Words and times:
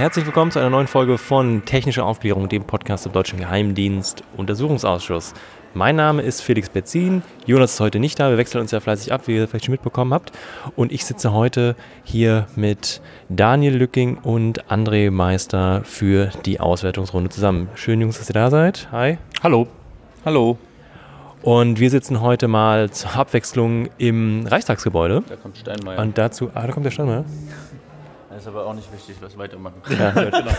herzlich 0.00 0.24
willkommen 0.24 0.50
zu 0.50 0.58
einer 0.58 0.70
neuen 0.70 0.86
Folge 0.86 1.18
von 1.18 1.62
Technische 1.66 2.02
Aufklärung, 2.02 2.48
dem 2.48 2.64
Podcast 2.64 3.04
im 3.04 3.12
Deutschen 3.12 3.38
Geheimdienst 3.38 4.24
Untersuchungsausschuss. 4.34 5.34
Mein 5.74 5.94
Name 5.94 6.22
ist 6.22 6.40
Felix 6.40 6.70
Betzin, 6.70 7.22
Jonas 7.44 7.74
ist 7.74 7.80
heute 7.80 7.98
nicht 7.98 8.18
da, 8.18 8.30
wir 8.30 8.38
wechseln 8.38 8.62
uns 8.62 8.70
ja 8.70 8.80
fleißig 8.80 9.12
ab, 9.12 9.24
wie 9.26 9.36
ihr 9.36 9.46
vielleicht 9.46 9.66
schon 9.66 9.72
mitbekommen 9.72 10.14
habt. 10.14 10.32
Und 10.74 10.90
ich 10.90 11.04
sitze 11.04 11.34
heute 11.34 11.76
hier 12.02 12.46
mit 12.56 13.02
Daniel 13.28 13.76
Lücking 13.76 14.16
und 14.16 14.64
André 14.70 15.10
Meister 15.10 15.82
für 15.84 16.30
die 16.46 16.60
Auswertungsrunde 16.60 17.28
zusammen. 17.28 17.68
Schön, 17.74 18.00
Jungs, 18.00 18.16
dass 18.16 18.30
ihr 18.30 18.34
da 18.34 18.48
seid. 18.48 18.88
Hi. 18.92 19.18
Hallo. 19.42 19.68
Hallo. 20.24 20.56
Und 21.42 21.78
wir 21.78 21.90
sitzen 21.90 22.22
heute 22.22 22.48
mal 22.48 22.90
zur 22.90 23.16
Abwechslung 23.16 23.90
im 23.98 24.46
Reichstagsgebäude. 24.46 25.24
Da 25.28 25.36
kommt 25.36 25.58
Steinmeier. 25.58 25.98
Und 25.98 26.16
dazu, 26.16 26.48
ah, 26.54 26.66
da 26.66 26.72
kommt 26.72 26.86
der 26.86 26.90
Steinmeier. 26.90 27.26
Das 28.40 28.46
ist 28.46 28.54
aber 28.54 28.64
auch 28.64 28.72
nicht 28.72 28.90
wichtig, 28.90 29.16
was 29.20 29.36
weitermachen. 29.36 29.82
Ja, 29.90 30.10
genau. 30.14 30.30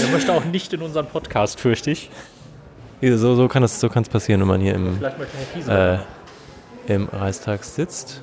Er 0.00 0.08
möchte 0.12 0.32
auch 0.32 0.44
nicht 0.44 0.72
in 0.72 0.82
unseren 0.82 1.06
Podcast, 1.06 1.58
fürchte 1.58 1.90
ich. 1.90 2.10
So, 3.02 3.34
so 3.34 3.48
kann 3.48 3.64
es 3.64 3.80
so 3.80 3.88
kann's 3.88 4.08
passieren, 4.08 4.40
wenn 4.40 4.46
man 4.46 4.60
hier 4.60 4.76
im, 4.76 5.00
äh, 5.66 5.98
im 6.86 7.08
Reichstag 7.08 7.64
sitzt. 7.64 8.22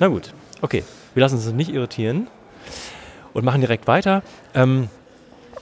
Na 0.00 0.08
gut, 0.08 0.34
okay. 0.62 0.82
Wir 1.14 1.20
lassen 1.20 1.36
uns 1.36 1.46
nicht 1.52 1.70
irritieren 1.70 2.26
und 3.34 3.44
machen 3.44 3.60
direkt 3.60 3.86
weiter. 3.86 4.24
Ähm, 4.52 4.88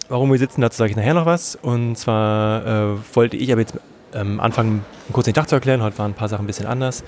warum 0.08 0.33
wir 0.33 0.39
sitzen, 0.39 0.62
dazu 0.62 0.79
sage 0.79 0.92
ich 0.92 0.97
nachher 0.97 1.12
noch 1.12 1.27
was. 1.27 1.56
Und 1.56 1.97
zwar 1.97 2.95
äh, 2.95 2.97
wollte 3.14 3.36
ich 3.36 3.53
aber 3.53 3.61
jetzt 3.61 3.75
ähm, 4.14 4.41
anfangen, 4.41 4.83
kurz 5.12 5.27
den 5.27 5.34
Tag 5.34 5.47
zu 5.51 5.56
erklären. 5.56 5.83
Heute 5.83 5.98
waren 5.98 6.12
ein 6.12 6.14
paar 6.14 6.31
Sachen 6.31 6.45
ein 6.45 6.47
bisschen 6.47 6.67
anders. 6.67 7.05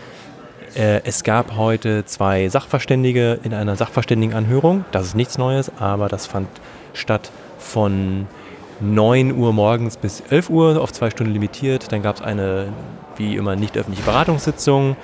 Äh, 0.75 1.03
es 1.05 1.23
gab 1.23 1.57
heute 1.57 2.05
zwei 2.05 2.49
Sachverständige 2.49 3.39
in 3.45 3.55
einer 3.55 3.77
Sachverständigenanhörung. 3.77 4.85
Das 4.91 5.07
ist 5.07 5.15
nichts 5.15 5.39
Neues, 5.39 5.71
aber 5.79 6.09
das 6.09 6.27
fand 6.27 6.49
statt 6.95 7.31
von 7.59 8.27
9 8.81 9.33
Uhr 9.33 9.53
morgens 9.53 9.97
bis 9.97 10.21
11 10.31 10.51
Uhr 10.51 10.81
auf 10.81 10.93
zwei 10.93 11.11
Stunden 11.11 11.33
limitiert. 11.33 11.93
Dann 11.93 12.03
gab 12.03 12.17
es 12.17 12.23
eine, 12.23 12.73
wie 13.17 13.37
immer, 13.37 13.55
nicht 13.55 13.77
öffentliche 13.77 14.05
Beratungssitzung 14.05 14.97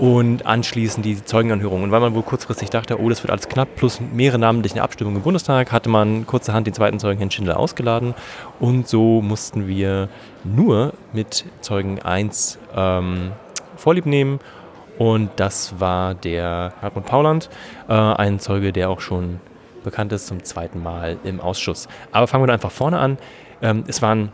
und 0.00 0.44
anschließend 0.44 1.06
die 1.06 1.24
Zeugenanhörung. 1.24 1.84
Und 1.84 1.92
weil 1.92 2.00
man 2.00 2.14
wohl 2.14 2.24
kurzfristig 2.24 2.70
dachte, 2.70 3.00
oh, 3.00 3.08
das 3.08 3.22
wird 3.22 3.30
alles 3.30 3.48
knapp, 3.48 3.76
plus 3.76 4.00
mehrere 4.00 4.40
namentliche 4.40 4.82
Abstimmungen 4.82 5.18
im 5.18 5.22
Bundestag, 5.22 5.70
hatte 5.70 5.88
man 5.88 6.26
kurzerhand 6.26 6.66
den 6.66 6.74
zweiten 6.74 6.98
Zeugen, 6.98 7.18
Herrn 7.18 7.30
Schindler, 7.30 7.60
ausgeladen. 7.60 8.14
Und 8.58 8.88
so 8.88 9.22
mussten 9.22 9.68
wir 9.68 10.08
nur 10.42 10.94
mit 11.12 11.44
Zeugen 11.60 12.02
1 12.02 12.58
ähm, 12.74 13.32
Vorlieb 13.76 14.06
nehmen. 14.06 14.40
Und 14.98 15.30
das 15.36 15.78
war 15.78 16.14
der 16.14 16.72
Hartmut 16.80 17.06
Pauland, 17.06 17.50
äh, 17.88 17.92
ein 17.92 18.38
Zeuge, 18.38 18.72
der 18.72 18.90
auch 18.90 19.00
schon 19.00 19.40
bekannt 19.84 20.12
ist, 20.12 20.26
zum 20.26 20.42
zweiten 20.42 20.82
Mal 20.82 21.16
im 21.24 21.40
Ausschuss. 21.40 21.88
Aber 22.12 22.26
fangen 22.26 22.46
wir 22.46 22.52
einfach 22.52 22.70
vorne 22.70 22.98
an. 22.98 23.18
Ähm, 23.62 23.84
es 23.86 24.02
waren, 24.02 24.30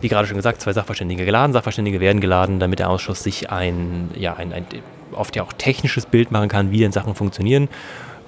wie 0.00 0.08
gerade 0.08 0.26
schon 0.26 0.36
gesagt, 0.36 0.60
zwei 0.60 0.72
Sachverständige 0.72 1.24
geladen. 1.24 1.52
Sachverständige 1.52 2.00
werden 2.00 2.20
geladen, 2.20 2.60
damit 2.60 2.78
der 2.78 2.88
Ausschuss 2.90 3.22
sich 3.22 3.50
ein, 3.50 4.10
ja, 4.16 4.34
ein, 4.34 4.52
ein 4.52 4.64
oft 5.12 5.36
ja 5.36 5.42
auch 5.42 5.52
technisches 5.52 6.06
Bild 6.06 6.30
machen 6.30 6.48
kann, 6.48 6.70
wie 6.70 6.78
denn 6.78 6.92
Sachen 6.92 7.14
funktionieren, 7.14 7.68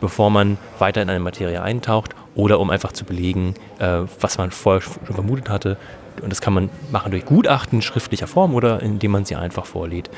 bevor 0.01 0.31
man 0.31 0.59
weiter 0.79 1.01
in 1.01 1.09
eine 1.09 1.21
Materie 1.21 1.63
eintaucht 1.63 2.15
oder 2.35 2.61
um 2.61 2.71
einfach 2.71 2.93
zu 2.93 3.05
belegen, 3.05 3.55
äh, 3.79 4.01
was 4.21 4.37
man 4.39 4.51
vorher 4.51 4.83
schon 4.83 5.15
vermutet 5.15 5.49
hatte. 5.49 5.77
Und 6.21 6.31
das 6.31 6.41
kann 6.41 6.53
man 6.53 6.71
machen 6.91 7.11
durch 7.11 7.25
Gutachten 7.25 7.81
schriftlicher 7.81 8.27
Form 8.27 8.55
oder 8.55 8.83
indem 8.83 9.13
man 9.13 9.25
sie 9.25 9.37
einfach 9.37 9.65
vorlädt 9.65 10.11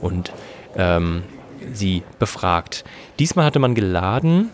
und 0.00 0.32
ähm, 0.76 1.22
sie 1.72 2.02
befragt. 2.18 2.84
Diesmal 3.18 3.44
hatte 3.44 3.58
man 3.58 3.74
geladen 3.74 4.50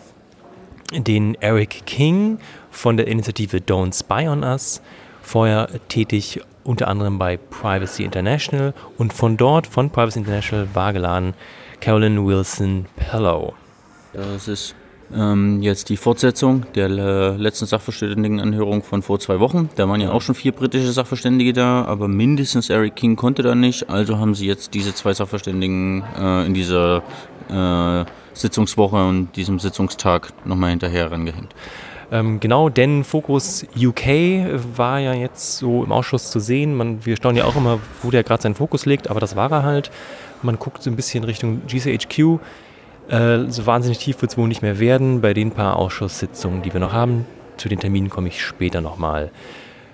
den 0.93 1.35
Eric 1.41 1.85
King 1.85 2.39
von 2.71 2.97
der 2.97 3.07
Initiative 3.07 3.57
Don't 3.57 3.97
Spy 3.97 4.27
on 4.27 4.43
Us, 4.43 4.81
vorher 5.21 5.67
tätig 5.89 6.41
unter 6.63 6.87
anderem 6.87 7.17
bei 7.17 7.37
Privacy 7.37 8.03
International 8.03 8.73
und 8.97 9.13
von 9.13 9.37
dort, 9.37 9.67
von 9.67 9.89
Privacy 9.89 10.19
International, 10.19 10.67
war 10.73 10.93
geladen 10.93 11.33
Carolyn 11.79 12.25
Wilson 12.25 12.85
Pellow. 12.95 13.53
Das 14.13 14.47
ist 14.47 14.75
ähm, 15.15 15.61
jetzt 15.61 15.89
die 15.89 15.97
Fortsetzung 15.97 16.65
der 16.75 16.87
äh, 16.87 17.35
letzten 17.37 17.65
Sachverständigenanhörung 17.65 18.83
von 18.83 19.01
vor 19.01 19.19
zwei 19.19 19.39
Wochen. 19.39 19.69
Da 19.75 19.87
waren 19.87 20.01
ja 20.01 20.11
auch 20.11 20.21
schon 20.21 20.35
vier 20.35 20.51
britische 20.51 20.91
Sachverständige 20.91 21.53
da, 21.53 21.85
aber 21.85 22.07
mindestens 22.07 22.69
Eric 22.69 22.95
King 22.95 23.15
konnte 23.15 23.41
da 23.43 23.55
nicht. 23.55 23.89
Also 23.89 24.17
haben 24.17 24.35
sie 24.35 24.47
jetzt 24.47 24.73
diese 24.73 24.93
zwei 24.93 25.13
Sachverständigen 25.13 26.03
äh, 26.19 26.45
in 26.45 26.53
dieser 26.53 27.03
äh, 27.49 28.05
Sitzungswoche 28.33 29.07
und 29.07 29.35
diesem 29.35 29.59
Sitzungstag 29.59 30.33
nochmal 30.45 30.71
hinterher 30.71 31.11
rangehängt. 31.11 31.53
Ähm, 32.09 32.39
genau, 32.39 32.69
denn 32.69 33.03
Fokus 33.03 33.65
UK 33.75 34.05
war 34.75 34.99
ja 34.99 35.13
jetzt 35.13 35.57
so 35.57 35.83
im 35.83 35.91
Ausschuss 35.91 36.31
zu 36.31 36.39
sehen. 36.39 36.75
Man, 36.75 37.05
wir 37.05 37.17
staunen 37.17 37.37
ja 37.37 37.45
auch 37.45 37.57
immer, 37.57 37.79
wo 38.01 38.11
der 38.11 38.23
gerade 38.23 38.41
seinen 38.41 38.55
Fokus 38.55 38.85
legt, 38.85 39.09
aber 39.09 39.19
das 39.19 39.35
war 39.35 39.51
er 39.51 39.63
halt. 39.63 39.91
Man 40.41 40.57
guckt 40.57 40.83
so 40.83 40.89
ein 40.89 40.95
bisschen 40.95 41.23
Richtung 41.23 41.63
GCHQ. 41.67 42.39
Äh, 43.09 43.49
so 43.49 43.65
wahnsinnig 43.65 43.99
tief 43.99 44.21
wird 44.21 44.31
es 44.31 44.37
wohl 44.37 44.47
nicht 44.47 44.61
mehr 44.61 44.79
werden 44.79 45.21
bei 45.21 45.33
den 45.33 45.51
paar 45.51 45.77
Ausschusssitzungen, 45.77 46.61
die 46.61 46.73
wir 46.73 46.79
noch 46.79 46.93
haben. 46.93 47.25
Zu 47.57 47.69
den 47.69 47.79
Terminen 47.79 48.09
komme 48.09 48.27
ich 48.27 48.43
später 48.43 48.81
nochmal. 48.81 49.31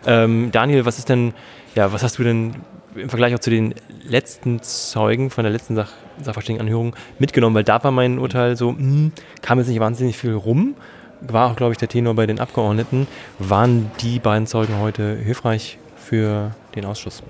Ähm, 0.06 0.52
Daniel, 0.52 0.86
was 0.86 0.98
ist 0.98 1.10
denn, 1.10 1.34
ja, 1.76 1.94
was 1.94 2.04
hast 2.04 2.18
du 2.18 2.24
denn 2.24 2.56
im 2.96 3.10
Vergleich 3.10 3.34
auch 3.34 3.40
zu 3.40 3.50
den 3.50 3.76
letzten 4.04 4.62
Zeugen 4.62 5.30
von 5.30 5.44
der 5.44 5.54
letzten 5.54 5.76
Sach 5.76 5.92
Sachverständigenanhörung 6.22 6.96
mitgenommen? 7.20 7.56
Weil 7.56 7.64
da 7.64 7.84
war 7.84 7.92
mein 7.92 8.20
Urteil 8.20 8.58
so, 8.58 8.70
hm, 8.70 9.12
kam 9.42 9.60
jetzt 9.60 9.68
nicht 9.68 9.80
wahnsinnig 9.80 10.18
viel 10.18 10.34
rum. 10.34 10.76
War 11.22 11.52
auch, 11.52 11.56
glaube 11.56 11.72
ich, 11.72 11.78
der 11.78 11.88
Tenor 11.88 12.16
bei 12.16 12.26
den 12.26 12.40
Abgeordneten. 12.40 13.08
Waren 13.40 13.92
die 14.02 14.20
beiden 14.20 14.46
Zeugen 14.46 14.80
heute 14.80 15.16
hilfreich 15.16 15.78
für 15.96 16.52
den 16.76 16.86
Ausschuss? 16.86 17.24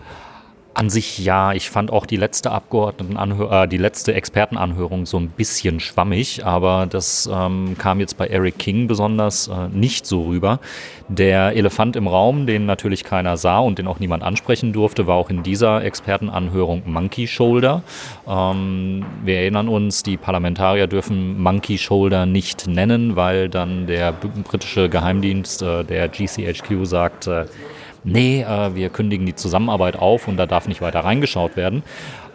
An 0.75 0.89
sich 0.89 1.19
ja, 1.19 1.53
ich 1.53 1.69
fand 1.69 1.91
auch 1.91 2.07
die 2.07 2.17
letzte 2.17 2.51
Abgeordnetenanhör 2.51 3.63
äh, 3.63 3.67
die 3.67 3.77
letzte 3.77 4.15
Expertenanhörung 4.15 5.05
so 5.05 5.17
ein 5.17 5.29
bisschen 5.29 5.79
schwammig, 5.79 6.43
aber 6.45 6.87
das 6.89 7.29
ähm, 7.31 7.75
kam 7.77 7.99
jetzt 7.99 8.17
bei 8.17 8.25
Eric 8.25 8.57
King 8.57 8.87
besonders 8.87 9.49
äh, 9.49 9.67
nicht 9.71 10.07
so 10.07 10.23
rüber. 10.23 10.59
Der 11.09 11.55
Elefant 11.55 11.95
im 11.95 12.07
Raum, 12.07 12.47
den 12.47 12.65
natürlich 12.65 13.03
keiner 13.03 13.37
sah 13.37 13.59
und 13.59 13.77
den 13.77 13.87
auch 13.87 13.99
niemand 13.99 14.23
ansprechen 14.23 14.73
durfte, 14.73 15.05
war 15.05 15.15
auch 15.15 15.29
in 15.29 15.43
dieser 15.43 15.83
Expertenanhörung 15.83 16.81
Monkey 16.87 17.27
Shoulder. 17.27 17.83
Ähm, 18.27 19.05
wir 19.23 19.35
erinnern 19.35 19.67
uns, 19.67 20.01
die 20.01 20.17
Parlamentarier 20.17 20.87
dürfen 20.87 21.39
Monkey 21.39 21.77
Shoulder 21.77 22.25
nicht 22.25 22.65
nennen, 22.65 23.15
weil 23.15 23.47
dann 23.47 23.85
der 23.85 24.11
britische 24.11 24.89
Geheimdienst, 24.89 25.61
äh, 25.61 25.83
der 25.83 26.07
GCHQ, 26.07 26.85
sagt, 26.85 27.27
äh, 27.27 27.45
nee, 28.03 28.41
äh, 28.41 28.75
wir 28.75 28.89
kündigen 28.89 29.25
die 29.25 29.35
Zusammenarbeit 29.35 29.95
auf 29.95 30.27
und 30.27 30.37
da 30.37 30.45
darf 30.45 30.67
nicht 30.67 30.81
weiter 30.81 31.01
reingeschaut 31.01 31.55
werden. 31.55 31.83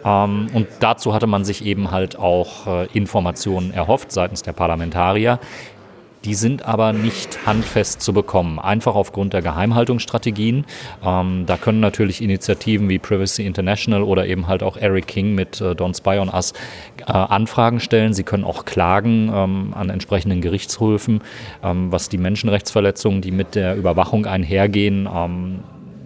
Ähm, 0.03 0.47
und 0.53 0.67
dazu 0.79 1.13
hatte 1.13 1.27
man 1.27 1.45
sich 1.45 1.65
eben 1.65 1.91
halt 1.91 2.17
auch 2.17 2.67
äh, 2.67 2.85
Informationen 2.93 3.71
erhofft 3.71 4.11
seitens 4.11 4.41
der 4.41 4.53
Parlamentarier. 4.53 5.39
Die 6.25 6.35
sind 6.35 6.65
aber 6.65 6.91
nicht 6.91 7.45
handfest 7.45 8.01
zu 8.01 8.11
bekommen, 8.11 8.59
einfach 8.59 8.95
aufgrund 8.95 9.33
der 9.33 9.41
Geheimhaltungsstrategien. 9.41 10.65
Ähm, 11.03 11.45
da 11.45 11.57
können 11.57 11.79
natürlich 11.79 12.21
Initiativen 12.21 12.89
wie 12.89 12.99
Privacy 12.99 13.45
International 13.45 14.03
oder 14.03 14.27
eben 14.27 14.47
halt 14.47 14.61
auch 14.61 14.75
Eric 14.75 15.07
King 15.07 15.33
mit 15.33 15.61
äh, 15.61 15.71
Don't 15.71 15.95
Spy 15.95 16.19
on 16.19 16.29
Us 16.29 16.53
äh, 17.07 17.11
Anfragen 17.11 17.79
stellen. 17.79 18.13
Sie 18.13 18.23
können 18.23 18.43
auch 18.43 18.65
klagen 18.65 19.31
ähm, 19.33 19.73
an 19.73 19.89
entsprechenden 19.89 20.41
Gerichtshöfen, 20.41 21.21
ähm, 21.63 21.91
was 21.91 22.09
die 22.09 22.17
Menschenrechtsverletzungen, 22.17 23.21
die 23.21 23.31
mit 23.31 23.55
der 23.55 23.75
Überwachung 23.75 24.25
einhergehen, 24.25 25.07
ähm, 25.13 25.59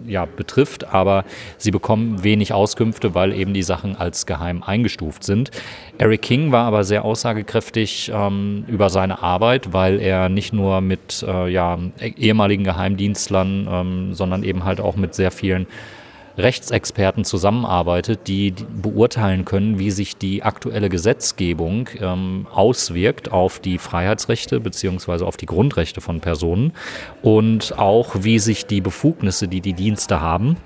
ja, 0.06 0.24
betrifft, 0.26 0.92
aber 0.92 1.24
sie 1.58 1.70
bekommen 1.70 2.22
wenig 2.24 2.52
Auskünfte, 2.52 3.14
weil 3.14 3.32
eben 3.32 3.54
die 3.54 3.62
Sachen 3.62 3.96
als 3.96 4.26
geheim 4.26 4.62
eingestuft 4.62 5.24
sind. 5.24 5.50
Eric 5.98 6.22
King 6.22 6.52
war 6.52 6.66
aber 6.66 6.84
sehr 6.84 7.04
aussagekräftig 7.04 8.10
ähm, 8.14 8.64
über 8.68 8.90
seine 8.90 9.22
Arbeit, 9.22 9.72
weil 9.72 10.00
er 10.00 10.28
nicht 10.28 10.52
nur 10.52 10.80
mit 10.80 11.24
äh, 11.26 11.48
ja, 11.48 11.78
ehemaligen 12.00 12.64
Geheimdienstlern, 12.64 13.68
ähm, 13.70 14.14
sondern 14.14 14.42
eben 14.42 14.64
halt 14.64 14.80
auch 14.80 14.96
mit 14.96 15.14
sehr 15.14 15.30
vielen 15.30 15.66
Rechtsexperten 16.36 17.24
zusammenarbeitet, 17.24 18.26
die 18.26 18.52
beurteilen 18.82 19.44
können, 19.44 19.78
wie 19.78 19.90
sich 19.90 20.16
die 20.16 20.42
aktuelle 20.42 20.88
Gesetzgebung 20.88 21.88
ähm, 22.00 22.46
auswirkt 22.52 23.30
auf 23.30 23.60
die 23.60 23.78
Freiheitsrechte 23.78 24.60
beziehungsweise 24.60 25.26
auf 25.26 25.36
die 25.36 25.46
Grundrechte 25.46 26.00
von 26.00 26.20
Personen 26.20 26.72
und 27.22 27.78
auch 27.78 28.16
wie 28.20 28.38
sich 28.38 28.66
die 28.66 28.80
Befugnisse, 28.80 29.46
die 29.46 29.60
die 29.60 29.74
Dienste 29.74 30.20
haben, 30.20 30.56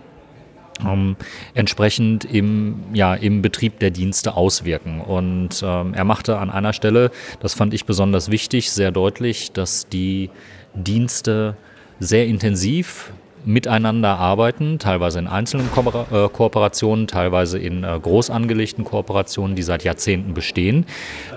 ähm, 0.86 1.16
entsprechend 1.54 2.24
im, 2.24 2.80
ja, 2.92 3.14
im 3.14 3.42
Betrieb 3.42 3.78
der 3.78 3.90
Dienste 3.90 4.36
auswirken. 4.36 5.00
Und 5.00 5.62
ähm, 5.62 5.94
er 5.94 6.04
machte 6.04 6.38
an 6.38 6.50
einer 6.50 6.72
Stelle, 6.72 7.10
das 7.40 7.54
fand 7.54 7.74
ich 7.74 7.84
besonders 7.84 8.30
wichtig, 8.30 8.70
sehr 8.70 8.90
deutlich, 8.90 9.52
dass 9.52 9.88
die 9.88 10.30
Dienste 10.74 11.56
sehr 12.00 12.26
intensiv 12.26 13.12
miteinander 13.48 14.18
arbeiten, 14.18 14.78
teilweise 14.78 15.18
in 15.18 15.26
einzelnen 15.26 15.70
Ko 15.72 15.80
äh, 15.80 16.28
Kooperationen, 16.28 17.06
teilweise 17.06 17.58
in 17.58 17.82
äh, 17.82 17.98
groß 18.00 18.28
angelegten 18.28 18.84
Kooperationen, 18.84 19.56
die 19.56 19.62
seit 19.62 19.84
Jahrzehnten 19.84 20.34
bestehen, 20.34 20.84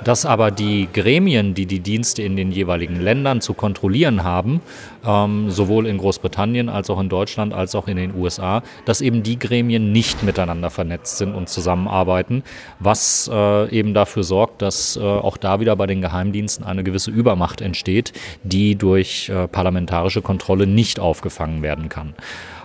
dass 0.04 0.26
aber 0.26 0.52
die 0.52 0.90
Gremien, 0.92 1.54
die 1.54 1.66
die 1.66 1.80
Dienste 1.80 2.22
in 2.22 2.36
den 2.36 2.52
jeweiligen 2.52 3.00
Ländern 3.00 3.40
zu 3.40 3.54
kontrollieren 3.54 4.26
haben, 4.26 4.60
ähm, 5.06 5.50
sowohl 5.50 5.88
in 5.88 5.98
Großbritannien 5.98 6.70
als 6.70 6.90
auch 6.90 7.00
in 7.00 7.10
Deutschland 7.10 7.54
als 7.54 7.76
auch 7.76 7.88
in 7.88 7.98
den 7.98 8.16
USA, 8.16 8.64
dass 8.86 9.02
eben 9.02 9.24
die 9.24 9.40
Gremien 9.40 9.92
nicht 9.92 10.24
miteinander 10.24 10.70
vernetzt 10.70 11.18
sind 11.18 11.34
und 11.34 11.50
zusammenarbeiten, 11.50 12.44
was 12.80 13.30
äh, 13.32 13.70
eben 13.70 13.94
dafür 13.94 14.24
sorgt, 14.24 14.62
dass 14.62 14.98
äh, 14.98 15.02
auch 15.02 15.38
da 15.38 15.60
wieder 15.60 15.76
bei 15.76 15.88
den 15.88 16.02
Geheimdiensten 16.02 16.66
eine 16.66 16.84
gewisse 16.84 17.12
Übermacht 17.12 17.62
entsteht, 17.62 18.14
die 18.44 18.76
durch 18.76 19.30
äh, 19.30 19.48
parlamentarische 19.48 20.22
Kontrolle 20.22 20.68
nicht 20.68 21.00
aufgefangen 21.00 21.62
werden 21.62 21.90
kann. 21.90 22.14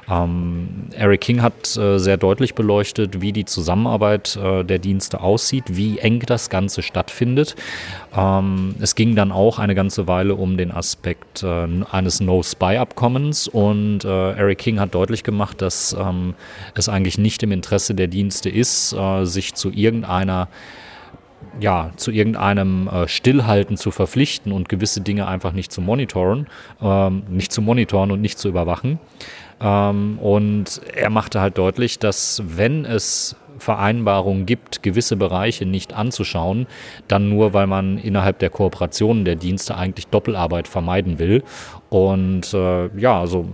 Ähm, 0.08 0.69
Eric 0.93 1.23
King 1.23 1.43
hat 1.43 1.76
äh, 1.76 1.99
sehr 1.99 2.17
deutlich 2.17 2.55
beleuchtet, 2.55 3.20
wie 3.20 3.32
die 3.32 3.44
Zusammenarbeit 3.44 4.37
äh, 4.37 4.64
der 4.64 4.79
Dienste 4.79 5.20
aussieht, 5.20 5.64
wie 5.69 5.99
eng 5.99 6.20
das 6.20 6.49
Ganze 6.50 6.82
stattfindet. 6.82 7.56
Ähm, 8.17 8.76
es 8.81 8.94
ging 8.94 9.17
dann 9.17 9.32
auch 9.32 9.58
eine 9.58 9.75
ganze 9.75 10.06
Weile 10.06 10.37
um 10.37 10.56
den 10.56 10.70
Aspekt 10.70 11.43
äh, 11.43 11.67
eines 11.91 12.20
No-Spy-Abkommens 12.20 13.49
und 13.49 14.05
äh, 14.05 14.32
Eric 14.32 14.58
King 14.58 14.79
hat 14.81 14.94
deutlich 14.94 15.25
gemacht, 15.25 15.61
dass 15.61 15.97
ähm, 15.99 16.35
es 16.75 16.88
eigentlich 16.88 17.19
nicht 17.19 17.43
im 17.43 17.53
Interesse 17.53 17.94
der 17.94 18.06
Dienste 18.06 18.49
ist, 18.49 18.93
äh, 18.93 19.25
sich 19.25 19.55
zu 19.55 19.70
irgendeiner 19.70 20.49
ja, 21.61 21.91
zu 21.97 22.11
irgendeinem 22.11 22.88
äh, 22.88 23.08
Stillhalten 23.08 23.76
zu 23.76 23.91
verpflichten 23.91 24.53
und 24.53 24.69
gewisse 24.69 25.00
Dinge 25.00 25.26
einfach 25.26 25.53
nicht 25.53 25.73
zu 25.73 25.81
monitoren, 25.81 26.49
ähm, 26.82 27.23
nicht 27.31 27.53
zu 27.53 27.62
monitoren 27.62 28.11
und 28.11 28.20
nicht 28.20 28.38
zu 28.38 28.49
überwachen. 28.49 28.99
Ähm, 29.61 30.19
und 30.19 30.81
er 30.94 31.11
machte 31.11 31.41
halt 31.41 31.58
deutlich, 31.58 31.99
dass 31.99 32.43
wenn 32.47 32.85
es 32.85 33.37
Vereinbarungen 33.58 34.47
gibt, 34.47 34.82
gewisse 34.82 35.17
Bereiche 35.17 35.64
nicht 35.64 35.94
anzuschauen, 35.94 36.67
dann 37.08 37.29
nur, 37.29 37.53
weil 37.55 37.67
man 37.67 37.99
innerhalb 37.99 38.38
der 38.38 38.50
Kooperationen 38.50 39.25
der 39.25 39.37
Dienste 39.37 39.76
eigentlich 39.76 40.08
Doppelarbeit 40.08 40.69
vermeiden 40.69 41.19
will. 41.19 41.43
Und 41.88 42.53
äh, 42.53 42.88
ja, 42.99 43.19
also 43.19 43.49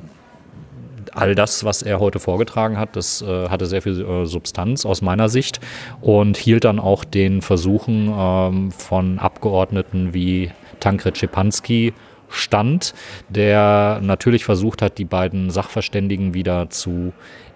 all 1.14 1.34
das, 1.34 1.64
was 1.64 1.82
er 1.82 2.00
heute 2.00 2.18
vorgetragen 2.18 2.78
hat, 2.78 2.96
das 2.96 3.22
äh, 3.22 3.48
hatte 3.48 3.66
sehr 3.66 3.82
viel 3.82 4.00
äh, 4.00 4.26
Substanz 4.26 4.86
aus 4.86 5.02
meiner 5.02 5.28
Sicht 5.28 5.60
und 6.00 6.36
hielt 6.36 6.64
dann 6.64 6.78
auch 6.78 7.04
den 7.04 7.42
Versuchen 7.42 8.12
ähm, 8.16 8.72
von 8.72 9.18
Abgeordneten 9.18 10.14
wie 10.14 10.50
Tankred 10.80 11.18
Schepanski 11.18 11.92
stand, 12.32 12.94
der 13.28 14.00
natürlich 14.02 14.44
versucht 14.44 14.82
hat, 14.82 14.98
die 14.98 15.04
beiden 15.04 15.50
Sachverständigen 15.50 16.34
wieder 16.34 16.70
zu 16.70 17.12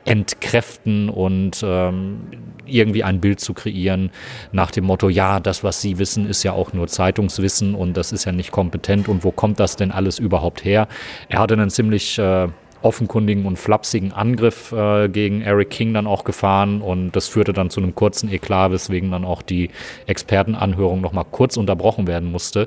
entkräften 0.07 1.09
und 1.09 1.65
ähm, 1.67 2.21
irgendwie 2.65 3.03
ein 3.03 3.21
Bild 3.21 3.41
zu 3.41 3.55
kreieren 3.55 4.11
nach 4.53 4.71
dem 4.71 4.85
Motto, 4.85 5.09
ja, 5.09 5.41
das, 5.41 5.65
was 5.65 5.81
Sie 5.81 5.99
wissen, 5.99 6.29
ist 6.29 6.45
ja 6.45 6.53
auch 6.53 6.73
nur 6.73 6.87
Zeitungswissen 6.87 7.75
und 7.75 7.97
das 7.97 8.13
ist 8.13 8.25
ja 8.25 8.33
nicht 8.33 8.53
kompetent 8.53 9.09
und 9.09 9.25
wo 9.25 9.33
kommt 9.33 9.59
das 9.59 9.77
denn 9.77 9.91
alles 9.91 10.19
überhaupt 10.19 10.65
her? 10.65 10.87
Er 11.29 11.41
hatte 11.41 11.55
einen 11.55 11.71
ziemlich 11.71 12.19
äh, 12.19 12.49
offenkundigen 12.83 13.47
und 13.47 13.59
flapsigen 13.59 14.13
Angriff 14.13 14.73
äh, 14.73 15.09
gegen 15.09 15.43
Eric 15.43 15.71
King 15.71 15.95
dann 15.95 16.07
auch 16.07 16.25
gefahren 16.25 16.81
und 16.81 17.13
das 17.13 17.29
führte 17.29 17.53
dann 17.53 17.71
zu 17.71 17.81
einem 17.81 17.95
kurzen 17.95 18.31
Eklat, 18.31 18.73
weswegen 18.73 19.11
dann 19.11 19.25
auch 19.25 19.43
die 19.43 19.71
Expertenanhörung 20.07 21.01
nochmal 21.01 21.25
kurz 21.31 21.57
unterbrochen 21.57 22.07
werden 22.07 22.31
musste. 22.31 22.67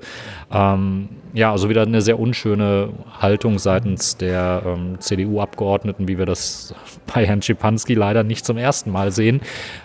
Ähm, 0.51 1.09
ja, 1.33 1.51
also 1.51 1.69
wieder 1.69 1.83
eine 1.83 2.01
sehr 2.01 2.19
unschöne 2.19 2.89
Haltung 3.19 3.59
seitens 3.59 4.17
der 4.17 4.63
ähm, 4.65 4.99
CDU-Abgeordneten, 4.99 6.07
wie 6.07 6.17
wir 6.17 6.25
das 6.25 6.73
bei 7.13 7.25
Herrn 7.25 7.41
Schipanski 7.41 7.93
leider 7.93 8.23
nicht 8.23 8.45
zum 8.45 8.57
ersten 8.57 8.91
Mal 8.91 9.11
sehen. 9.11 9.41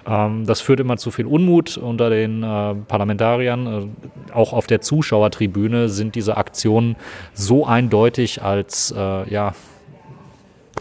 Ähm, 0.06 0.46
das 0.46 0.60
führt 0.60 0.80
immer 0.80 0.96
zu 0.96 1.10
viel 1.10 1.26
Unmut 1.26 1.76
unter 1.76 2.10
den 2.10 2.42
äh, 2.42 2.74
Parlamentariern. 2.88 3.66
Äh, 3.66 4.34
auch 4.34 4.52
auf 4.52 4.66
der 4.66 4.80
Zuschauertribüne 4.80 5.88
sind 5.88 6.14
diese 6.14 6.36
Aktionen 6.36 6.96
so 7.34 7.66
eindeutig 7.66 8.42
als 8.42 8.92
äh, 8.96 9.30
ja, 9.30 9.54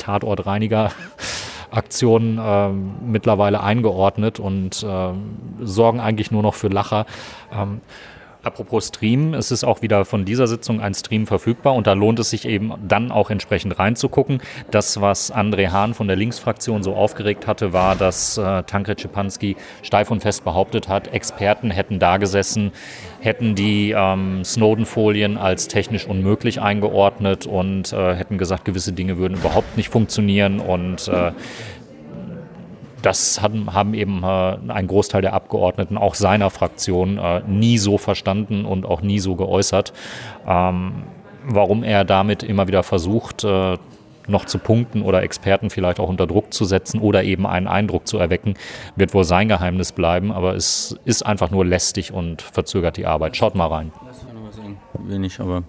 Tatortreiniger 0.04 0.92
Aktionen 1.72 2.38
äh, 2.38 2.70
mittlerweile 2.70 3.62
eingeordnet 3.62 4.40
und 4.40 4.84
äh, 4.84 5.14
sorgen 5.62 6.00
eigentlich 6.00 6.30
nur 6.30 6.44
noch 6.44 6.54
für 6.54 6.68
Lacher. 6.68 7.06
Ähm, 7.52 7.82
Apropos 8.44 8.90
Stream, 8.90 9.34
es 9.34 9.52
ist 9.52 9.64
auch 9.64 9.82
wieder 9.82 10.04
von 10.04 10.26
dieser 10.26 10.48
Sitzung 10.48 10.82
ein 10.82 10.94
Stream 10.94 11.28
verfügbar 11.28 11.76
und 11.76 11.88
da 11.88 11.94
lohnt 11.94 12.20
es 12.20 12.30
sich 12.30 12.46
eben 12.46 12.74
dann 12.86 13.10
auch 13.10 13.30
entsprechend 13.30 13.80
reinzugucken. 13.80 14.42
Das, 14.70 15.00
was 15.00 15.34
André 15.34 15.70
Hahn 15.70 15.94
von 15.94 16.08
der 16.08 16.18
Linksfraktion 16.18 16.84
so 16.84 16.94
aufgeregt 16.94 17.48
hatte, 17.48 17.72
war, 17.72 17.96
dass 17.96 18.38
äh, 18.38 18.64
Tankred 18.64 19.00
Schipanski 19.00 19.56
steif 19.82 20.12
und 20.12 20.20
fest 20.20 20.44
behauptet 20.44 20.90
hat, 20.90 21.08
Experten 21.14 21.72
hätten 21.72 22.00
da 22.00 22.18
gesessen, 22.18 22.74
hätten 23.22 23.56
die 23.56 23.92
ähm, 23.92 24.44
Snowden-Folien 24.44 25.38
als 25.38 25.70
technisch 25.70 26.06
unmöglich 26.06 26.60
eingeordnet 26.60 27.46
und 27.46 27.94
äh, 27.94 28.14
hätten 28.14 28.38
gesagt, 28.38 28.66
gewisse 28.66 28.92
Dinge 28.92 29.18
würden 29.18 29.38
überhaupt 29.38 29.78
nicht 29.78 29.88
funktionieren 29.88 30.60
und 30.60 31.08
äh, 31.08 31.32
das 33.06 33.42
haben, 33.42 33.74
haben 33.74 33.94
eben 33.94 34.24
äh, 34.24 34.58
ein 34.70 34.88
Großteil 34.88 35.22
der 35.22 35.34
Abgeordneten, 35.34 35.98
auch 35.98 36.16
seiner 36.16 36.50
Fraktion, 36.50 37.18
äh, 37.18 37.42
nie 37.48 37.78
so 37.78 37.98
verstanden 37.98 38.66
und 38.66 38.86
auch 38.86 39.02
nie 39.02 39.20
so 39.20 39.36
geäußert. 39.36 39.94
Ähm, 40.48 41.04
warum 41.46 41.84
er 41.84 42.06
damit 42.06 42.44
immer 42.44 42.68
wieder 42.68 42.84
versucht, 42.84 43.44
äh, 43.44 43.78
noch 44.28 44.46
zu 44.46 44.58
punkten 44.58 45.02
oder 45.02 45.22
Experten 45.24 45.70
vielleicht 45.70 46.00
auch 46.00 46.08
unter 46.08 46.28
Druck 46.28 46.54
zu 46.54 46.66
setzen 46.66 47.02
oder 47.02 47.24
eben 47.24 47.46
einen 47.46 47.68
Eindruck 47.68 48.08
zu 48.08 48.18
erwecken, 48.18 48.56
wird 48.96 49.14
wohl 49.14 49.26
sein 49.26 49.50
Geheimnis 49.50 49.92
bleiben, 49.92 50.32
aber 50.32 50.56
es 50.56 50.98
ist 51.04 51.26
einfach 51.26 51.52
nur 51.52 51.66
lästig 51.66 52.14
und 52.14 52.42
verzögert 52.42 52.98
die 52.98 53.06
Arbeit. 53.06 53.36
Schaut 53.36 53.56
mal 53.56 53.68
rein. 53.68 53.92
Wenig, 55.06 55.40
aber 55.42 55.64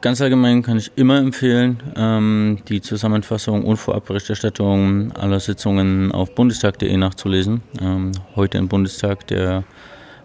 Ganz 0.00 0.20
allgemein 0.20 0.62
kann 0.62 0.78
ich 0.78 0.92
immer 0.94 1.18
empfehlen, 1.18 1.82
ähm, 1.96 2.58
die 2.68 2.80
Zusammenfassung 2.80 3.64
und 3.64 3.78
Vorabberichterstattung 3.78 5.10
aller 5.16 5.40
Sitzungen 5.40 6.12
auf 6.12 6.36
bundestag.de 6.36 6.96
nachzulesen. 6.96 7.62
Ähm, 7.80 8.12
heute 8.36 8.58
im 8.58 8.68
Bundestag 8.68 9.26
der 9.26 9.64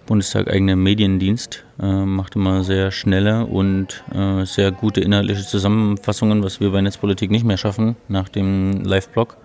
Bundestag 0.05 0.47
eigene 0.47 0.75
Mediendienst 0.75 1.65
äh, 1.81 2.05
macht 2.05 2.35
immer 2.35 2.63
sehr 2.63 2.91
schnelle 2.91 3.47
und 3.47 4.03
äh, 4.13 4.45
sehr 4.45 4.71
gute 4.71 5.01
inhaltliche 5.01 5.43
Zusammenfassungen, 5.43 6.43
was 6.43 6.59
wir 6.59 6.69
bei 6.69 6.81
Netzpolitik 6.81 7.31
nicht 7.31 7.45
mehr 7.45 7.57
schaffen 7.57 7.95
nach 8.07 8.29
dem 8.29 8.83
Live-Blog. 8.83 9.37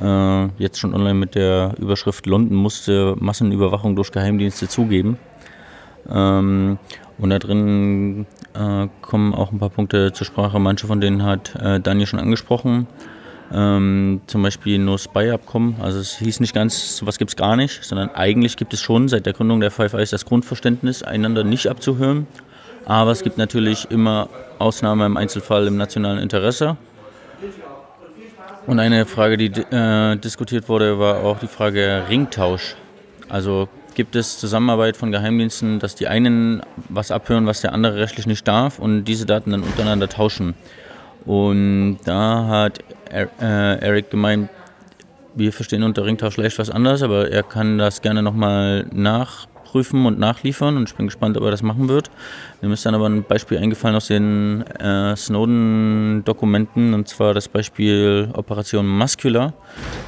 Äh, 0.00 0.46
jetzt 0.58 0.78
schon 0.78 0.94
online 0.94 1.14
mit 1.14 1.34
der 1.34 1.74
Überschrift 1.80 2.26
London 2.26 2.56
musste 2.56 3.16
Massenüberwachung 3.18 3.96
durch 3.96 4.12
Geheimdienste 4.12 4.68
zugeben. 4.68 5.18
Ähm, 6.08 6.78
und 7.18 7.30
da 7.30 7.38
drin 7.38 8.26
äh, 8.54 8.88
kommen 9.02 9.34
auch 9.34 9.52
ein 9.52 9.58
paar 9.58 9.70
Punkte 9.70 10.12
zur 10.12 10.26
Sprache. 10.26 10.58
Manche 10.58 10.86
von 10.86 11.00
denen 11.00 11.24
hat 11.24 11.54
äh, 11.56 11.80
Daniel 11.80 12.06
schon 12.06 12.20
angesprochen. 12.20 12.86
Ähm, 13.52 14.20
zum 14.26 14.42
Beispiel 14.42 14.78
No 14.78 14.98
Spy-Abkommen. 14.98 15.76
Also 15.80 15.98
es 15.98 16.18
hieß 16.18 16.40
nicht 16.40 16.54
ganz, 16.54 16.96
sowas 16.96 17.18
gibt 17.18 17.30
es 17.30 17.36
gar 17.36 17.56
nicht, 17.56 17.82
sondern 17.82 18.10
eigentlich 18.10 18.56
gibt 18.56 18.74
es 18.74 18.80
schon 18.80 19.08
seit 19.08 19.26
der 19.26 19.32
Gründung 19.32 19.60
der 19.60 19.70
Five 19.70 19.94
Eyes 19.94 20.10
das 20.10 20.26
Grundverständnis, 20.26 21.02
einander 21.02 21.44
nicht 21.44 21.66
abzuhören. 21.66 22.26
Aber 22.84 23.10
es 23.10 23.22
gibt 23.22 23.38
natürlich 23.38 23.90
immer 23.90 24.28
Ausnahmen 24.58 25.06
im 25.06 25.16
Einzelfall 25.16 25.66
im 25.66 25.76
nationalen 25.76 26.18
Interesse. 26.18 26.76
Und 28.66 28.80
eine 28.80 29.06
Frage, 29.06 29.38
die 29.38 29.46
äh, 29.46 30.16
diskutiert 30.16 30.68
wurde, 30.68 30.98
war 30.98 31.24
auch 31.24 31.38
die 31.38 31.46
Frage 31.46 32.04
Ringtausch. 32.08 32.76
Also 33.30 33.68
gibt 33.98 34.14
es 34.14 34.38
Zusammenarbeit 34.38 34.96
von 34.96 35.10
Geheimdiensten, 35.10 35.80
dass 35.80 35.96
die 35.96 36.06
einen 36.06 36.62
was 36.88 37.10
abhören, 37.10 37.46
was 37.46 37.62
der 37.62 37.72
andere 37.72 37.96
rechtlich 37.96 38.28
nicht 38.28 38.46
darf 38.46 38.78
und 38.78 39.06
diese 39.06 39.26
Daten 39.26 39.50
dann 39.50 39.64
untereinander 39.64 40.08
tauschen. 40.08 40.54
Und 41.26 41.98
da 42.04 42.46
hat 42.46 42.78
äh, 43.10 43.26
Eric 43.40 44.12
gemeint, 44.12 44.50
wir 45.34 45.52
verstehen 45.52 45.82
unter 45.82 46.04
Ringtausch 46.04 46.36
leicht 46.36 46.60
was 46.60 46.70
anderes, 46.70 47.02
aber 47.02 47.32
er 47.32 47.42
kann 47.42 47.76
das 47.76 48.00
gerne 48.00 48.22
nochmal 48.22 48.86
nach 48.92 49.48
prüfen 49.70 50.06
und 50.06 50.18
nachliefern 50.18 50.76
und 50.76 50.88
ich 50.88 50.94
bin 50.94 51.06
gespannt, 51.06 51.36
ob 51.36 51.44
er 51.44 51.50
das 51.50 51.62
machen 51.62 51.88
wird. 51.88 52.10
Mir 52.62 52.72
ist 52.72 52.86
dann 52.86 52.94
aber 52.94 53.06
ein 53.06 53.22
Beispiel 53.22 53.58
eingefallen 53.58 53.96
aus 53.96 54.08
den 54.08 54.62
äh, 54.62 55.14
Snowden-Dokumenten 55.14 56.94
und 56.94 57.06
zwar 57.06 57.34
das 57.34 57.48
Beispiel 57.48 58.30
Operation 58.32 58.86
Muscular, 58.86 59.52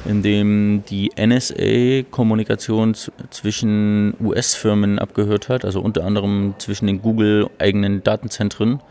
in 0.05 0.23
dem 0.23 0.83
die 0.89 1.11
NSA 1.15 2.09
Kommunikation 2.09 2.95
zwischen 3.29 4.15
US-Firmen 4.19 4.97
abgehört 4.97 5.47
hat, 5.47 5.63
also 5.63 5.79
unter 5.79 6.05
anderem 6.05 6.55
zwischen 6.57 6.87
den 6.87 7.01
Google-eigenen 7.01 8.03
Datenzentren. 8.03 8.81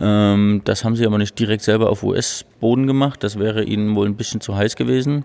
Ähm, 0.00 0.62
das 0.64 0.84
haben 0.84 0.94
sie 0.94 1.06
aber 1.06 1.18
nicht 1.18 1.38
direkt 1.38 1.62
selber 1.62 1.90
auf 1.90 2.04
US-Boden 2.04 2.86
gemacht, 2.86 3.24
das 3.24 3.38
wäre 3.38 3.64
ihnen 3.64 3.96
wohl 3.96 4.06
ein 4.06 4.16
bisschen 4.16 4.40
zu 4.40 4.56
heiß 4.56 4.76
gewesen. 4.76 5.24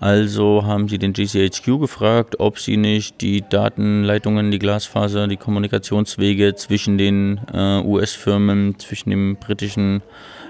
Also 0.00 0.64
haben 0.64 0.88
sie 0.88 0.98
den 0.98 1.12
GCHQ 1.12 1.78
gefragt, 1.78 2.40
ob 2.40 2.58
sie 2.58 2.78
nicht 2.78 3.20
die 3.20 3.44
Datenleitungen, 3.46 4.50
die 4.50 4.58
Glasfaser, 4.58 5.28
die 5.28 5.36
Kommunikationswege 5.36 6.54
zwischen 6.54 6.96
den 6.96 7.38
äh, 7.52 7.82
US-Firmen, 7.84 8.78
zwischen 8.78 9.10
dem 9.10 9.36
britischen, 9.36 10.00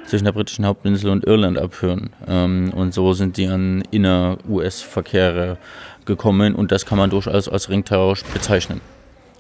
zwischen 0.07 0.25
der 0.25 0.33
britischen 0.33 0.65
Hauptinsel 0.65 1.11
und 1.11 1.25
Irland 1.25 1.59
abhören. 1.59 2.11
Ähm, 2.29 2.73
und 2.77 2.95
so 2.95 3.13
sind 3.13 3.35
sie 3.35 3.49
an 3.49 3.83
inner-US-Verkehre 3.91 5.59
gekommen 6.05 6.55
und 6.55 6.71
das 6.71 6.87
kann 6.87 6.99
man 6.99 7.11
durchaus 7.11 7.49
als 7.49 7.69
Ringtausch 7.69 8.23
bezeichnen. 8.33 8.81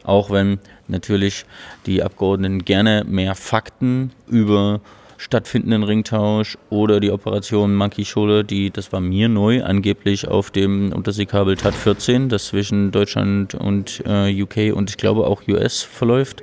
Auch 0.02 0.30
wenn 0.32 0.58
natürlich 0.88 1.44
die 1.86 2.02
Abgeordneten 2.02 2.64
gerne 2.64 3.04
mehr 3.06 3.36
Fakten 3.36 4.10
über 4.26 4.80
stattfindenden 5.20 5.82
Ringtausch 5.82 6.56
oder 6.70 6.98
die 6.98 7.10
Operation 7.10 7.76
Monkey 7.76 8.06
Shoulder, 8.06 8.42
die, 8.42 8.70
das 8.70 8.90
war 8.90 9.00
mir 9.00 9.28
neu, 9.28 9.62
angeblich 9.62 10.26
auf 10.26 10.50
dem 10.50 10.92
Unterseekabel 10.92 11.56
TAT 11.56 11.74
14, 11.74 12.30
das 12.30 12.46
zwischen 12.46 12.90
Deutschland 12.90 13.54
und 13.54 14.02
äh, 14.06 14.42
UK 14.42 14.74
und 14.74 14.88
ich 14.88 14.96
glaube 14.96 15.26
auch 15.26 15.42
US 15.46 15.82
verläuft, 15.82 16.42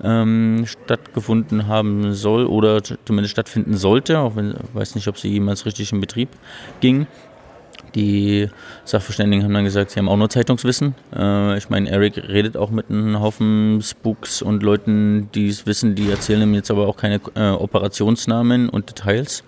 ähm, 0.00 0.64
stattgefunden 0.64 1.66
haben 1.66 2.14
soll 2.14 2.46
oder 2.46 2.82
zumindest 2.84 3.32
stattfinden 3.32 3.76
sollte, 3.76 4.20
auch 4.20 4.36
wenn 4.36 4.52
ich 4.52 4.74
weiß 4.74 4.94
nicht, 4.94 5.08
ob 5.08 5.18
sie 5.18 5.30
jemals 5.30 5.66
richtig 5.66 5.90
in 5.90 6.00
Betrieb 6.00 6.28
ging. 6.80 7.08
Die 7.94 8.48
Sachverständigen 8.84 9.44
haben 9.44 9.54
dann 9.54 9.64
gesagt, 9.64 9.90
sie 9.90 10.00
haben 10.00 10.08
auch 10.08 10.16
nur 10.16 10.28
Zeitungswissen. 10.28 10.94
Äh, 11.14 11.56
ich 11.58 11.70
meine, 11.70 11.88
Eric 11.90 12.16
redet 12.16 12.56
auch 12.56 12.70
mit 12.70 12.90
einem 12.90 13.20
Haufen 13.20 13.80
Spooks 13.82 14.42
und 14.42 14.62
Leuten, 14.62 15.28
die 15.34 15.48
es 15.48 15.66
wissen, 15.66 15.94
die 15.94 16.10
erzählen 16.10 16.42
ihm 16.42 16.54
jetzt 16.54 16.70
aber 16.70 16.88
auch 16.88 16.96
keine 16.96 17.20
äh, 17.34 17.50
Operationsnamen 17.50 18.68
und 18.68 18.88
Details. 18.90 19.44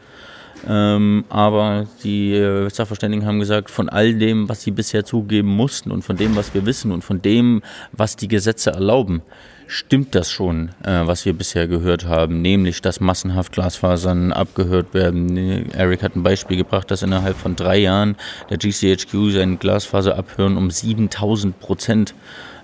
Ähm, 0.68 1.24
aber 1.28 1.86
die 2.02 2.34
äh, 2.34 2.68
Sachverständigen 2.70 3.26
haben 3.26 3.38
gesagt, 3.38 3.70
von 3.70 3.88
all 3.88 4.14
dem, 4.14 4.48
was 4.48 4.62
sie 4.62 4.70
bisher 4.70 5.04
zugeben 5.04 5.48
mussten 5.48 5.90
und 5.90 6.02
von 6.02 6.16
dem, 6.16 6.36
was 6.36 6.54
wir 6.54 6.66
wissen 6.66 6.92
und 6.92 7.02
von 7.02 7.20
dem, 7.22 7.62
was 7.92 8.16
die 8.16 8.28
Gesetze 8.28 8.70
erlauben, 8.70 9.22
stimmt 9.66 10.14
das 10.14 10.30
schon, 10.30 10.70
äh, 10.84 11.06
was 11.06 11.24
wir 11.24 11.32
bisher 11.32 11.68
gehört 11.68 12.06
haben, 12.06 12.40
nämlich 12.40 12.82
dass 12.82 13.00
massenhaft 13.00 13.52
Glasfasern 13.52 14.32
abgehört 14.32 14.94
werden. 14.94 15.70
Eric 15.72 16.02
hat 16.02 16.16
ein 16.16 16.22
Beispiel 16.22 16.56
gebracht, 16.56 16.90
dass 16.90 17.02
innerhalb 17.02 17.36
von 17.36 17.56
drei 17.56 17.78
Jahren 17.78 18.16
der 18.50 18.58
GCHQ 18.58 19.32
sein 19.32 19.58
Glasfaserabhören 19.58 20.56
um 20.56 20.70
7000 20.70 21.58
Prozent 21.60 22.14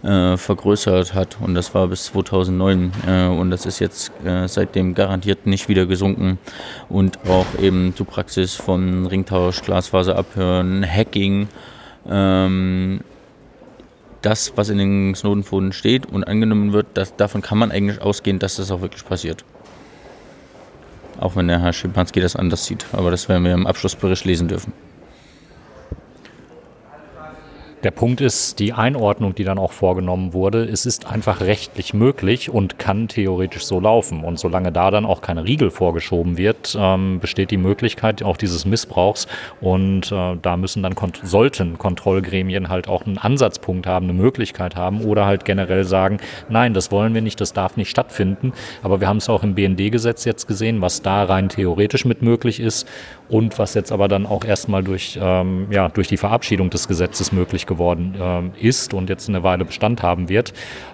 äh, 0.02 0.36
vergrößert 0.36 1.14
hat 1.14 1.38
und 1.40 1.54
das 1.54 1.74
war 1.74 1.88
bis 1.88 2.04
2009 2.06 2.92
äh, 3.06 3.26
und 3.26 3.50
das 3.50 3.66
ist 3.66 3.78
jetzt 3.78 4.12
äh, 4.24 4.48
seitdem 4.48 4.94
garantiert 4.94 5.46
nicht 5.46 5.68
wieder 5.68 5.86
gesunken 5.86 6.38
und 6.88 7.18
auch 7.28 7.46
eben 7.60 7.94
zur 7.96 8.06
Praxis 8.06 8.54
von 8.54 9.06
Ringtausch, 9.06 9.62
Glasfaserabhören, 9.62 10.84
Hacking, 10.84 11.48
ähm, 12.08 13.00
das, 14.22 14.52
was 14.56 14.68
in 14.68 14.78
den 14.78 15.14
Snowden-Foden 15.14 15.72
steht 15.72 16.06
und 16.06 16.24
angenommen 16.24 16.72
wird, 16.72 16.86
dass, 16.94 17.16
davon 17.16 17.42
kann 17.42 17.58
man 17.58 17.70
eigentlich 17.70 18.00
ausgehen, 18.00 18.38
dass 18.38 18.56
das 18.56 18.70
auch 18.70 18.80
wirklich 18.80 19.04
passiert. 19.04 19.44
Auch 21.18 21.36
wenn 21.36 21.48
der 21.48 21.60
Herr 21.60 21.72
Schimpanski 21.72 22.20
das 22.20 22.36
anders 22.36 22.64
sieht. 22.64 22.86
Aber 22.92 23.10
das 23.10 23.28
werden 23.28 23.44
wir 23.44 23.52
im 23.52 23.66
Abschlussbericht 23.66 24.24
lesen 24.24 24.48
dürfen. 24.48 24.72
Der 27.82 27.90
Punkt 27.90 28.20
ist 28.20 28.60
die 28.60 28.72
Einordnung, 28.72 29.34
die 29.34 29.42
dann 29.42 29.58
auch 29.58 29.72
vorgenommen 29.72 30.32
wurde. 30.32 30.64
Es 30.64 30.86
ist 30.86 31.06
einfach 31.06 31.40
rechtlich 31.40 31.92
möglich 31.92 32.48
und 32.48 32.78
kann 32.78 33.08
theoretisch 33.08 33.64
so 33.64 33.80
laufen. 33.80 34.22
Und 34.22 34.38
solange 34.38 34.70
da 34.70 34.92
dann 34.92 35.04
auch 35.04 35.20
keine 35.20 35.44
Riegel 35.44 35.70
vorgeschoben 35.70 36.36
wird, 36.36 36.76
ähm, 36.78 37.18
besteht 37.18 37.50
die 37.50 37.56
Möglichkeit 37.56 38.22
auch 38.22 38.36
dieses 38.36 38.64
Missbrauchs. 38.64 39.26
Und 39.60 40.12
äh, 40.12 40.36
da 40.40 40.56
müssen 40.56 40.84
dann 40.84 40.94
kont 40.94 41.20
sollten 41.24 41.76
Kontrollgremien 41.76 42.68
halt 42.68 42.86
auch 42.86 43.04
einen 43.04 43.18
Ansatzpunkt 43.18 43.88
haben, 43.88 44.04
eine 44.04 44.12
Möglichkeit 44.12 44.76
haben 44.76 45.02
oder 45.02 45.26
halt 45.26 45.44
generell 45.44 45.82
sagen, 45.82 46.18
nein, 46.48 46.74
das 46.74 46.92
wollen 46.92 47.14
wir 47.14 47.22
nicht, 47.22 47.40
das 47.40 47.52
darf 47.52 47.76
nicht 47.76 47.90
stattfinden. 47.90 48.52
Aber 48.84 49.00
wir 49.00 49.08
haben 49.08 49.16
es 49.16 49.28
auch 49.28 49.42
im 49.42 49.56
BND-Gesetz 49.56 50.24
jetzt 50.24 50.46
gesehen, 50.46 50.82
was 50.82 51.02
da 51.02 51.24
rein 51.24 51.48
theoretisch 51.48 52.04
mit 52.04 52.22
möglich 52.22 52.60
ist 52.60 52.86
und 53.32 53.58
was 53.58 53.72
jetzt 53.72 53.90
aber 53.92 54.08
dann 54.08 54.26
auch 54.26 54.44
erstmal 54.44 54.84
durch, 54.84 55.18
ähm, 55.20 55.66
ja, 55.70 55.88
durch 55.88 56.06
die 56.06 56.18
Verabschiedung 56.18 56.68
des 56.68 56.86
Gesetzes 56.86 57.32
möglich 57.32 57.64
geworden 57.64 58.14
ähm, 58.20 58.52
ist 58.60 58.92
und 58.92 59.08
jetzt 59.08 59.26
eine 59.30 59.42
Weile 59.42 59.64
Bestand 59.64 60.02
haben 60.02 60.28
wird. 60.28 60.52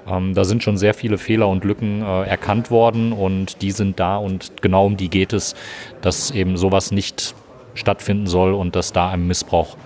Ähm, 0.08 0.34
da 0.34 0.44
sind 0.44 0.62
schon 0.62 0.76
sehr 0.76 0.94
viele 0.94 1.18
Fehler 1.18 1.48
und 1.48 1.64
Lücken 1.64 2.00
äh, 2.00 2.22
erkannt 2.28 2.70
worden 2.70 3.12
und 3.12 3.60
die 3.60 3.72
sind 3.72 3.98
da 3.98 4.18
und 4.18 4.62
genau 4.62 4.86
um 4.86 4.96
die 4.96 5.10
geht 5.10 5.32
es, 5.32 5.56
dass 6.00 6.30
eben 6.30 6.56
sowas 6.56 6.92
nicht 6.92 7.34
stattfinden 7.74 8.28
soll 8.28 8.54
und 8.54 8.76
dass 8.76 8.92
da 8.92 9.10
ein 9.10 9.26
Missbrauch, 9.26 9.76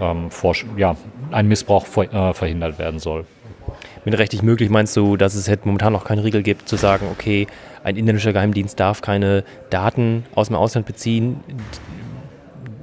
ähm, 0.00 0.30
vor, 0.30 0.54
ja, 0.76 0.94
ein 1.32 1.48
Missbrauch 1.48 1.84
vor, 1.84 2.04
äh, 2.04 2.32
verhindert 2.32 2.78
werden 2.78 3.00
soll. 3.00 3.24
Mit 4.04 4.16
rechtlich 4.16 4.42
möglich 4.42 4.70
meinst 4.70 4.96
du, 4.96 5.16
dass 5.16 5.34
es 5.34 5.48
halt 5.48 5.66
momentan 5.66 5.92
noch 5.92 6.04
keine 6.04 6.22
Regel 6.22 6.44
gibt, 6.44 6.68
zu 6.68 6.76
sagen, 6.76 7.08
okay, 7.10 7.48
ein 7.84 7.96
inländischer 7.96 8.32
Geheimdienst 8.32 8.78
darf 8.78 9.00
keine 9.02 9.44
Daten 9.70 10.24
aus 10.34 10.48
dem 10.48 10.56
Ausland 10.56 10.86
beziehen, 10.86 11.40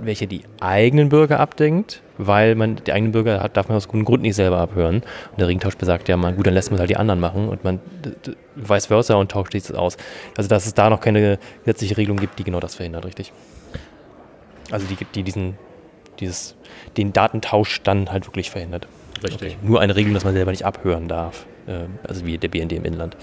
welche 0.01 0.27
die 0.27 0.43
eigenen 0.59 1.09
Bürger 1.09 1.39
abdenkt, 1.39 2.01
weil 2.17 2.55
man 2.55 2.75
die 2.75 2.93
eigenen 2.93 3.11
Bürger 3.11 3.41
hat, 3.41 3.57
darf 3.57 3.67
man 3.67 3.77
aus 3.77 3.87
gutem 3.87 4.05
Grund 4.05 4.21
nicht 4.21 4.35
selber 4.35 4.59
abhören. 4.59 4.97
Und 4.97 5.39
der 5.39 5.47
Ringtausch 5.47 5.75
besagt 5.75 6.07
ja 6.07 6.17
mal, 6.17 6.33
gut, 6.33 6.47
dann 6.47 6.53
lässt 6.53 6.69
man 6.69 6.75
es 6.75 6.79
halt 6.81 6.89
die 6.89 6.97
anderen 6.97 7.19
machen 7.19 7.49
und 7.49 7.63
man 7.63 7.79
vice 8.55 8.85
versa 8.85 9.15
und 9.15 9.31
tauscht 9.31 9.55
es 9.55 9.71
aus. 9.71 9.97
Also 10.37 10.47
dass 10.47 10.65
es 10.65 10.73
da 10.73 10.89
noch 10.89 11.01
keine 11.01 11.39
gesetzliche 11.63 11.97
Regelung 11.97 12.17
gibt, 12.17 12.39
die 12.39 12.43
genau 12.43 12.59
das 12.59 12.75
verhindert, 12.75 13.05
richtig? 13.05 13.33
Also 14.71 14.85
die 14.87 14.97
die 15.13 15.23
diesen, 15.23 15.57
dieses, 16.19 16.55
den 16.97 17.13
Datentausch 17.13 17.81
dann 17.83 18.11
halt 18.11 18.27
wirklich 18.27 18.51
verhindert. 18.51 18.87
Richtig. 19.23 19.55
Okay. 19.55 19.67
Nur 19.67 19.81
eine 19.81 19.95
Regelung, 19.95 20.13
dass 20.13 20.23
man 20.23 20.33
selber 20.33 20.51
nicht 20.51 20.65
abhören 20.65 21.07
darf. 21.07 21.45
Äh, 21.67 21.85
also 22.07 22.25
wie 22.25 22.37
der 22.37 22.49
BND 22.49 22.73
im 22.73 22.85
Inland. 22.85 23.15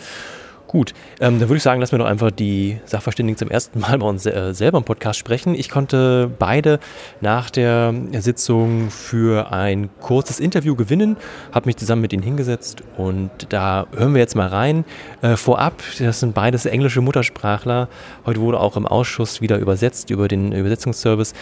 Gut, 0.73 0.95
ähm, 1.21 1.39
dann 1.39 1.51
würde 1.51 1.59
ich 1.59 1.63
sagen, 1.63 1.83
lassen 1.83 1.93
wir 1.93 1.99
doch 1.99 2.07
einfach 2.07 2.31
die 2.31 2.81
Sachverständigen 2.87 3.37
zum 3.37 3.51
ersten 3.51 3.81
Mal 3.81 3.99
bei 3.99 4.07
uns 4.07 4.25
äh, 4.25 4.55
selber 4.55 4.79
im 4.79 4.85
Podcast 4.85 5.19
sprechen. 5.19 5.55
Ich 5.55 5.69
konnte 5.69 6.31
beide 6.39 6.81
nach 7.21 7.51
der 7.51 7.93
Sitzung 8.21 8.89
für 8.89 9.53
ein 9.53 9.91
kurzes 10.01 10.41
Interview 10.41 10.75
gewinnen, 10.75 11.19
habe 11.53 11.67
mich 11.67 11.77
zusammen 11.77 12.01
mit 12.01 12.15
ihnen 12.15 12.23
hingesetzt 12.23 12.83
und 12.97 13.31
da 13.51 13.87
hören 13.95 14.15
wir 14.15 14.23
jetzt 14.23 14.35
mal 14.35 14.49
rein. 14.49 14.87
Äh, 15.21 15.37
vorab, 15.37 15.83
das 15.99 16.21
sind 16.21 16.33
beides 16.33 16.65
englische 16.65 17.03
Muttersprachler. 17.03 17.91
Heute 18.25 18.41
wurde 18.41 18.59
auch 18.59 18.79
im 18.79 18.87
Ausschuss 18.87 19.43
wieder 19.43 19.59
übersetzt 19.59 20.09
über 20.09 20.27
den 20.27 20.53
Übersetzungsservice. 20.53 21.35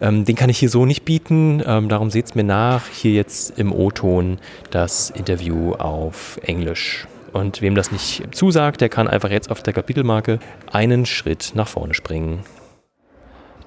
Ähm, 0.00 0.24
den 0.24 0.34
kann 0.34 0.48
ich 0.48 0.56
hier 0.56 0.70
so 0.70 0.86
nicht 0.86 1.04
bieten, 1.04 1.62
ähm, 1.66 1.90
darum 1.90 2.08
seht 2.08 2.24
es 2.24 2.34
mir 2.34 2.44
nach. 2.44 2.86
Hier 2.88 3.12
jetzt 3.12 3.58
im 3.58 3.70
O-Ton 3.70 4.38
das 4.70 5.10
Interview 5.10 5.74
auf 5.74 6.40
Englisch. 6.42 7.06
Und 7.38 7.62
wem 7.62 7.76
das 7.76 7.92
nicht 7.92 8.34
zusagt, 8.34 8.80
der 8.80 8.88
kann 8.88 9.06
einfach 9.06 9.30
jetzt 9.30 9.48
auf 9.52 9.62
der 9.62 9.72
Kapitelmarke 9.72 10.40
einen 10.72 11.06
Schritt 11.06 11.52
nach 11.54 11.68
vorne 11.68 11.94
springen. 11.94 12.40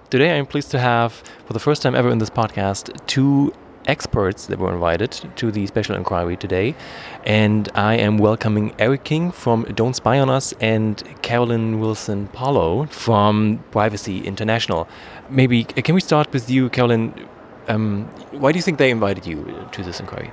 Today 0.10 0.30
I'm 0.38 0.46
pleased 0.46 0.72
to 0.72 0.78
have, 0.78 1.24
for 1.48 1.54
the 1.54 1.60
first 1.60 1.82
time 1.82 1.98
ever 1.98 2.12
in 2.12 2.20
this 2.20 2.30
podcast, 2.30 2.92
two 3.08 3.54
experts 3.86 4.48
that 4.48 4.60
were 4.60 4.74
invited 4.74 5.12
to 5.38 5.52
the 5.52 5.66
special 5.68 5.96
inquiry 5.96 6.36
today. 6.36 6.76
And 7.26 7.70
I 7.74 7.96
am 7.96 8.18
welcoming 8.18 8.74
Eric 8.78 9.06
King 9.06 9.32
from 9.32 9.64
Don't 9.74 9.96
Spy 9.96 10.20
on 10.20 10.30
Us 10.30 10.54
and 10.60 11.02
Carolyn 11.22 11.80
Wilson 11.80 12.28
Paulo 12.34 12.88
from 12.88 13.64
Privacy 13.72 14.20
International. 14.20 14.86
Maybe 15.30 15.64
can 15.64 15.96
we 15.96 16.02
start 16.02 16.34
with 16.34 16.50
you, 16.50 16.70
Carolyn? 16.70 17.14
Um, 17.70 18.10
why 18.32 18.52
do 18.52 18.58
you 18.58 18.64
think 18.64 18.80
they 18.80 18.92
invited 18.92 19.26
you 19.26 19.66
to 19.72 19.82
this 19.82 20.02
inquiry? 20.02 20.30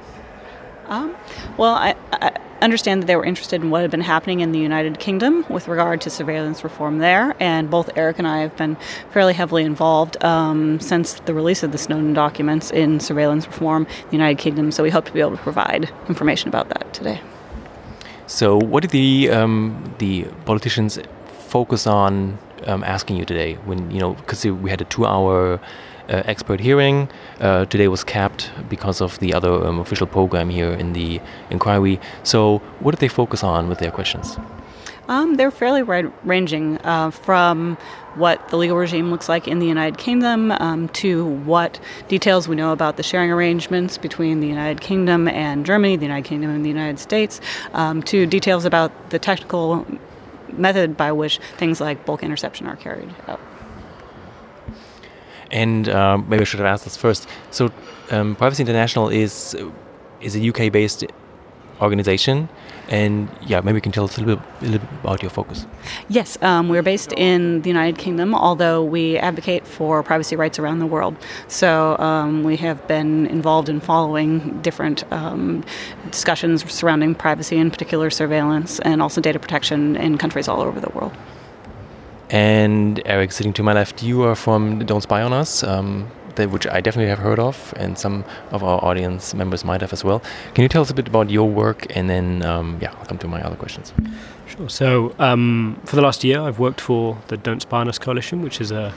Um, 0.88 1.14
well, 1.56 1.74
I, 1.74 1.94
I, 2.12 2.32
understand 2.60 3.02
that 3.02 3.06
they 3.06 3.16
were 3.16 3.24
interested 3.24 3.62
in 3.62 3.70
what 3.70 3.82
had 3.82 3.90
been 3.90 4.00
happening 4.00 4.40
in 4.40 4.52
the 4.52 4.58
United 4.58 4.98
Kingdom 4.98 5.44
with 5.48 5.68
regard 5.68 6.00
to 6.02 6.10
surveillance 6.10 6.64
reform 6.64 6.98
there, 6.98 7.34
and 7.40 7.70
both 7.70 7.90
Eric 7.96 8.18
and 8.18 8.26
I 8.26 8.38
have 8.40 8.56
been 8.56 8.76
fairly 9.10 9.34
heavily 9.34 9.64
involved 9.64 10.22
um, 10.24 10.80
since 10.80 11.14
the 11.20 11.34
release 11.34 11.62
of 11.62 11.72
the 11.72 11.78
Snowden 11.78 12.12
documents 12.12 12.70
in 12.70 13.00
surveillance 13.00 13.46
reform 13.46 13.86
in 13.86 14.08
the 14.10 14.16
United 14.16 14.38
Kingdom. 14.38 14.70
So 14.70 14.82
we 14.82 14.90
hope 14.90 15.04
to 15.06 15.12
be 15.12 15.20
able 15.20 15.36
to 15.36 15.42
provide 15.42 15.90
information 16.08 16.48
about 16.48 16.68
that 16.70 16.92
today. 16.92 17.20
So, 18.26 18.58
what 18.58 18.82
did 18.82 18.90
the 18.90 19.30
um, 19.30 19.94
the 19.98 20.24
politicians 20.44 20.98
focus 21.48 21.86
on 21.86 22.38
um, 22.66 22.84
asking 22.84 23.16
you 23.16 23.24
today? 23.24 23.54
When 23.64 23.90
you 23.90 24.00
know, 24.00 24.14
because 24.14 24.44
we 24.44 24.68
had 24.68 24.82
a 24.82 24.84
two-hour 24.84 25.58
expert 26.08 26.60
hearing. 26.60 27.08
Uh, 27.40 27.64
today 27.66 27.88
was 27.88 28.04
capped 28.04 28.50
because 28.68 29.00
of 29.00 29.18
the 29.18 29.34
other 29.34 29.52
um, 29.66 29.78
official 29.78 30.06
program 30.06 30.50
here 30.50 30.72
in 30.72 30.92
the 30.92 31.20
inquiry. 31.50 32.00
So, 32.22 32.58
what 32.80 32.92
did 32.92 33.00
they 33.00 33.08
focus 33.08 33.42
on 33.42 33.68
with 33.68 33.78
their 33.78 33.90
questions? 33.90 34.38
Um, 35.08 35.36
they're 35.36 35.50
fairly 35.50 35.82
wide 35.82 36.12
ranging 36.22 36.78
uh, 36.84 37.10
from 37.10 37.78
what 38.14 38.46
the 38.50 38.58
legal 38.58 38.76
regime 38.76 39.10
looks 39.10 39.28
like 39.28 39.48
in 39.48 39.58
the 39.58 39.66
United 39.66 39.96
Kingdom 39.96 40.52
um, 40.52 40.88
to 40.90 41.24
what 41.24 41.80
details 42.08 42.46
we 42.46 42.56
know 42.56 42.72
about 42.72 42.98
the 42.98 43.02
sharing 43.02 43.30
arrangements 43.30 43.96
between 43.96 44.40
the 44.40 44.46
United 44.46 44.82
Kingdom 44.82 45.26
and 45.26 45.64
Germany, 45.64 45.96
the 45.96 46.04
United 46.04 46.28
Kingdom 46.28 46.50
and 46.50 46.62
the 46.62 46.68
United 46.68 46.98
States, 46.98 47.40
um, 47.72 48.02
to 48.02 48.26
details 48.26 48.66
about 48.66 49.10
the 49.10 49.18
technical 49.18 49.86
method 50.52 50.96
by 50.96 51.10
which 51.10 51.38
things 51.56 51.80
like 51.80 52.04
bulk 52.04 52.22
interception 52.22 52.66
are 52.66 52.76
carried 52.76 53.08
out. 53.28 53.40
And 55.50 55.88
um, 55.88 56.28
maybe 56.28 56.42
I 56.42 56.44
should 56.44 56.60
have 56.60 56.66
asked 56.66 56.84
this 56.84 56.96
first. 56.96 57.28
So, 57.50 57.70
um, 58.10 58.36
Privacy 58.36 58.62
International 58.62 59.08
is 59.08 59.56
is 60.20 60.34
a 60.36 60.48
UK-based 60.48 61.04
organization, 61.80 62.48
and 62.88 63.28
yeah, 63.46 63.60
maybe 63.60 63.76
you 63.76 63.80
can 63.80 63.92
tell 63.92 64.04
us 64.04 64.16
a 64.16 64.20
little 64.20 64.36
bit, 64.36 64.62
a 64.62 64.64
little 64.64 64.86
bit 64.86 64.98
about 65.00 65.22
your 65.22 65.30
focus. 65.30 65.66
Yes, 66.08 66.40
um, 66.42 66.68
we're 66.68 66.82
based 66.82 67.12
in 67.12 67.62
the 67.62 67.68
United 67.68 67.98
Kingdom, 67.98 68.34
although 68.34 68.82
we 68.82 69.16
advocate 69.18 69.66
for 69.66 70.02
privacy 70.02 70.36
rights 70.36 70.58
around 70.58 70.80
the 70.80 70.86
world. 70.86 71.16
So 71.46 71.96
um, 71.98 72.42
we 72.42 72.56
have 72.56 72.86
been 72.88 73.26
involved 73.26 73.68
in 73.68 73.80
following 73.80 74.60
different 74.62 75.10
um, 75.12 75.64
discussions 76.10 76.70
surrounding 76.72 77.14
privacy, 77.14 77.56
in 77.56 77.70
particular 77.70 78.10
surveillance, 78.10 78.80
and 78.80 79.00
also 79.02 79.20
data 79.20 79.38
protection 79.38 79.96
in 79.96 80.18
countries 80.18 80.48
all 80.48 80.60
over 80.60 80.80
the 80.80 80.90
world. 80.90 81.12
And 82.30 83.00
Eric, 83.06 83.32
sitting 83.32 83.52
to 83.54 83.62
my 83.62 83.72
left, 83.72 84.02
you 84.02 84.22
are 84.22 84.34
from 84.34 84.84
Don't 84.84 85.00
Spy 85.00 85.22
on 85.22 85.32
Us, 85.32 85.62
um, 85.62 86.10
that, 86.34 86.50
which 86.50 86.66
I 86.66 86.80
definitely 86.80 87.08
have 87.08 87.18
heard 87.18 87.38
of, 87.38 87.72
and 87.76 87.98
some 87.98 88.24
of 88.50 88.62
our 88.62 88.84
audience 88.84 89.34
members 89.34 89.64
might 89.64 89.80
have 89.80 89.92
as 89.92 90.04
well. 90.04 90.20
Can 90.54 90.62
you 90.62 90.68
tell 90.68 90.82
us 90.82 90.90
a 90.90 90.94
bit 90.94 91.08
about 91.08 91.30
your 91.30 91.48
work, 91.48 91.86
and 91.96 92.10
then 92.10 92.42
um, 92.42 92.78
yeah, 92.80 92.92
I'll 92.98 93.06
come 93.06 93.18
to 93.18 93.28
my 93.28 93.40
other 93.42 93.56
questions. 93.56 93.92
Sure. 94.46 94.68
So 94.68 95.14
um, 95.18 95.80
for 95.84 95.96
the 95.96 96.02
last 96.02 96.22
year, 96.22 96.40
I've 96.40 96.58
worked 96.58 96.80
for 96.80 97.18
the 97.28 97.36
Don't 97.36 97.60
Spy 97.60 97.80
on 97.80 97.88
Us 97.88 97.98
Coalition, 97.98 98.42
which 98.42 98.60
is 98.60 98.70
a, 98.70 98.94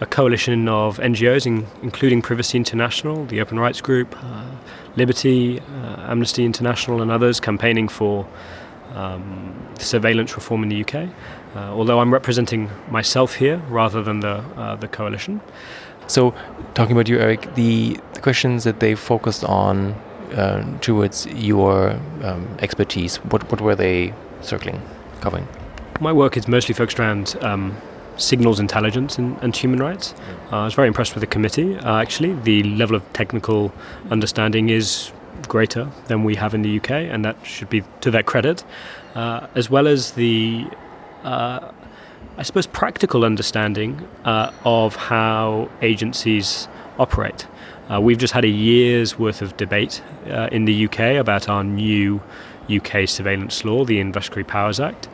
a 0.00 0.06
coalition 0.06 0.68
of 0.68 0.98
NGOs, 0.98 1.46
in, 1.46 1.66
including 1.82 2.20
Privacy 2.22 2.56
International, 2.56 3.24
the 3.24 3.40
Open 3.40 3.58
Rights 3.58 3.80
Group, 3.80 4.14
uh, 4.22 4.44
Liberty, 4.96 5.60
uh, 5.60 6.10
Amnesty 6.10 6.44
International, 6.44 7.00
and 7.00 7.10
others, 7.10 7.40
campaigning 7.40 7.88
for 7.88 8.26
um, 8.96 9.54
surveillance 9.78 10.34
reform 10.34 10.62
in 10.62 10.68
the 10.70 10.80
UK. 10.80 11.08
Uh, 11.54 11.58
although 11.72 12.00
I'm 12.00 12.12
representing 12.12 12.70
myself 12.90 13.34
here 13.36 13.58
rather 13.68 14.02
than 14.02 14.20
the 14.20 14.36
uh, 14.56 14.76
the 14.76 14.88
coalition. 14.88 15.40
So, 16.08 16.34
talking 16.74 16.92
about 16.92 17.08
you, 17.08 17.18
Eric, 17.18 17.54
the, 17.56 17.98
the 18.12 18.20
questions 18.20 18.62
that 18.62 18.78
they 18.78 18.94
focused 18.94 19.42
on 19.42 19.92
uh, 20.36 20.62
towards 20.80 21.26
your 21.26 21.98
um, 22.22 22.46
expertise, 22.60 23.16
what 23.16 23.50
what 23.50 23.60
were 23.60 23.74
they 23.74 24.12
circling, 24.40 24.80
covering? 25.20 25.48
My 26.00 26.12
work 26.12 26.36
is 26.36 26.46
mostly 26.46 26.74
focused 26.74 27.00
around 27.00 27.36
um, 27.40 27.76
signals 28.16 28.60
intelligence 28.60 29.18
and, 29.18 29.36
and 29.42 29.56
human 29.56 29.80
rights. 29.80 30.14
Uh, 30.52 30.58
I 30.58 30.64
was 30.64 30.74
very 30.74 30.88
impressed 30.88 31.14
with 31.14 31.22
the 31.22 31.26
committee. 31.26 31.76
Uh, 31.78 32.00
actually, 32.00 32.34
the 32.34 32.62
level 32.62 32.96
of 32.96 33.12
technical 33.12 33.72
understanding 34.10 34.68
is 34.68 35.10
greater 35.48 35.90
than 36.06 36.24
we 36.24 36.36
have 36.36 36.54
in 36.54 36.62
the 36.62 36.78
UK, 36.78 36.90
and 36.90 37.24
that 37.24 37.36
should 37.44 37.70
be 37.70 37.82
to 38.00 38.10
their 38.10 38.22
credit, 38.22 38.64
uh, 39.14 39.46
as 39.54 39.70
well 39.70 39.86
as 39.86 40.12
the 40.12 40.66
uh, 41.24 41.72
I 42.38 42.42
suppose, 42.42 42.66
practical 42.66 43.24
understanding 43.24 44.06
uh, 44.24 44.52
of 44.64 44.94
how 44.94 45.70
agencies 45.80 46.68
operate. 46.98 47.46
Uh, 47.90 48.00
we've 48.00 48.18
just 48.18 48.34
had 48.34 48.44
a 48.44 48.48
year's 48.48 49.18
worth 49.18 49.40
of 49.40 49.56
debate 49.56 50.02
uh, 50.26 50.48
in 50.52 50.66
the 50.66 50.86
UK 50.86 51.16
about 51.16 51.48
our 51.48 51.64
new 51.64 52.20
UK 52.68 53.08
surveillance 53.08 53.64
law, 53.64 53.84
the 53.84 54.00
Investigatory 54.00 54.44
Powers 54.44 54.80
Act, 54.80 55.08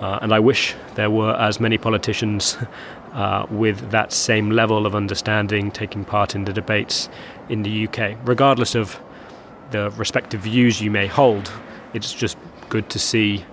uh, 0.00 0.20
and 0.22 0.32
I 0.32 0.38
wish 0.38 0.76
there 0.94 1.10
were 1.10 1.34
as 1.34 1.58
many 1.58 1.78
politicians 1.78 2.56
uh, 3.12 3.46
with 3.50 3.90
that 3.90 4.12
same 4.12 4.50
level 4.50 4.86
of 4.86 4.94
understanding 4.94 5.72
taking 5.72 6.04
part 6.04 6.36
in 6.36 6.44
the 6.44 6.52
debates 6.52 7.08
in 7.48 7.64
the 7.64 7.88
UK, 7.88 8.16
regardless 8.24 8.76
of 8.76 9.00
the 9.70 9.90
respective 9.90 10.40
views 10.40 10.80
you 10.80 10.90
may 10.90 11.06
hold. 11.06 11.52
It's 11.94 12.12
just 12.12 12.36
good 12.68 12.90
to 12.90 12.98
see 12.98 13.44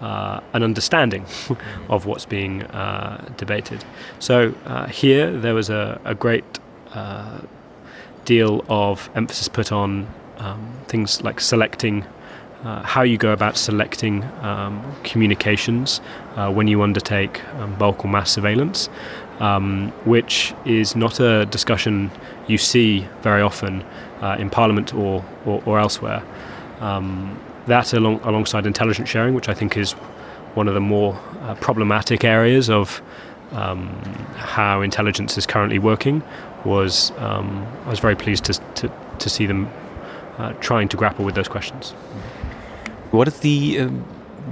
uh, 0.00 0.40
an 0.52 0.62
understanding 0.62 1.24
of 1.88 2.06
what's 2.06 2.26
being 2.26 2.62
uh, 2.64 3.32
debated. 3.36 3.84
So 4.18 4.54
uh, 4.66 4.86
here 4.86 5.30
there 5.30 5.54
was 5.54 5.70
a, 5.70 6.00
a 6.04 6.14
great 6.14 6.44
uh, 6.92 7.40
deal 8.24 8.64
of 8.68 9.10
emphasis 9.14 9.48
put 9.48 9.72
on 9.72 10.06
um, 10.38 10.72
things 10.88 11.22
like 11.22 11.40
selecting. 11.40 12.04
Uh, 12.64 12.82
how 12.82 13.02
you 13.02 13.18
go 13.18 13.30
about 13.30 13.58
selecting 13.58 14.24
um, 14.40 14.82
communications 15.04 16.00
uh, 16.36 16.50
when 16.50 16.66
you 16.66 16.80
undertake 16.80 17.44
um, 17.56 17.74
bulk 17.76 18.02
or 18.06 18.08
mass 18.08 18.30
surveillance, 18.30 18.88
um, 19.38 19.90
which 20.06 20.54
is 20.64 20.96
not 20.96 21.20
a 21.20 21.44
discussion 21.46 22.10
you 22.46 22.56
see 22.56 23.06
very 23.20 23.42
often 23.42 23.84
in 24.38 24.50
Parliament 24.50 24.94
or, 24.94 25.24
or, 25.44 25.62
or 25.66 25.78
elsewhere. 25.78 26.22
Um, 26.80 27.38
that 27.66 27.92
along, 27.92 28.20
alongside 28.22 28.66
intelligence 28.66 29.08
sharing, 29.08 29.34
which 29.34 29.48
I 29.48 29.54
think 29.54 29.76
is 29.76 29.92
one 30.54 30.68
of 30.68 30.74
the 30.74 30.80
more 30.80 31.18
uh, 31.42 31.54
problematic 31.56 32.24
areas 32.24 32.68
of 32.70 33.02
um, 33.52 33.88
how 34.36 34.82
intelligence 34.82 35.38
is 35.38 35.46
currently 35.46 35.78
working, 35.78 36.22
was 36.64 37.12
um, 37.18 37.66
I 37.86 37.90
was 37.90 38.00
very 38.00 38.16
pleased 38.16 38.44
to, 38.44 38.54
to, 38.74 38.92
to 39.18 39.28
see 39.30 39.46
them 39.46 39.70
uh, 40.38 40.52
trying 40.54 40.88
to 40.88 40.96
grapple 40.96 41.24
with 41.24 41.34
those 41.34 41.48
questions. 41.48 41.92
What 43.10 43.28
is 43.28 43.40
the 43.40 43.78
uh, 43.80 43.90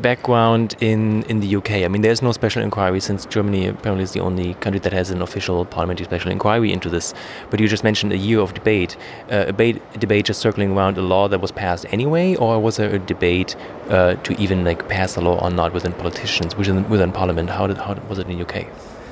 background 0.00 0.74
in, 0.80 1.22
in 1.24 1.40
the 1.40 1.56
UK? 1.56 1.70
I 1.70 1.88
mean, 1.88 2.02
there's 2.02 2.22
no 2.22 2.32
special 2.32 2.62
inquiry 2.62 3.00
since 3.00 3.26
Germany 3.26 3.66
apparently 3.66 4.04
is 4.04 4.12
the 4.12 4.20
only 4.20 4.54
country 4.54 4.80
that 4.80 4.92
has 4.92 5.10
an 5.10 5.22
official 5.22 5.64
parliamentary 5.64 6.06
special 6.06 6.30
inquiry 6.30 6.72
into 6.72 6.88
this. 6.88 7.14
But 7.50 7.60
you 7.60 7.68
just 7.68 7.84
mentioned 7.84 8.12
a 8.12 8.16
year 8.16 8.40
of 8.40 8.54
debate. 8.54 8.96
Uh, 9.30 9.44
a, 9.48 9.52
debate 9.52 10.00
debate 10.00 10.26
just 10.26 10.40
circling 10.40 10.72
around 10.72 10.98
a 10.98 11.02
law 11.02 11.28
that 11.28 11.40
was 11.40 11.52
passed 11.52 11.86
anyway, 11.90 12.34
or 12.36 12.60
was 12.60 12.76
there 12.76 12.94
a 12.94 12.98
debate 12.98 13.56
uh, 13.88 14.14
to 14.14 14.40
even 14.40 14.64
like 14.64 14.88
pass 14.88 15.16
a 15.16 15.20
law 15.20 15.38
or 15.44 15.50
not 15.50 15.72
within 15.72 15.92
politicians, 15.92 16.56
within, 16.56 16.88
within 16.88 17.12
Parliament? 17.12 17.50
How 17.50 17.66
did 17.66 17.78
how 17.78 17.94
was 18.08 18.18
it 18.18 18.28
in 18.28 18.38
the 18.38 18.44
UK? 18.44 18.66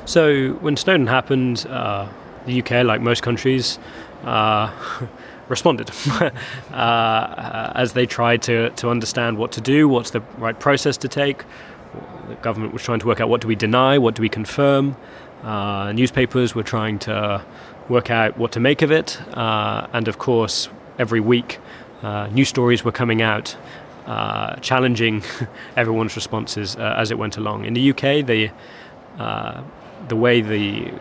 So 0.07 0.55
when 0.55 0.77
Snowden 0.77 1.07
happened, 1.07 1.67
uh, 1.69 2.09
the 2.47 2.61
UK, 2.61 2.85
like 2.85 3.01
most 3.01 3.23
countries, 3.23 3.79
uh, 4.25 4.71
responded 5.51 5.91
uh, 6.73 7.73
as 7.75 7.93
they 7.93 8.07
tried 8.07 8.41
to, 8.43 8.71
to 8.71 8.89
understand 8.89 9.37
what 9.37 9.53
to 9.53 9.61
do, 9.61 9.89
what's 9.89 10.11
the 10.11 10.21
right 10.39 10.59
process 10.59 10.97
to 10.99 11.09
take. 11.09 11.45
The 12.29 12.37
government 12.37 12.73
was 12.73 12.83
trying 12.83 13.01
to 13.01 13.07
work 13.07 13.21
out 13.21 13.29
what 13.29 13.41
do 13.41 13.49
we 13.49 13.57
deny, 13.57 13.99
what 13.99 14.15
do 14.15 14.23
we 14.23 14.29
confirm. 14.29 14.97
Uh, 15.43 15.93
newspapers 15.93 16.55
were 16.55 16.63
trying 16.63 16.99
to 17.01 17.45
work 17.89 18.11
out 18.11 18.39
what 18.39 18.53
to 18.53 18.61
make 18.61 18.81
of 18.81 18.93
it. 18.93 19.21
Uh, 19.37 19.89
and 19.93 20.07
of 20.07 20.19
course, 20.19 20.69
every 20.99 21.21
week, 21.21 21.59
uh, 22.03 22.29
new 22.29 22.45
stories 22.45 22.85
were 22.85 22.93
coming 22.93 23.21
out 23.21 23.57
uh, 24.07 24.55
challenging 24.57 25.23
everyone's 25.77 26.15
responses 26.15 26.77
uh, 26.77 26.95
as 26.97 27.11
it 27.11 27.19
went 27.19 27.37
along. 27.37 27.65
In 27.65 27.75
the 27.75 27.91
UK, 27.91 28.25
the, 28.25 28.51
the 30.09 30.17
way 30.17 30.41
the 30.41 30.93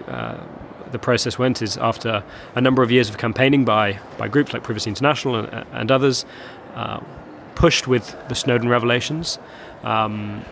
the 0.91 0.99
process 0.99 1.38
went 1.38 1.62
is 1.62 1.78
after 1.78 2.23
a 2.56 2.62
number 2.62 2.84
of 2.84 2.91
years 2.91 3.10
of 3.10 3.17
campaigning 3.17 3.65
by, 3.65 3.99
by 4.17 4.28
groups 4.28 4.54
like 4.54 4.63
Privacy 4.63 4.89
International 4.89 5.36
and, 5.36 5.65
and 5.71 5.91
others, 5.91 6.25
uh, 6.75 6.99
pushed 7.56 7.88
with 7.88 8.15
the 8.30 8.36
Snowden 8.36 8.69
revelations, 8.69 9.38
um, 9.84 10.43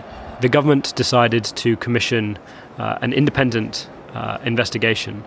the 0.41 0.49
government 0.49 0.93
decided 0.95 1.43
to 1.43 1.77
commission 1.77 2.37
uh, 2.77 2.97
an 3.01 3.13
independent 3.13 3.89
uh, 4.13 4.37
investigation 4.43 5.23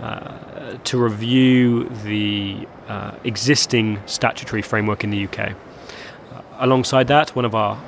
uh, 0.00 0.76
to 0.84 0.98
review 0.98 1.88
the 2.04 2.66
uh, 2.88 3.12
existing 3.24 4.00
statutory 4.06 4.62
framework 4.62 5.04
in 5.04 5.10
the 5.10 5.26
UK. 5.26 5.54
Alongside 6.58 7.08
that, 7.08 7.34
one 7.34 7.44
of 7.44 7.54
our 7.54 7.80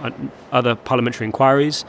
other 0.51 0.75
parliamentary 0.75 1.25
inquiries 1.25 1.85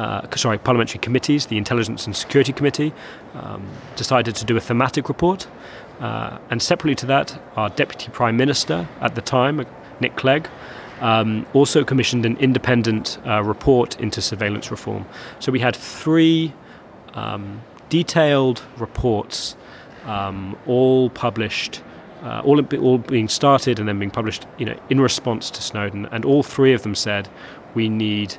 uh, 0.00 0.36
sorry, 0.36 0.56
parliamentary 0.56 0.98
committees, 0.98 1.46
the 1.46 1.58
Intelligence 1.58 2.06
and 2.06 2.16
Security 2.16 2.52
Committee, 2.52 2.92
um, 3.34 3.68
decided 3.96 4.34
to 4.34 4.44
do 4.46 4.56
a 4.56 4.60
thematic 4.60 5.08
report. 5.08 5.46
Uh, 6.00 6.38
and 6.48 6.62
separately 6.62 6.94
to 6.94 7.06
that, 7.06 7.38
our 7.56 7.68
Deputy 7.68 8.10
Prime 8.10 8.36
Minister 8.36 8.88
at 9.02 9.14
the 9.14 9.20
time, 9.20 9.66
Nick 10.00 10.16
Clegg, 10.16 10.48
um, 11.00 11.46
also 11.52 11.84
commissioned 11.84 12.24
an 12.24 12.38
independent 12.38 13.18
uh, 13.26 13.42
report 13.42 14.00
into 14.00 14.22
surveillance 14.22 14.70
reform. 14.70 15.04
So 15.38 15.52
we 15.52 15.60
had 15.60 15.76
three 15.76 16.54
um, 17.12 17.60
detailed 17.90 18.62
reports, 18.78 19.54
um, 20.06 20.56
all 20.66 21.10
published. 21.10 21.82
Uh, 22.22 22.42
all, 22.44 22.62
all 22.76 22.98
being 22.98 23.28
started 23.28 23.78
and 23.78 23.88
then 23.88 23.98
being 23.98 24.10
published, 24.10 24.46
you 24.58 24.66
know, 24.66 24.78
in 24.90 25.00
response 25.00 25.50
to 25.50 25.62
Snowden, 25.62 26.04
and 26.12 26.22
all 26.26 26.42
three 26.42 26.74
of 26.74 26.82
them 26.82 26.94
said 26.94 27.30
we 27.72 27.88
need 27.88 28.36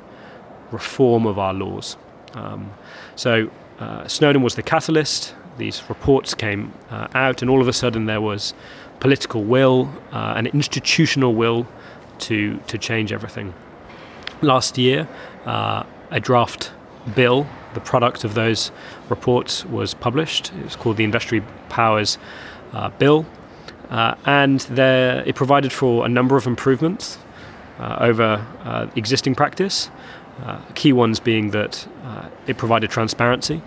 reform 0.72 1.26
of 1.26 1.38
our 1.38 1.54
laws. 1.54 1.96
Um, 2.34 2.72
so 3.14 3.50
uh, 3.78 4.06
Snowden 4.06 4.42
was 4.42 4.54
the 4.54 4.62
catalyst. 4.62 5.34
These 5.58 5.82
reports 5.88 6.34
came 6.34 6.72
uh, 6.90 7.08
out, 7.14 7.42
and 7.42 7.50
all 7.50 7.60
of 7.60 7.68
a 7.68 7.72
sudden 7.72 8.06
there 8.06 8.20
was 8.20 8.54
political 9.00 9.42
will, 9.42 9.90
uh, 10.12 10.34
an 10.36 10.46
institutional 10.46 11.34
will 11.34 11.66
to 12.18 12.58
to 12.68 12.78
change 12.78 13.12
everything. 13.12 13.52
Last 14.40 14.78
year, 14.78 15.08
uh, 15.44 15.82
a 16.10 16.20
draft 16.20 16.72
bill, 17.14 17.46
the 17.74 17.80
product 17.80 18.24
of 18.24 18.34
those 18.34 18.70
reports, 19.08 19.64
was 19.66 19.94
published. 19.94 20.52
It 20.58 20.64
was 20.64 20.76
called 20.76 20.96
the 20.96 21.04
Investigatory 21.04 21.42
Powers 21.68 22.18
uh, 22.72 22.90
Bill, 22.98 23.26
uh, 23.90 24.14
and 24.24 24.60
there, 24.60 25.22
it 25.26 25.34
provided 25.34 25.72
for 25.72 26.06
a 26.06 26.08
number 26.08 26.36
of 26.36 26.46
improvements 26.46 27.18
over 27.80 28.46
existing 28.94 29.34
practice. 29.34 29.90
Uh, 30.40 30.58
key 30.74 30.92
ones 30.92 31.20
being 31.20 31.50
that 31.50 31.86
uh, 32.04 32.28
it 32.46 32.56
provided 32.56 32.90
transparency 32.90 33.60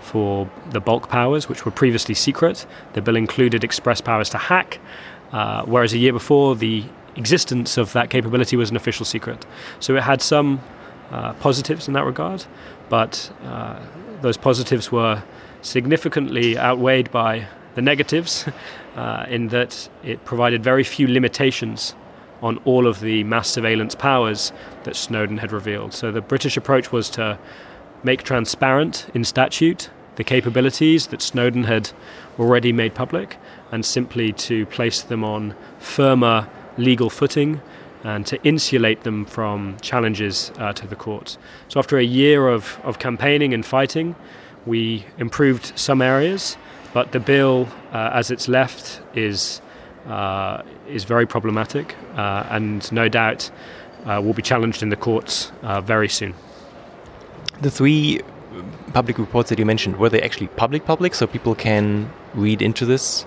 for 0.00 0.50
the 0.70 0.80
bulk 0.80 1.08
powers, 1.08 1.48
which 1.48 1.64
were 1.64 1.70
previously 1.70 2.14
secret. 2.14 2.66
The 2.94 3.02
bill 3.02 3.16
included 3.16 3.62
express 3.62 4.00
powers 4.00 4.30
to 4.30 4.38
hack, 4.38 4.80
uh, 5.30 5.64
whereas 5.64 5.92
a 5.92 5.98
year 5.98 6.12
before, 6.12 6.56
the 6.56 6.84
existence 7.16 7.76
of 7.76 7.92
that 7.92 8.10
capability 8.10 8.56
was 8.56 8.70
an 8.70 8.76
official 8.76 9.04
secret. 9.04 9.44
So 9.78 9.94
it 9.94 10.02
had 10.02 10.22
some 10.22 10.60
uh, 11.10 11.34
positives 11.34 11.86
in 11.86 11.94
that 11.94 12.04
regard, 12.04 12.44
but 12.88 13.32
uh, 13.44 13.78
those 14.20 14.36
positives 14.36 14.90
were 14.90 15.22
significantly 15.62 16.58
outweighed 16.58 17.10
by 17.10 17.46
the 17.74 17.82
negatives 17.82 18.48
uh, 18.96 19.26
in 19.28 19.48
that 19.48 19.88
it 20.02 20.24
provided 20.24 20.64
very 20.64 20.82
few 20.82 21.06
limitations 21.06 21.94
on 22.42 22.58
all 22.64 22.86
of 22.86 23.00
the 23.00 23.24
mass 23.24 23.48
surveillance 23.48 23.94
powers 23.94 24.52
that 24.84 24.96
Snowden 24.96 25.38
had 25.38 25.52
revealed. 25.52 25.92
So 25.92 26.10
the 26.10 26.20
British 26.20 26.56
approach 26.56 26.90
was 26.92 27.10
to 27.10 27.38
make 28.02 28.22
transparent 28.22 29.06
in 29.14 29.24
statute 29.24 29.90
the 30.16 30.24
capabilities 30.24 31.08
that 31.08 31.22
Snowden 31.22 31.64
had 31.64 31.90
already 32.38 32.72
made 32.72 32.94
public 32.94 33.36
and 33.70 33.84
simply 33.84 34.32
to 34.32 34.66
place 34.66 35.00
them 35.02 35.24
on 35.24 35.54
firmer 35.78 36.48
legal 36.76 37.10
footing 37.10 37.60
and 38.02 38.26
to 38.26 38.42
insulate 38.42 39.02
them 39.02 39.24
from 39.24 39.76
challenges 39.80 40.52
uh, 40.58 40.72
to 40.72 40.86
the 40.86 40.96
courts. 40.96 41.38
So, 41.68 41.78
after 41.78 41.98
a 41.98 42.02
year 42.02 42.48
of, 42.48 42.78
of 42.82 42.98
campaigning 42.98 43.52
and 43.52 43.64
fighting, 43.64 44.16
we 44.66 45.04
improved 45.18 45.78
some 45.78 46.02
areas, 46.02 46.56
but 46.92 47.12
the 47.12 47.20
bill, 47.20 47.68
uh, 47.92 48.10
as 48.12 48.30
it's 48.30 48.48
left, 48.48 49.00
is, 49.14 49.60
uh, 50.06 50.62
is 50.88 51.04
very 51.04 51.26
problematic 51.26 51.96
uh, 52.16 52.46
and 52.50 52.90
no 52.92 53.08
doubt 53.08 53.50
uh, 54.06 54.20
will 54.22 54.32
be 54.32 54.42
challenged 54.42 54.82
in 54.82 54.88
the 54.88 54.96
courts 54.96 55.52
uh, 55.62 55.80
very 55.80 56.08
soon. 56.08 56.34
The 57.60 57.70
three 57.70 58.20
public 58.92 59.18
reports 59.18 59.50
that 59.50 59.58
you 59.58 59.66
mentioned, 59.66 59.98
were 59.98 60.08
they 60.08 60.22
actually 60.22 60.48
public 60.48 60.84
public 60.84 61.14
so 61.14 61.26
people 61.26 61.54
can 61.54 62.10
read 62.34 62.62
into 62.62 62.86
this? 62.86 63.26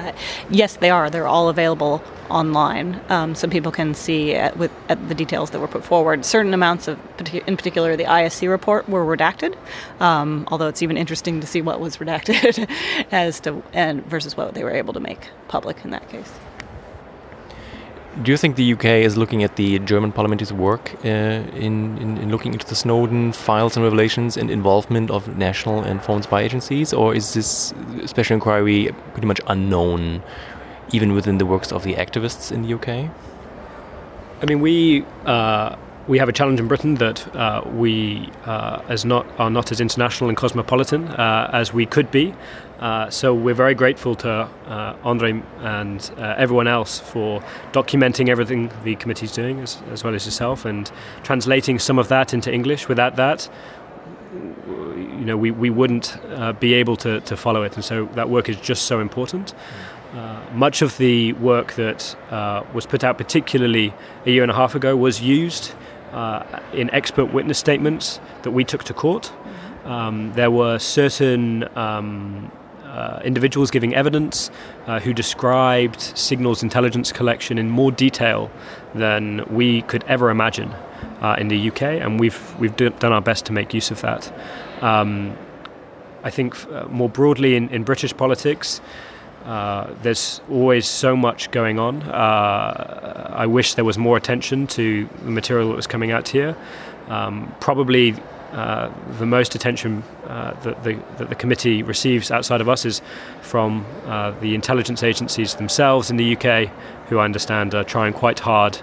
Uh, 0.00 0.12
yes, 0.48 0.76
they 0.76 0.90
are. 0.90 1.10
They're 1.10 1.26
all 1.26 1.48
available 1.48 2.02
online, 2.30 3.00
um, 3.08 3.34
so 3.34 3.48
people 3.48 3.72
can 3.72 3.92
see 3.94 4.34
at, 4.34 4.56
with 4.56 4.70
at 4.88 5.08
the 5.08 5.14
details 5.14 5.50
that 5.50 5.60
were 5.60 5.68
put 5.68 5.84
forward. 5.84 6.24
Certain 6.24 6.54
amounts 6.54 6.88
of, 6.88 6.98
in 7.46 7.56
particular, 7.56 7.96
the 7.96 8.04
ISC 8.04 8.48
report 8.48 8.88
were 8.88 9.04
redacted. 9.04 9.56
Um, 10.00 10.46
although 10.48 10.68
it's 10.68 10.82
even 10.82 10.96
interesting 10.96 11.40
to 11.40 11.46
see 11.46 11.60
what 11.60 11.80
was 11.80 11.96
redacted 12.02 12.68
as 13.10 13.40
to 13.40 13.62
and 13.72 14.04
versus 14.06 14.36
what 14.36 14.54
they 14.54 14.64
were 14.64 14.70
able 14.70 14.94
to 14.94 15.00
make 15.00 15.28
public 15.48 15.84
in 15.84 15.90
that 15.90 16.08
case. 16.08 16.32
Do 18.22 18.32
you 18.32 18.36
think 18.36 18.56
the 18.56 18.72
UK 18.72 18.84
is 18.84 19.16
looking 19.16 19.44
at 19.44 19.54
the 19.54 19.78
German 19.78 20.10
parliament's 20.10 20.50
work 20.50 20.92
uh, 21.04 21.08
in, 21.08 21.96
in, 21.98 22.18
in, 22.18 22.30
looking 22.30 22.52
into 22.52 22.66
the 22.66 22.74
Snowden 22.74 23.32
files 23.32 23.76
and 23.76 23.84
revelations 23.84 24.36
and 24.36 24.50
involvement 24.50 25.12
of 25.12 25.38
national 25.38 25.82
and 25.84 26.02
foreign 26.02 26.22
spy 26.22 26.42
agencies, 26.42 26.92
or 26.92 27.14
is 27.14 27.34
this 27.34 27.72
special 28.06 28.34
inquiry 28.34 28.90
pretty 29.12 29.28
much 29.28 29.40
unknown, 29.46 30.24
even 30.90 31.12
within 31.12 31.38
the 31.38 31.46
works 31.46 31.70
of 31.70 31.84
the 31.84 31.94
activists 31.94 32.50
in 32.50 32.62
the 32.62 32.74
UK? 32.74 33.08
I 34.42 34.46
mean, 34.46 34.60
we 34.60 35.04
uh, 35.24 35.76
we 36.08 36.18
have 36.18 36.28
a 36.28 36.32
challenge 36.32 36.58
in 36.58 36.66
Britain 36.66 36.96
that 36.96 37.34
uh, 37.36 37.62
we 37.72 38.28
uh, 38.44 38.82
as 38.88 39.04
not 39.04 39.24
are 39.38 39.50
not 39.50 39.70
as 39.70 39.80
international 39.80 40.28
and 40.28 40.36
cosmopolitan 40.36 41.06
uh, 41.08 41.48
as 41.52 41.72
we 41.72 41.86
could 41.86 42.10
be. 42.10 42.34
Uh, 42.80 43.10
so 43.10 43.34
we're 43.34 43.54
very 43.54 43.74
grateful 43.74 44.14
to 44.14 44.30
uh, 44.30 44.96
Andre 45.04 45.42
and 45.58 46.10
uh, 46.16 46.34
everyone 46.38 46.66
else 46.66 46.98
for 46.98 47.42
documenting 47.72 48.30
everything 48.30 48.72
the 48.84 48.96
committee 48.96 49.26
is 49.26 49.32
doing, 49.32 49.60
as, 49.60 49.82
as, 49.90 50.02
well 50.02 50.14
as 50.14 50.24
yourself, 50.24 50.64
and 50.64 50.90
translating 51.22 51.78
some 51.78 51.98
of 51.98 52.08
that 52.08 52.32
into 52.32 52.50
English. 52.50 52.88
Without 52.88 53.16
that, 53.16 53.50
you 54.32 55.26
know, 55.26 55.36
we, 55.36 55.50
we 55.50 55.68
wouldn't 55.68 56.16
uh, 56.30 56.54
be 56.54 56.72
able 56.72 56.96
to, 56.96 57.20
to 57.20 57.36
follow 57.36 57.62
it, 57.64 57.74
and 57.74 57.84
so 57.84 58.06
that 58.14 58.30
work 58.30 58.48
is 58.48 58.56
just 58.56 58.86
so 58.86 58.98
important. 58.98 59.52
Uh, 60.14 60.42
much 60.54 60.80
of 60.80 60.96
the 60.96 61.34
work 61.34 61.74
that 61.74 62.16
uh, 62.30 62.64
was 62.72 62.86
put 62.86 63.04
out, 63.04 63.18
particularly 63.18 63.92
a 64.24 64.30
year 64.30 64.42
and 64.42 64.50
a 64.50 64.54
half 64.54 64.74
ago, 64.74 64.96
was 64.96 65.20
used 65.20 65.74
in 66.72 66.90
expert 66.92 67.26
witness 67.26 67.58
statements 67.58 68.20
that 68.42 68.52
we 68.52 68.64
took 68.64 68.82
to 68.84 68.94
court. 68.94 69.30
Um, 69.84 70.32
there 70.32 70.50
were 70.50 70.78
certain 70.78 71.68
um, 71.76 72.50
uh, 72.90 73.20
individuals 73.24 73.70
giving 73.70 73.94
evidence 73.94 74.50
uh, 74.86 74.98
who 75.00 75.12
described 75.12 76.00
signals 76.00 76.62
intelligence 76.62 77.12
collection 77.12 77.56
in 77.56 77.70
more 77.70 77.92
detail 77.92 78.50
than 78.94 79.44
we 79.50 79.82
could 79.82 80.02
ever 80.04 80.28
imagine 80.30 80.70
uh, 81.20 81.36
in 81.38 81.48
the 81.48 81.70
UK, 81.70 81.82
and 81.82 82.18
we've 82.18 82.58
we've 82.58 82.74
do, 82.76 82.90
done 82.90 83.12
our 83.12 83.20
best 83.20 83.46
to 83.46 83.52
make 83.52 83.72
use 83.72 83.90
of 83.90 84.00
that. 84.00 84.32
Um, 84.82 85.36
I 86.22 86.30
think 86.30 86.56
uh, 86.72 86.86
more 86.88 87.08
broadly 87.08 87.54
in, 87.56 87.68
in 87.70 87.84
British 87.84 88.16
politics. 88.16 88.80
Uh, 89.44 89.94
there's 90.02 90.42
always 90.50 90.86
so 90.86 91.16
much 91.16 91.50
going 91.50 91.78
on. 91.78 92.02
Uh, 92.02 93.32
I 93.34 93.46
wish 93.46 93.72
there 93.72 93.86
was 93.86 93.96
more 93.96 94.18
attention 94.18 94.66
to 94.68 95.08
the 95.24 95.30
material 95.30 95.70
that 95.70 95.76
was 95.76 95.86
coming 95.86 96.10
out 96.10 96.28
here. 96.28 96.54
Um, 97.08 97.54
probably 97.58 98.14
uh, 98.52 98.90
the 99.18 99.26
most 99.26 99.54
attention 99.54 100.02
uh, 100.26 100.54
that, 100.62 100.82
the, 100.82 100.98
that, 101.18 101.28
the, 101.28 101.36
committee 101.36 101.84
receives 101.84 102.32
outside 102.32 102.60
of 102.60 102.68
us 102.68 102.84
is 102.84 103.00
from 103.42 103.86
uh, 104.06 104.32
the 104.40 104.56
intelligence 104.56 105.04
agencies 105.04 105.54
themselves 105.54 106.10
in 106.10 106.16
the 106.16 106.36
UK, 106.36 106.68
who 107.08 107.18
I 107.18 107.24
understand 107.24 107.76
are 107.76 107.84
trying 107.84 108.12
quite 108.12 108.40
hard 108.40 108.80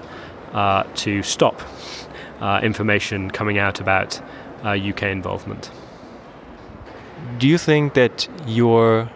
uh, 0.54 0.84
to 0.96 1.22
stop 1.22 1.62
uh, 2.40 2.62
information 2.64 3.30
coming 3.30 3.58
out 3.58 3.82
about 3.82 4.22
UK 4.64 5.04
involvement. 5.04 5.70
Do 7.38 7.48
you 7.48 7.58
think 7.58 7.94
that 7.94 8.28
your 8.46 9.10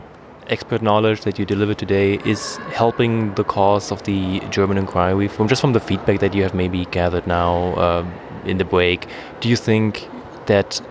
expert 0.47 0.81
knowledge 0.81 1.21
that 1.21 1.39
you 1.39 1.45
delivered 1.45 1.77
today 1.77 2.19
is 2.25 2.57
helping 2.73 3.33
the 3.35 3.43
cause 3.45 3.89
of 3.89 4.03
the 4.03 4.41
German 4.49 4.77
inquiry 4.77 5.29
from 5.29 5.47
just 5.47 5.61
from 5.61 5.71
the 5.71 5.79
feedback 5.79 6.19
that 6.19 6.33
you 6.33 6.43
have 6.43 6.53
maybe 6.53 6.85
gathered 6.85 7.25
now 7.25 8.05
in 8.45 8.57
the 8.57 8.65
break? 8.65 9.07
Do 9.39 9.47
you 9.49 9.55
think 9.55 10.09
that 10.47 10.81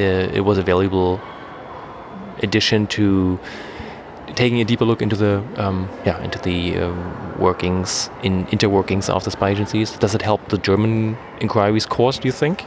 uh, 0.00 0.04
it 0.04 0.40
was 0.40 0.58
a 0.58 0.62
valuable 0.62 1.20
addition 2.42 2.86
to 2.88 3.38
taking 4.34 4.60
a 4.60 4.64
deeper 4.64 4.84
look 4.84 5.02
into 5.02 5.16
the 5.16 5.44
um, 5.56 5.88
yeah 6.04 6.22
into 6.22 6.38
the 6.38 6.78
uh, 6.78 7.38
workings 7.38 8.10
in 8.22 8.46
interworkings 8.46 9.08
of 9.10 9.24
the 9.24 9.30
spy 9.30 9.50
agencies. 9.50 9.90
Does 9.98 10.14
it 10.14 10.22
help 10.22 10.48
the 10.48 10.58
German 10.58 11.16
inquiry's 11.40 11.86
course? 11.86 12.18
Do 12.18 12.28
you 12.28 12.32
think? 12.32 12.64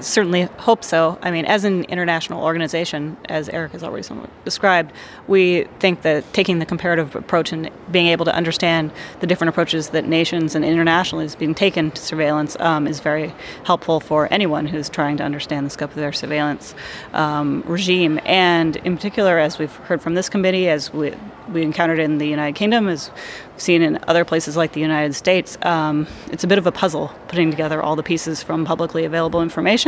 Certainly 0.00 0.42
hope 0.58 0.84
so. 0.84 1.18
I 1.22 1.30
mean, 1.30 1.44
as 1.44 1.64
an 1.64 1.84
international 1.84 2.42
organization, 2.42 3.16
as 3.28 3.48
Eric 3.48 3.72
has 3.72 3.82
already 3.82 4.06
described, 4.44 4.92
we 5.28 5.64
think 5.80 6.02
that 6.02 6.30
taking 6.32 6.58
the 6.58 6.66
comparative 6.66 7.14
approach 7.16 7.52
and 7.52 7.70
being 7.90 8.06
able 8.06 8.24
to 8.24 8.34
understand 8.34 8.90
the 9.20 9.26
different 9.26 9.50
approaches 9.50 9.90
that 9.90 10.06
nations 10.06 10.54
and 10.54 10.64
internationally 10.64 11.24
is 11.24 11.34
being 11.34 11.54
taken 11.54 11.90
to 11.90 12.02
surveillance 12.02 12.56
um, 12.60 12.86
is 12.86 13.00
very 13.00 13.34
helpful 13.64 14.00
for 14.00 14.28
anyone 14.32 14.66
who's 14.66 14.88
trying 14.88 15.16
to 15.16 15.24
understand 15.24 15.66
the 15.66 15.70
scope 15.70 15.90
of 15.90 15.96
their 15.96 16.12
surveillance 16.12 16.74
um, 17.12 17.62
regime. 17.66 18.20
And 18.24 18.76
in 18.76 18.96
particular, 18.96 19.38
as 19.38 19.58
we've 19.58 19.74
heard 19.88 20.00
from 20.00 20.14
this 20.14 20.28
committee, 20.28 20.68
as 20.68 20.92
we, 20.92 21.12
we 21.52 21.62
encountered 21.62 21.98
in 21.98 22.18
the 22.18 22.26
United 22.26 22.54
Kingdom, 22.56 22.88
as 22.88 23.10
we've 23.52 23.62
seen 23.62 23.82
in 23.82 23.98
other 24.06 24.24
places 24.24 24.56
like 24.56 24.72
the 24.72 24.80
United 24.80 25.14
States, 25.14 25.58
um, 25.62 26.06
it's 26.30 26.44
a 26.44 26.46
bit 26.46 26.58
of 26.58 26.66
a 26.66 26.72
puzzle 26.72 27.12
putting 27.28 27.50
together 27.50 27.82
all 27.82 27.96
the 27.96 28.02
pieces 28.02 28.42
from 28.42 28.64
publicly 28.64 29.04
available 29.04 29.42
information. 29.42 29.81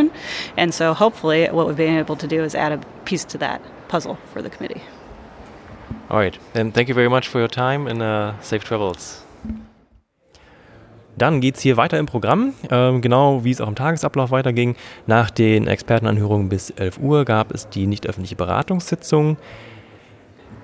And 0.57 0.73
so 0.73 0.95
hopefully, 0.95 1.49
what 1.51 1.67
we've 1.67 1.77
been 1.77 1.99
able 1.99 2.17
to 2.17 2.27
do 2.27 2.43
is 2.43 2.55
add 2.55 2.73
a 2.73 2.81
piece 3.05 3.25
to 3.27 3.39
that 3.39 3.61
puzzle 3.89 4.17
for 4.33 4.43
the 4.43 4.51
committee. 4.51 4.83
All 6.11 6.19
right, 6.19 6.39
then 6.53 6.73
thank 6.73 6.89
you 6.89 6.95
very 6.95 7.09
much 7.09 7.29
for 7.29 7.41
your 7.41 7.49
time 7.49 7.87
and 7.87 8.03
uh, 8.03 8.33
safe 8.41 8.65
travels. 8.65 9.21
Dann 11.17 11.41
geht 11.41 11.57
es 11.57 11.63
hier 11.63 11.77
weiter 11.77 11.99
im 11.99 12.07
Programm, 12.07 12.55
ähm, 12.71 13.01
genau 13.01 13.45
wie 13.45 13.53
es 13.53 13.61
auch 13.61 13.69
im 13.69 13.77
Tagesablauf 13.77 14.33
weiterging. 14.33 14.75
Nach 15.07 15.31
den 15.31 15.69
Expertenanhörungen 15.69 16.49
bis 16.49 16.71
11 16.71 16.99
Uhr 16.99 17.25
gab 17.25 17.53
es 17.53 17.69
die 17.69 17.87
nicht 17.87 18.09
öffentliche 18.09 18.35
Beratungssitzung 18.35 19.37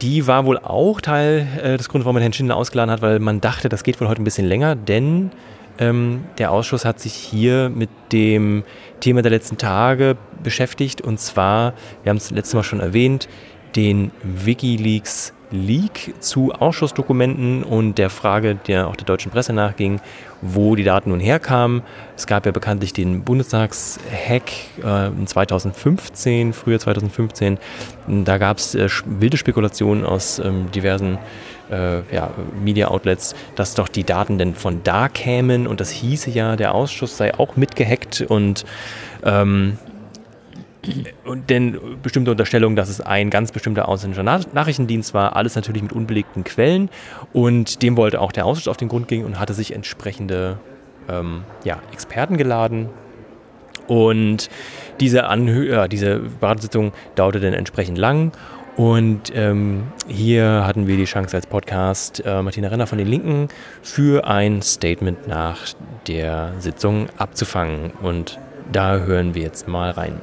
die 0.03 0.27
war 0.27 0.47
wohl 0.47 0.59
auch 0.59 1.01
Teil 1.01 1.47
äh, 1.62 1.77
des 1.77 1.88
Grundes, 1.88 2.05
warum 2.05 2.14
man 2.14 2.23
Herrn 2.23 2.33
Schindler 2.33 2.57
ausgeladen 2.57 2.90
hat, 2.90 3.03
weil 3.03 3.19
man 3.19 3.40
dachte, 3.40 3.69
das 3.69 3.83
geht 3.83 4.01
wohl 4.01 4.09
heute 4.09 4.23
ein 4.23 4.25
bisschen 4.25 4.47
länger, 4.47 4.75
denn 4.75 5.31
ähm, 5.79 6.25
der 6.39 6.51
Ausschuss 6.51 6.85
hat 6.85 7.01
sich 7.01 7.15
hier 7.15 7.69
mit 7.69 7.91
dem 8.13 8.65
Thema 9.01 9.23
der 9.23 9.31
letzten 9.31 9.59
Tage 9.59 10.17
beschäftigt 10.43 11.01
und 11.01 11.21
zwar, 11.21 11.75
wir 12.03 12.11
haben 12.11 12.17
es 12.17 12.31
letztes 12.31 12.55
Mal 12.55 12.63
schon 12.63 12.81
erwähnt, 12.81 13.29
den 13.77 14.11
Wikileaks 14.23 15.33
Leak 15.51 16.15
zu 16.21 16.53
Ausschussdokumenten 16.53 17.65
und 17.65 17.99
der 17.99 18.09
Frage, 18.09 18.55
der 18.55 18.87
auch 18.87 18.95
der 18.95 19.05
deutschen 19.05 19.33
Presse 19.33 19.53
nachging, 19.53 20.01
wo 20.43 20.77
die 20.77 20.85
Daten 20.85 21.11
nun 21.11 21.19
herkamen. 21.19 21.83
Es 22.17 22.27
gab 22.27 22.47
ja 22.47 22.53
bekanntlich 22.53 22.93
den 22.93 23.25
Bundestagshack 23.25 24.53
äh, 24.83 25.11
2015, 25.25 26.53
früher 26.53 26.79
2015. 26.79 27.59
Da 28.07 28.39
gab 28.39 28.59
es 28.59 28.75
äh, 28.75 28.89
wilde 29.05 29.37
Spekulationen 29.37 30.05
aus 30.05 30.39
ähm, 30.39 30.71
diversen 30.71 31.19
äh, 31.71 32.03
ja, 32.15 32.31
Media-Outlets, 32.63 33.35
dass 33.55 33.75
doch 33.75 33.89
die 33.89 34.05
Daten 34.05 34.39
denn 34.39 34.55
von 34.55 34.83
da 34.85 35.09
kämen 35.09 35.67
und 35.67 35.81
das 35.81 35.91
hieße 35.91 36.31
ja, 36.31 36.57
der 36.57 36.75
Ausschuss 36.75 37.17
sei 37.17 37.35
auch 37.35 37.57
mitgehackt 37.57 38.23
und 38.23 38.65
ähm, 39.25 39.79
und 41.25 41.51
denn 41.51 41.79
bestimmte 42.03 42.31
Unterstellungen, 42.31 42.75
dass 42.75 42.89
es 42.89 43.01
ein 43.01 43.29
ganz 43.29 43.53
bestimmter 43.53 43.89
ausländischer 43.89 44.23
Nachrichtendienst 44.23 45.13
war, 45.13 45.37
alles 45.37 45.55
natürlich 45.55 45.83
mit 45.83 45.93
unbelegten 45.93 46.43
Quellen. 46.43 46.89
Und 47.33 47.83
dem 47.83 47.97
wollte 47.97 48.21
auch 48.21 48.33
der 48.33 48.47
Ausschuss 48.47 48.69
auf 48.69 48.79
den 48.79 48.89
Grund 48.89 49.07
gehen 49.09 49.27
und 49.27 49.39
hatte 49.39 49.53
sich 49.53 49.75
entsprechende 49.75 50.59
ähm, 51.09 51.43
ja, 51.65 51.81
Experten 51.93 52.39
geladen. 52.39 52.89
Und 53.89 54.49
diese, 55.01 55.27
Anhö 55.27 55.71
äh, 55.71 55.89
diese 55.89 56.21
Beratungssitzung 56.41 56.93
dauerte 57.15 57.41
dann 57.41 57.53
entsprechend 57.53 57.99
lang. 57.99 58.33
Und 58.77 59.33
ähm, 59.35 59.93
hier 60.09 60.65
hatten 60.67 60.87
wir 60.87 60.97
die 60.97 61.05
Chance 61.05 61.37
als 61.37 61.47
Podcast 61.47 62.23
äh, 62.25 62.43
Martina 62.43 62.69
Renner 62.69 62.87
von 62.87 62.99
den 62.99 63.09
Linken 63.09 63.49
für 63.83 64.27
ein 64.27 64.63
Statement 64.63 65.27
nach 65.27 65.59
der 66.07 66.53
Sitzung 66.59 67.09
abzufangen. 67.19 67.91
Und 68.03 68.39
da 68.73 68.99
hören 68.99 69.35
wir 69.35 69.43
jetzt 69.43 69.69
mal 69.69 69.91
rein. 69.91 70.21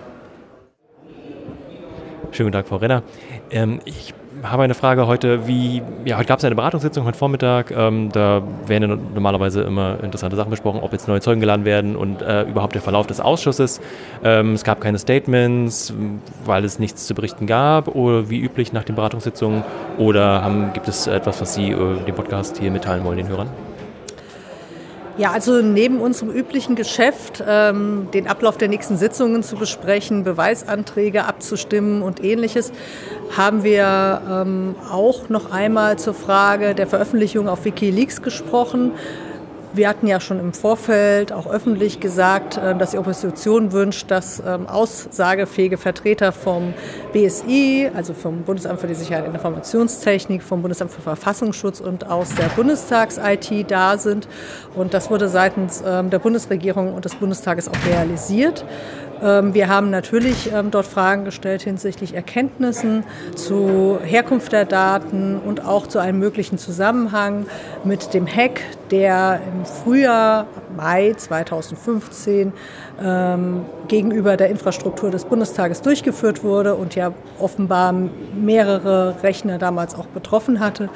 Schönen 2.32 2.48
guten 2.48 2.64
Tag, 2.64 2.68
Frau 2.68 2.78
Renner. 2.78 3.04
Ähm, 3.52 3.80
ich 3.86 4.14
habe 4.44 4.64
eine 4.64 4.74
Frage 4.74 5.08
heute, 5.08 5.48
wie, 5.48 5.82
ja, 6.06 6.18
heute 6.18 6.28
gab 6.28 6.40
es 6.40 6.46
eine 6.46 6.56
Beratungssitzung 6.56 7.06
heute 7.06 7.18
Vormittag. 7.18 7.72
Ähm, 7.72 8.10
da 8.12 8.42
werden 8.66 8.90
ja 8.90 8.98
normalerweise 9.14 9.62
immer 9.62 10.04
interessante 10.04 10.36
Sachen 10.36 10.50
besprochen, 10.50 10.82
ob 10.82 10.92
jetzt 10.94 11.08
neue 11.08 11.22
Zeugen 11.22 11.40
geladen 11.40 11.66
werden 11.66 11.96
und 11.96 12.22
äh, 12.22 12.44
überhaupt 12.44 12.76
der 12.76 12.82
Verlauf 12.82 13.08
des 13.08 13.20
Ausschusses. 13.20 13.82
Ähm, 14.24 14.54
es 14.54 14.64
gab 14.64 14.82
keine 14.82 15.00
Statements, 15.00 15.94
weil 16.46 16.66
es 16.66 16.80
nichts 16.80 17.08
zu 17.08 17.16
berichten 17.16 17.48
gab, 17.48 17.88
oder 17.90 18.30
wie 18.30 18.40
üblich 18.40 18.74
nach 18.74 18.84
den 18.84 18.96
Beratungssitzungen. 18.96 19.64
Oder 19.98 20.44
haben, 20.44 20.74
gibt 20.74 20.88
es 20.88 21.08
etwas, 21.08 21.42
was 21.42 21.54
Sie 21.54 21.72
äh, 21.72 22.06
dem 22.06 22.16
Podcast 22.16 22.60
hier 22.60 22.72
mitteilen 22.72 23.04
wollen, 23.04 23.18
den 23.18 23.28
Hörern? 23.28 23.50
Ja, 25.18 25.32
also 25.32 25.64
neben 25.64 26.00
unserem 26.00 26.30
üblichen 26.30 26.76
Geschäft, 26.76 27.44
ähm, 27.48 28.08
den 28.14 28.28
Ablauf 28.28 28.56
der 28.58 28.68
nächsten 28.68 28.98
Sitzungen 28.98 29.42
zu 29.42 29.56
besprechen, 29.56 30.24
Beweisanträge 30.24 31.26
abzustimmen 31.26 32.04
und 32.04 32.24
ähnliches, 32.24 32.72
haben 33.36 33.64
wir 33.64 34.22
ähm, 34.30 34.76
auch 34.92 35.28
noch 35.30 35.52
einmal 35.52 35.98
zur 35.98 36.14
Frage 36.14 36.76
der 36.76 36.86
Veröffentlichung 36.86 37.50
auf 37.50 37.66
Wikileaks 37.66 38.22
gesprochen. 38.22 38.92
Wir 39.74 39.90
hatten 39.90 40.08
ja 40.08 40.20
schon 40.20 40.40
im 40.40 40.54
Vorfeld 40.54 41.34
auch 41.34 41.46
öffentlich 41.46 42.00
gesagt, 42.00 42.58
äh, 42.58 42.76
dass 42.76 42.92
die 42.92 42.98
Opposition 42.98 43.72
wünscht, 43.74 44.10
dass 44.10 44.42
ähm, 44.46 44.66
aussagefähige 44.68 45.78
Vertreter 45.78 46.32
vom 46.32 46.74
BSI, 47.12 47.90
also 47.94 48.14
vom 48.14 48.44
Bundesamt 48.44 48.80
für 48.80 48.88
die 48.88 48.96
Sicherheit 48.96 49.28
und 49.28 49.36
Informationstechnik, 49.36 50.42
vom 50.42 50.62
Bundesamt 50.62 50.92
für 50.92 51.02
Verfassungsschutz 51.02 51.80
und 51.80 52.10
aus 52.10 52.34
der 52.36 52.48
Bundestags-IT 52.56 53.70
da 53.70 53.98
sind. 53.98 54.28
Und 54.74 54.94
das 54.94 55.12
wurde 55.12 55.28
seitens 55.28 55.84
ähm, 55.86 56.10
der 56.10 56.20
Bundesregierung 56.20 56.94
und 56.94 57.06
des 57.06 57.16
Bundestages 57.16 57.68
auch 57.68 57.86
realisiert. 57.90 58.64
Ähm, 59.22 59.54
wir 59.54 59.68
haben 59.68 59.90
natürlich 59.90 60.52
ähm, 60.54 60.72
dort 60.72 60.86
Fragen 60.86 61.26
gestellt 61.26 61.62
hinsichtlich 61.62 62.14
Erkenntnissen 62.14 63.04
zu 63.36 64.00
Herkunft 64.04 64.52
der 64.52 64.66
Daten 64.66 65.38
und 65.38 65.66
auch 65.66 65.88
zu 65.88 66.00
einem 66.00 66.20
möglichen 66.20 66.58
Zusammenhang 66.58 67.46
mit 67.84 68.14
dem 68.14 68.28
Hack, 68.28 68.62
der 68.92 69.40
im 69.52 69.66
Frühjahr, 69.66 70.46
Mai 70.76 71.14
2015 71.18 72.54
ähm, 73.04 73.66
gegenüber 73.88 74.38
der 74.38 74.50
Infrastruktur 74.50 75.10
des 75.10 75.26
Bundestages 75.26 75.82
durchgeführt 75.82 76.44
wurde 76.44 76.76
und 76.76 76.94
ja 76.94 77.14
offenbar 77.40 77.94
mehrere 78.36 79.16
Rechner 79.24 79.58
damals 79.58 79.96
auch 79.96 80.06
betroffen 80.08 80.60
hatte. 80.60 80.90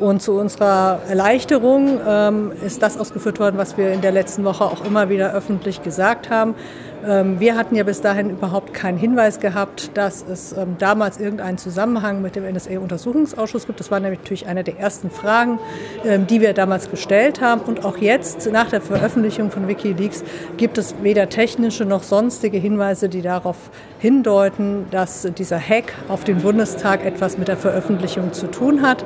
Und 0.00 0.22
zu 0.22 0.32
unserer 0.32 1.00
Erleichterung 1.10 2.00
ist 2.64 2.82
das 2.82 2.98
ausgeführt 2.98 3.38
worden, 3.38 3.58
was 3.58 3.76
wir 3.76 3.92
in 3.92 4.00
der 4.00 4.12
letzten 4.12 4.44
Woche 4.44 4.64
auch 4.64 4.82
immer 4.86 5.10
wieder 5.10 5.34
öffentlich 5.34 5.82
gesagt 5.82 6.30
haben. 6.30 6.54
Ähm, 7.06 7.40
wir 7.40 7.56
hatten 7.56 7.74
ja 7.74 7.84
bis 7.84 8.00
dahin 8.00 8.30
überhaupt 8.30 8.74
keinen 8.74 8.98
Hinweis 8.98 9.40
gehabt, 9.40 9.90
dass 9.94 10.22
es 10.22 10.52
ähm, 10.52 10.76
damals 10.78 11.18
irgendeinen 11.18 11.58
Zusammenhang 11.58 12.22
mit 12.22 12.36
dem 12.36 12.44
NSA-Untersuchungsausschuss 12.44 13.66
gibt. 13.66 13.80
Das 13.80 13.90
war 13.90 14.00
natürlich 14.00 14.46
eine 14.46 14.64
der 14.64 14.78
ersten 14.78 15.10
Fragen, 15.10 15.58
ähm, 16.04 16.26
die 16.26 16.40
wir 16.40 16.52
damals 16.52 16.90
gestellt 16.90 17.40
haben. 17.40 17.62
Und 17.62 17.84
auch 17.84 17.96
jetzt, 17.96 18.50
nach 18.52 18.70
der 18.70 18.80
Veröffentlichung 18.80 19.50
von 19.50 19.68
Wikileaks, 19.68 20.24
gibt 20.56 20.78
es 20.78 20.94
weder 21.02 21.28
technische 21.28 21.84
noch 21.84 22.02
sonstige 22.02 22.58
Hinweise, 22.58 23.08
die 23.08 23.22
darauf 23.22 23.56
hindeuten, 23.98 24.86
dass 24.90 25.28
dieser 25.36 25.58
Hack 25.58 25.94
auf 26.08 26.24
den 26.24 26.38
Bundestag 26.38 27.04
etwas 27.04 27.38
mit 27.38 27.48
der 27.48 27.56
Veröffentlichung 27.56 28.32
zu 28.32 28.46
tun 28.46 28.82
hat. 28.82 29.04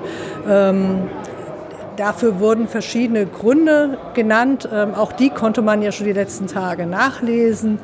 Dafür 1.96 2.40
wurden 2.40 2.68
verschiedene 2.68 3.26
Gründe 3.26 3.98
genannt. 4.14 4.68
Ähm, 4.72 4.94
auch 4.94 5.12
die 5.12 5.30
konnte 5.30 5.62
man 5.62 5.82
ja 5.82 5.92
schon 5.92 6.06
die 6.06 6.12
letzten 6.12 6.46
Tage 6.46 6.86
nachlesen. 6.86 7.78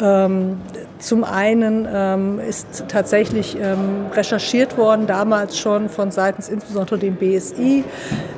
Ähm, 0.00 0.60
zum 0.98 1.22
einen 1.22 1.86
ähm, 1.92 2.40
ist 2.40 2.84
tatsächlich 2.88 3.56
ähm, 3.60 4.06
recherchiert 4.12 4.78
worden, 4.78 5.06
damals 5.06 5.58
schon 5.58 5.88
von 5.88 6.10
seitens 6.10 6.48
insbesondere 6.48 6.98
dem 6.98 7.16
BSI, 7.16 7.84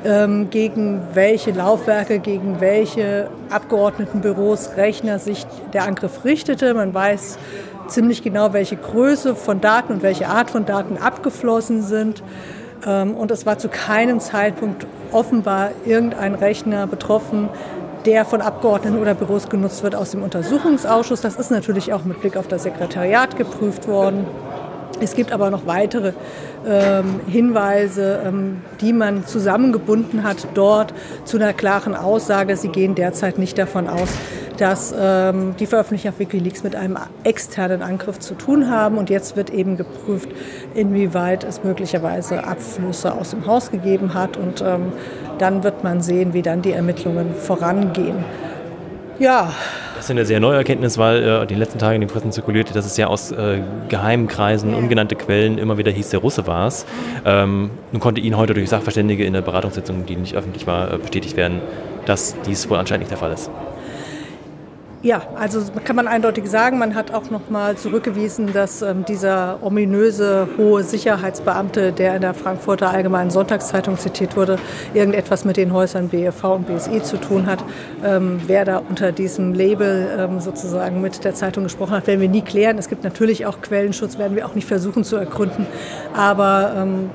ähm, 0.03 0.49
gegen 0.49 1.01
welche 1.13 1.51
Laufwerke, 1.51 2.19
gegen 2.19 2.59
welche 2.59 3.29
Abgeordnetenbüros, 3.49 4.75
Rechner 4.75 5.17
sich 5.17 5.47
der 5.73 5.85
Angriff 5.85 6.25
richtete. 6.25 6.73
Man 6.73 6.93
weiß 6.93 7.39
ziemlich 7.87 8.21
genau, 8.21 8.53
welche 8.53 8.75
Größe 8.75 9.35
von 9.35 9.61
Daten 9.61 9.93
und 9.93 10.03
welche 10.03 10.27
Art 10.27 10.51
von 10.51 10.65
Daten 10.65 10.97
abgeflossen 10.97 11.81
sind. 11.81 12.21
Ähm, 12.85 13.15
und 13.15 13.31
es 13.31 13.45
war 13.45 13.57
zu 13.57 13.69
keinem 13.69 14.19
Zeitpunkt 14.19 14.85
offenbar 15.11 15.71
irgendein 15.85 16.35
Rechner 16.35 16.87
betroffen, 16.87 17.49
der 18.05 18.25
von 18.25 18.41
Abgeordneten 18.41 18.99
oder 18.99 19.15
Büros 19.15 19.49
genutzt 19.49 19.83
wird 19.83 19.95
aus 19.95 20.11
dem 20.11 20.21
Untersuchungsausschuss. 20.21 21.21
Das 21.21 21.35
ist 21.35 21.51
natürlich 21.51 21.91
auch 21.93 22.03
mit 22.05 22.21
Blick 22.21 22.37
auf 22.37 22.47
das 22.47 22.63
Sekretariat 22.63 23.35
geprüft 23.37 23.87
worden. 23.87 24.25
Es 25.01 25.15
gibt 25.15 25.33
aber 25.33 25.49
noch 25.49 25.65
weitere 25.65 26.13
ähm, 26.65 27.19
Hinweise, 27.27 28.21
ähm, 28.25 28.61
die 28.79 28.93
man 28.93 29.25
zusammengebunden 29.25 30.23
hat 30.23 30.47
dort 30.53 30.93
zu 31.25 31.37
einer 31.37 31.51
klaren 31.51 31.95
Aussage. 31.95 32.55
Sie 32.55 32.69
gehen 32.69 32.95
derzeit 32.95 33.37
nicht 33.37 33.57
davon 33.57 33.89
aus, 33.89 34.09
dass 34.55 34.93
ähm, 34.97 35.55
die 35.59 35.65
Veröffentlichung 35.65 36.11
auf 36.11 36.19
Wikileaks 36.19 36.63
mit 36.63 36.75
einem 36.75 36.97
externen 37.23 37.81
Angriff 37.81 38.19
zu 38.19 38.35
tun 38.35 38.69
haben. 38.69 38.97
Und 38.97 39.09
jetzt 39.09 39.35
wird 39.35 39.49
eben 39.49 39.77
geprüft, 39.77 40.29
inwieweit 40.73 41.43
es 41.43 41.63
möglicherweise 41.63 42.43
Abflüsse 42.43 43.13
aus 43.13 43.31
dem 43.31 43.45
Haus 43.45 43.71
gegeben 43.71 44.13
hat. 44.13 44.37
Und 44.37 44.61
ähm, 44.61 44.91
dann 45.37 45.63
wird 45.63 45.83
man 45.83 46.01
sehen, 46.01 46.33
wie 46.33 46.41
dann 46.41 46.61
die 46.61 46.71
Ermittlungen 46.71 47.33
vorangehen. 47.35 48.23
Ja. 49.19 49.53
Das 49.95 50.05
ist 50.05 50.11
eine 50.11 50.25
sehr 50.25 50.39
neue 50.39 50.57
Erkenntnis, 50.57 50.97
weil 50.97 51.23
äh, 51.23 51.47
den 51.47 51.57
letzten 51.57 51.79
Tagen 51.79 51.95
in 51.95 52.01
den 52.01 52.09
Pressen 52.09 52.31
zirkulierte, 52.31 52.73
dass 52.73 52.85
es 52.85 52.97
ja 52.97 53.07
aus 53.07 53.31
äh, 53.31 53.61
geheimen 53.87 54.27
Kreisen, 54.27 54.73
ungenannte 54.73 55.15
Quellen 55.15 55.57
immer 55.57 55.77
wieder 55.77 55.89
hieß, 55.91 56.09
der 56.09 56.19
Russe 56.19 56.45
war 56.47 56.67
es. 56.67 56.85
Ähm, 57.25 57.71
nun 57.91 58.01
konnte 58.01 58.19
Ihnen 58.19 58.35
heute 58.35 58.53
durch 58.53 58.69
Sachverständige 58.69 59.23
in 59.23 59.33
der 59.33 59.41
Beratungssitzung, 59.41 60.05
die 60.05 60.17
nicht 60.17 60.35
öffentlich 60.35 60.67
war, 60.67 60.93
äh, 60.93 60.97
bestätigt 60.97 61.37
werden, 61.37 61.61
dass 62.05 62.35
dies 62.45 62.69
wohl 62.69 62.77
anscheinend 62.77 63.03
nicht 63.03 63.11
der 63.11 63.17
Fall 63.17 63.31
ist. 63.31 63.49
Ja, 65.05 65.21
also 65.35 65.61
kann 65.83 65.95
man 65.95 66.07
eindeutig 66.07 66.49
sagen, 66.49 66.79
man 66.79 66.95
hat 66.95 67.13
auch 67.13 67.29
noch 67.29 67.51
mal 67.51 67.77
zurückgewiesen, 67.77 68.53
dass 68.53 68.81
ähm, 68.81 69.05
dieser 69.05 69.59
ominöse 69.61 70.47
hohe 70.57 70.81
Sicherheitsbeamte, 70.81 71.91
der 71.91 72.15
in 72.15 72.21
der 72.21 72.33
Frankfurter 72.33 72.89
Allgemeinen 72.89 73.29
Sonntagszeitung 73.29 73.99
zitiert 73.99 74.35
wurde, 74.35 74.57
irgendetwas 74.95 75.45
mit 75.45 75.57
den 75.57 75.71
Häusern 75.73 76.09
BFV 76.09 76.43
und 76.45 76.65
BSI 76.65 77.03
zu 77.03 77.17
tun 77.17 77.45
hat. 77.45 77.63
Ähm, 78.03 78.41
wer 78.47 78.65
da 78.65 78.79
unter 78.79 79.11
diesem 79.11 79.53
Label 79.53 80.07
ähm, 80.17 80.39
sozusagen 80.39 81.01
mit 81.01 81.23
der 81.23 81.35
Zeitung 81.35 81.65
gesprochen 81.65 81.91
hat, 81.91 82.07
werden 82.07 82.21
wir 82.21 82.29
nie 82.29 82.41
klären. 82.41 82.79
Es 82.79 82.89
gibt 82.89 83.03
natürlich 83.03 83.45
auch 83.45 83.61
Quellenschutz, 83.61 84.17
werden 84.17 84.35
wir 84.35 84.47
auch 84.47 84.55
nicht 84.55 84.67
versuchen 84.67 85.03
zu 85.03 85.17
ergründen. 85.17 85.67
Aber 86.15 86.73
ähm, 86.77 87.11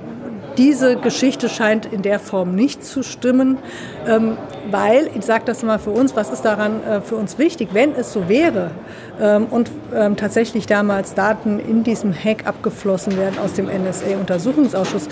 diese 0.57 0.97
Geschichte 0.97 1.49
scheint 1.49 1.87
in 1.87 2.03
der 2.03 2.19
Form 2.19 2.55
nicht 2.55 2.85
zu 2.85 3.03
stimmen, 3.03 3.59
ähm, 4.07 4.37
weil, 4.71 5.11
ich 5.17 5.25
sage 5.25 5.45
das 5.47 5.63
mal 5.63 5.79
für 5.79 5.91
uns, 5.91 6.17
was 6.17 6.31
ist 6.31 6.43
daran 6.43 6.83
äh, 6.83 7.01
für 7.01 7.17
uns 7.17 7.39
wichtig, 7.39 7.71
wenn 7.73 7.95
es 7.95 8.13
so 8.13 8.29
wäre 8.29 8.71
ähm, 9.21 9.47
und 9.51 9.71
ähm, 9.95 10.17
tatsächlich 10.17 10.67
damals 10.67 11.15
Daten 11.15 11.59
in 11.59 11.85
diesem 11.85 12.13
Hack 12.13 12.47
abgeflossen 12.47 13.17
werden 13.17 13.39
aus 13.39 13.55
dem 13.55 13.67
NSA-Untersuchungsausschuss, 13.67 15.09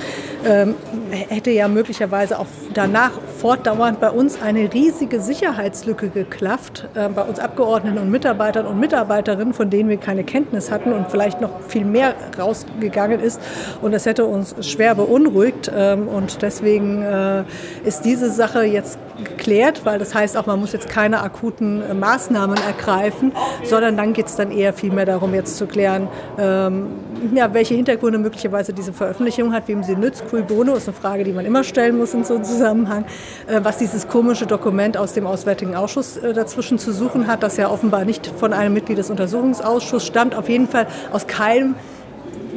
ähm, 0.46 0.74
hätte 1.10 1.50
ja 1.50 1.68
möglicherweise 1.68 2.38
auch 2.38 2.46
danach 2.74 3.12
fortdauernd 3.38 4.00
bei 4.00 4.10
uns 4.10 4.40
eine 4.40 4.72
riesige 4.72 5.20
Sicherheitslücke 5.20 6.08
geklafft, 6.08 6.88
äh, 6.94 7.08
bei 7.08 7.22
uns 7.22 7.38
Abgeordneten 7.38 7.98
und 7.98 8.10
Mitarbeitern 8.10 8.66
und 8.66 8.80
Mitarbeiterinnen, 8.80 9.54
von 9.54 9.70
denen 9.70 9.88
wir 9.88 9.96
keine 9.98 10.24
Kenntnis 10.24 10.70
hatten 10.70 10.92
und 10.92 11.10
vielleicht 11.10 11.40
noch 11.40 11.50
viel 11.68 11.84
mehr 11.84 12.14
rausgegangen 12.38 13.20
ist. 13.20 13.40
Und 13.82 13.92
das 13.92 14.06
hätte 14.06 14.24
uns 14.24 14.54
schwer 14.66 14.94
beunruhigt. 14.94 15.70
Ähm, 15.74 16.08
und 16.08 16.42
deswegen 16.42 17.02
äh, 17.02 17.44
ist 17.84 18.04
diese 18.04 18.30
Sache 18.30 18.64
jetzt 18.64 18.98
geklärt, 19.24 19.84
weil 19.84 19.98
das 19.98 20.14
heißt 20.14 20.36
auch, 20.36 20.46
man 20.46 20.60
muss 20.60 20.72
jetzt 20.72 20.88
keine 20.88 21.22
akuten 21.22 21.82
äh, 21.82 21.94
Maßnahmen 21.94 22.58
ergreifen, 22.58 23.32
sondern 23.64 23.96
dann 23.96 24.12
geht 24.12 24.26
es 24.26 24.36
dann 24.36 24.50
eher 24.50 24.72
viel 24.72 24.92
mehr 24.92 25.06
darum, 25.06 25.34
jetzt 25.34 25.56
zu 25.56 25.66
klären, 25.66 26.08
ähm, 26.38 26.86
ja, 27.34 27.52
welche 27.52 27.74
Hintergründe 27.74 28.18
möglicherweise 28.18 28.72
diese 28.72 28.92
Veröffentlichung 28.92 29.52
hat, 29.52 29.68
wem 29.68 29.82
sie 29.82 29.96
nützt. 29.96 30.24
Cui 30.28 30.42
bono 30.42 30.74
ist 30.74 30.88
eine 30.88 30.96
Frage, 30.96 31.24
die 31.24 31.32
man 31.32 31.46
immer 31.46 31.64
stellen 31.64 31.96
muss 31.96 32.14
in 32.14 32.24
so 32.24 32.34
einem 32.34 32.44
Zusammenhang. 32.44 33.04
Äh, 33.46 33.60
was 33.62 33.78
dieses 33.78 34.08
komische 34.08 34.46
Dokument 34.46 34.96
aus 34.96 35.12
dem 35.12 35.26
Auswärtigen 35.26 35.74
Ausschuss 35.74 36.16
äh, 36.16 36.32
dazwischen 36.32 36.78
zu 36.78 36.92
suchen 36.92 37.26
hat, 37.26 37.42
das 37.42 37.56
ja 37.56 37.70
offenbar 37.70 38.04
nicht 38.04 38.26
von 38.26 38.52
einem 38.52 38.74
Mitglied 38.74 38.98
des 38.98 39.10
Untersuchungsausschusses 39.10 40.06
stammt, 40.06 40.34
auf 40.34 40.48
jeden 40.48 40.68
Fall 40.68 40.86
aus 41.12 41.26
keinem 41.26 41.74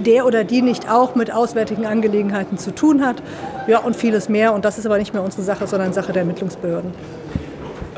der 0.04 0.26
oder 0.26 0.44
die 0.44 0.62
nicht 0.62 0.90
auch 0.90 1.16
mit 1.16 1.32
auswärtigen 1.32 1.86
Angelegenheiten 1.86 2.58
zu 2.58 2.74
tun 2.74 3.06
hat. 3.06 3.22
Ja, 3.68 3.80
und 3.80 3.96
vieles 3.96 4.30
mehr. 4.30 4.54
Und 4.54 4.66
das 4.66 4.78
ist 4.78 4.86
aber 4.86 4.98
nicht 4.98 5.14
mehr 5.14 5.24
unsere 5.24 5.44
Sache, 5.44 5.68
sondern 5.68 5.94
Sache 5.94 6.14
der 6.14 6.22
Ermittlungsbehörden. 6.22 6.92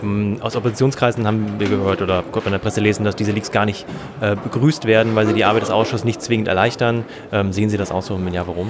Ähm, 0.01 0.37
aus 0.41 0.55
Oppositionskreisen 0.55 1.25
haben 1.25 1.55
wir 1.59 1.69
gehört 1.69 2.01
oder 2.01 2.23
konnte 2.23 2.39
man 2.39 2.47
in 2.47 2.51
der 2.53 2.59
Presse 2.59 2.81
lesen, 2.81 3.03
dass 3.03 3.15
diese 3.15 3.31
Leaks 3.31 3.51
gar 3.51 3.65
nicht 3.65 3.85
äh, 4.21 4.35
begrüßt 4.35 4.85
werden, 4.85 5.15
weil 5.15 5.25
sie 5.25 5.33
die 5.33 5.45
Arbeit 5.45 5.63
des 5.63 5.71
Ausschusses 5.71 6.03
nicht 6.03 6.21
zwingend 6.21 6.47
erleichtern. 6.47 7.05
Ähm, 7.31 7.53
sehen 7.53 7.69
Sie 7.69 7.77
das 7.77 7.91
auch 7.91 8.03
so? 8.03 8.19
Ja, 8.31 8.47
warum? 8.47 8.69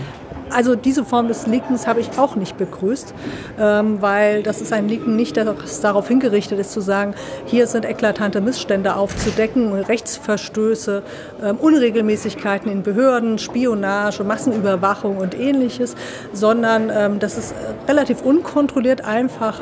Also 0.53 0.75
diese 0.75 1.03
Form 1.03 1.27
des 1.27 1.47
Leakens 1.47 1.87
habe 1.87 1.99
ich 1.99 2.17
auch 2.17 2.35
nicht 2.35 2.57
begrüßt, 2.57 3.13
ähm, 3.59 4.01
weil 4.01 4.43
das 4.43 4.61
ist 4.61 4.71
ein 4.71 4.87
Leaken 4.87 5.15
nicht, 5.15 5.35
das 5.35 5.81
darauf 5.81 6.07
hingerichtet 6.07 6.59
ist 6.59 6.71
zu 6.71 6.81
sagen, 6.81 7.15
hier 7.45 7.65
sind 7.65 7.85
eklatante 7.85 8.39
Missstände 8.39 8.95
aufzudecken, 8.95 9.73
Rechtsverstöße, 9.73 11.01
ähm, 11.43 11.57
Unregelmäßigkeiten 11.57 12.71
in 12.71 12.83
Behörden, 12.83 13.39
Spionage, 13.39 14.23
Massenüberwachung 14.23 15.17
und 15.17 15.39
ähnliches, 15.39 15.95
sondern 16.33 16.91
ähm, 16.93 17.19
das 17.19 17.37
ist 17.37 17.55
relativ 17.87 18.21
unkontrolliert 18.21 19.03
einfach 19.03 19.61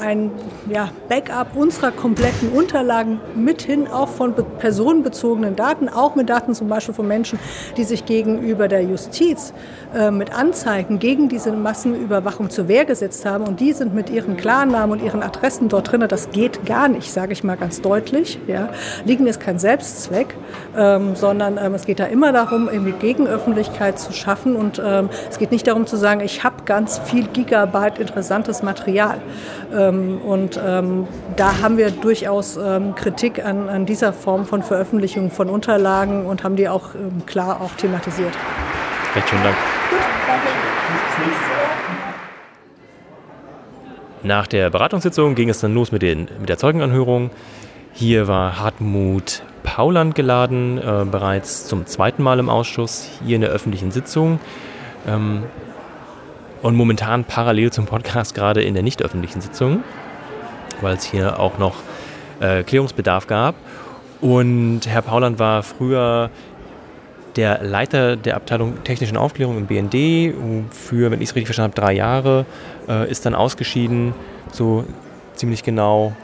ein 0.00 0.30
ja, 0.68 0.90
Backup 1.08 1.56
unserer 1.56 1.90
kompletten 1.90 2.50
Unterlagen 2.50 3.20
mithin 3.34 3.88
auch 3.88 4.08
von 4.08 4.34
personenbezogenen 4.58 5.56
Daten, 5.56 5.88
auch 5.88 6.14
mit 6.14 6.28
Daten 6.28 6.54
zum 6.54 6.68
Beispiel 6.68 6.94
von 6.94 7.06
Menschen, 7.06 7.38
die 7.76 7.84
sich 7.84 8.04
gegenüber 8.04 8.68
der 8.68 8.82
Justiz 8.82 9.52
mit 10.10 10.36
Anzeigen 10.36 10.98
gegen 10.98 11.28
diese 11.28 11.52
Massenüberwachung 11.52 12.50
zur 12.50 12.68
Wehr 12.68 12.84
gesetzt 12.84 13.24
haben 13.24 13.44
und 13.44 13.60
die 13.60 13.72
sind 13.72 13.94
mit 13.94 14.10
ihren 14.10 14.36
Klarnamen 14.36 14.98
und 14.98 15.04
ihren 15.04 15.22
Adressen 15.22 15.68
dort 15.68 15.90
drin. 15.90 16.04
Das 16.08 16.30
geht 16.30 16.66
gar 16.66 16.88
nicht, 16.88 17.12
sage 17.12 17.32
ich 17.32 17.44
mal 17.44 17.56
ganz 17.56 17.80
deutlich. 17.80 18.38
Ja. 18.46 18.68
Liegen 19.04 19.26
ist 19.26 19.40
kein 19.40 19.58
Selbstzweck, 19.58 20.34
ähm, 20.76 21.16
sondern 21.16 21.58
ähm, 21.58 21.74
es 21.74 21.86
geht 21.86 21.98
da 21.98 22.04
immer 22.04 22.32
darum, 22.32 22.68
irgendwie 22.68 22.92
Gegenöffentlichkeit 22.92 23.98
zu 23.98 24.12
schaffen 24.12 24.56
und 24.56 24.80
ähm, 24.84 25.08
es 25.30 25.38
geht 25.38 25.50
nicht 25.50 25.66
darum 25.66 25.86
zu 25.86 25.96
sagen, 25.96 26.20
ich 26.20 26.44
habe 26.44 26.64
ganz 26.64 26.98
viel 26.98 27.26
Gigabyte 27.28 27.98
interessantes 27.98 28.62
Material. 28.62 29.18
Ähm, 29.74 30.20
und 30.20 30.60
ähm, 30.64 31.06
da 31.36 31.62
haben 31.62 31.76
wir 31.78 31.90
durchaus 31.90 32.56
ähm, 32.56 32.94
Kritik 32.94 33.44
an, 33.44 33.68
an, 33.68 33.86
dieser 33.86 34.12
Form 34.12 34.46
von 34.46 34.62
Veröffentlichung 34.62 35.30
von 35.30 35.48
Unterlagen 35.48 36.26
und 36.26 36.44
haben 36.44 36.56
die 36.56 36.68
auch 36.68 36.90
klar 37.26 37.60
auch 37.60 37.72
thematisiert. 37.76 38.32
Recht 39.16 39.30
schönen 39.30 39.44
Dank. 39.44 39.56
Nach 44.22 44.46
der 44.46 44.68
Beratungssitzung 44.68 45.34
ging 45.34 45.48
es 45.48 45.60
dann 45.60 45.72
los 45.72 45.90
mit, 45.90 46.02
den, 46.02 46.28
mit 46.38 46.50
der 46.50 46.58
Zeugenanhörung. 46.58 47.30
Hier 47.94 48.28
war 48.28 48.58
Hartmut 48.60 49.42
Pauland 49.62 50.14
geladen, 50.14 50.76
äh, 50.76 51.06
bereits 51.10 51.66
zum 51.66 51.86
zweiten 51.86 52.22
Mal 52.22 52.38
im 52.38 52.50
Ausschuss, 52.50 53.08
hier 53.24 53.36
in 53.36 53.40
der 53.40 53.48
öffentlichen 53.48 53.90
Sitzung. 53.90 54.38
Ähm, 55.08 55.44
und 56.60 56.74
momentan 56.74 57.24
parallel 57.24 57.72
zum 57.72 57.86
Podcast 57.86 58.34
gerade 58.34 58.62
in 58.62 58.74
der 58.74 58.82
nicht 58.82 59.00
öffentlichen 59.00 59.40
Sitzung, 59.40 59.82
weil 60.82 60.94
es 60.94 61.04
hier 61.04 61.40
auch 61.40 61.56
noch 61.56 61.76
äh, 62.40 62.64
Klärungsbedarf 62.64 63.26
gab. 63.26 63.54
Und 64.20 64.82
Herr 64.86 65.00
Pauland 65.00 65.38
war 65.38 65.62
früher 65.62 66.28
der 67.36 67.62
Leiter 67.62 68.16
der 68.16 68.36
Abteilung 68.36 68.82
Technischen 68.84 69.16
Aufklärung 69.16 69.58
im 69.58 69.66
BND 69.66 70.34
für, 70.70 71.10
wenn 71.10 71.20
ich 71.20 71.30
es 71.30 71.34
richtig 71.34 71.46
verstanden 71.46 71.74
habe, 71.74 71.86
drei 71.86 71.92
Jahre, 71.94 72.46
äh, 72.88 73.10
ist 73.10 73.26
dann 73.26 73.34
ausgeschieden, 73.34 74.14
so 74.52 74.84
ziemlich 75.34 75.62
genau 75.62 76.14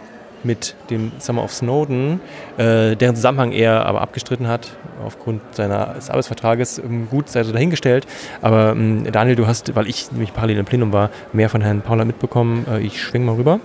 mit 0.44 0.74
dem 0.90 1.12
Summer 1.18 1.44
of 1.44 1.52
Snowden, 1.52 2.20
äh, 2.56 2.96
deren 2.96 3.16
Zusammenhang 3.16 3.52
er 3.52 3.86
aber 3.86 4.00
abgestritten 4.00 4.48
hat, 4.48 4.70
aufgrund 5.04 5.42
seines 5.52 6.10
Arbeitsvertrages. 6.10 6.78
Ähm, 6.78 7.08
gut, 7.10 7.28
sei 7.28 7.44
so 7.44 7.52
dahingestellt. 7.52 8.06
Aber 8.40 8.70
ähm, 8.72 9.04
Daniel, 9.10 9.36
du 9.36 9.46
hast, 9.46 9.74
weil 9.74 9.88
ich 9.88 10.10
nämlich 10.12 10.32
parallel 10.32 10.58
im 10.58 10.64
Plenum 10.64 10.92
war, 10.92 11.10
mehr 11.32 11.48
von 11.48 11.60
Herrn 11.60 11.82
Paula 11.82 12.04
mitbekommen. 12.04 12.66
Äh, 12.70 12.80
ich 12.80 13.00
schwing 13.00 13.24
mal 13.24 13.36
rüber. 13.36 13.60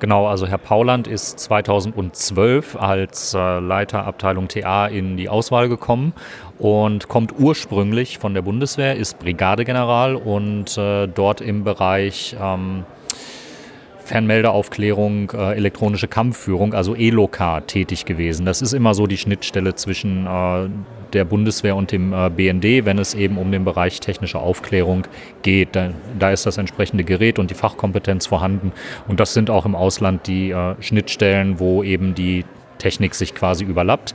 Genau, 0.00 0.26
also 0.26 0.46
Herr 0.46 0.56
Pauland 0.56 1.06
ist 1.06 1.38
2012 1.40 2.74
als 2.76 3.34
äh, 3.34 3.58
Leiter 3.58 4.06
Abteilung 4.06 4.48
TA 4.48 4.86
in 4.86 5.18
die 5.18 5.28
Auswahl 5.28 5.68
gekommen 5.68 6.14
und 6.58 7.08
kommt 7.08 7.38
ursprünglich 7.38 8.18
von 8.18 8.32
der 8.32 8.40
Bundeswehr, 8.40 8.96
ist 8.96 9.18
Brigadegeneral 9.18 10.16
und 10.16 10.78
äh, 10.78 11.06
dort 11.06 11.42
im 11.42 11.64
Bereich 11.64 12.34
ähm, 12.40 12.84
Fernmeldeaufklärung, 14.10 15.30
äh, 15.30 15.54
elektronische 15.54 16.08
Kampfführung, 16.08 16.74
also 16.74 16.96
ELOCA, 16.96 17.60
tätig 17.60 18.06
gewesen. 18.06 18.44
Das 18.44 18.60
ist 18.60 18.72
immer 18.72 18.92
so 18.92 19.06
die 19.06 19.16
Schnittstelle 19.16 19.76
zwischen 19.76 20.26
äh, 20.26 20.68
der 21.12 21.24
Bundeswehr 21.24 21.76
und 21.76 21.92
dem 21.92 22.12
äh, 22.12 22.28
BND, 22.28 22.84
wenn 22.84 22.98
es 22.98 23.14
eben 23.14 23.38
um 23.38 23.52
den 23.52 23.64
Bereich 23.64 24.00
technische 24.00 24.40
Aufklärung 24.40 25.06
geht. 25.42 25.76
Da, 25.76 25.90
da, 26.18 26.32
ist 26.32 26.44
das 26.44 26.58
entsprechende 26.58 27.04
Gerät 27.04 27.38
und 27.38 27.50
die 27.50 27.54
Fachkompetenz 27.54 28.26
vorhanden. 28.26 28.72
Und 29.06 29.20
das 29.20 29.32
sind 29.32 29.48
auch 29.48 29.64
im 29.64 29.76
Ausland 29.76 30.26
die 30.26 30.50
äh, 30.50 30.74
Schnittstellen, 30.80 31.60
wo 31.60 31.84
eben 31.84 32.16
die 32.16 32.44
Technik 32.80 33.14
sich 33.14 33.34
quasi 33.34 33.64
überlappt. 33.64 34.14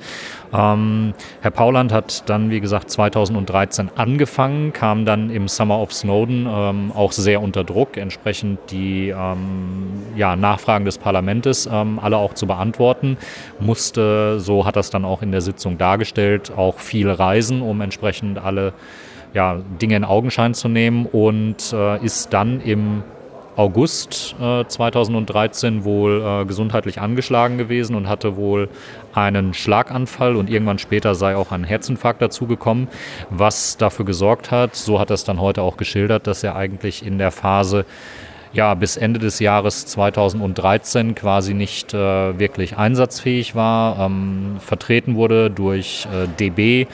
Ähm, 0.54 1.14
Herr 1.42 1.52
Pauland 1.52 1.94
hat 1.94 2.30
dann, 2.30 2.50
wie 2.50 2.60
gesagt, 2.60 2.92
2013 2.92 3.92
angefangen, 3.96 4.74
kam 4.74 5.06
dann 5.06 5.30
im 5.30 5.48
Summer 5.48 5.80
of 5.80 5.94
Snowden 5.94 6.48
ähm, 6.50 6.92
auch 6.94 7.14
sehr 7.14 7.42
unter 7.42 7.64
Druck, 7.64 7.96
entsprechend 7.96 8.60
die 8.72 9.10
ähm, 9.10 10.04
ja, 10.18 10.36
Nachfragen 10.36 10.84
des 10.84 10.98
Parlaments 10.98 11.70
ähm, 11.72 12.00
alle 12.02 12.18
auch 12.18 12.34
zu 12.34 12.48
beantworten, 12.48 13.18
musste, 13.60 14.40
so 14.40 14.66
hat 14.66 14.76
das 14.76 14.90
dann 14.90 15.06
auch 15.06 15.22
in 15.22 15.32
der 15.32 15.42
Sitzung 15.42 15.78
dargestellt, 15.78 16.52
auch 16.56 16.80
viel 16.80 17.10
reisen, 17.10 17.62
um 17.62 17.80
entsprechend 17.82 18.38
alle 18.38 18.74
ja, 19.34 19.62
Dinge 19.82 19.98
in 19.98 20.04
Augenschein 20.06 20.54
zu 20.54 20.68
nehmen 20.70 21.06
und 21.06 21.74
äh, 21.74 22.04
ist 22.04 22.34
dann 22.34 22.62
im 22.62 23.04
August 23.56 24.36
äh, 24.42 24.66
2013 24.66 25.84
wohl 25.84 26.22
äh, 26.22 26.46
gesundheitlich 26.46 27.00
angeschlagen 27.00 27.58
gewesen 27.58 27.96
und 27.96 28.10
hatte 28.10 28.36
wohl 28.36 28.70
einen 29.14 29.54
Schlaganfall 29.54 30.36
und 30.36 30.50
irgendwann 30.50 30.80
später 30.80 31.16
sei 31.16 31.36
auch 31.36 31.52
ein 31.52 31.64
Herzinfarkt 31.64 32.22
dazugekommen, 32.22 32.90
was 33.30 33.78
dafür 33.78 34.06
gesorgt 34.06 34.52
hat, 34.52 34.76
so 34.76 35.00
hat 35.00 35.10
er 35.10 35.16
es 35.16 35.24
dann 35.24 35.40
heute 35.40 35.62
auch 35.62 35.78
geschildert, 35.78 36.28
dass 36.28 36.44
er 36.44 36.56
eigentlich 36.56 37.06
in 37.06 37.18
der 37.18 37.32
Phase 37.32 37.86
ja, 38.52 38.74
bis 38.74 38.96
Ende 38.96 39.20
des 39.20 39.40
Jahres 39.40 39.86
2013 39.86 41.14
quasi 41.14 41.54
nicht 41.54 41.94
äh, 41.94 42.40
wirklich 42.40 42.78
einsatzfähig 42.78 43.54
war, 43.54 44.00
ähm, 44.00 44.58
vertreten 44.60 45.16
wurde 45.16 45.50
durch 45.50 46.08
äh, 46.12 46.28
DB, 46.40 46.88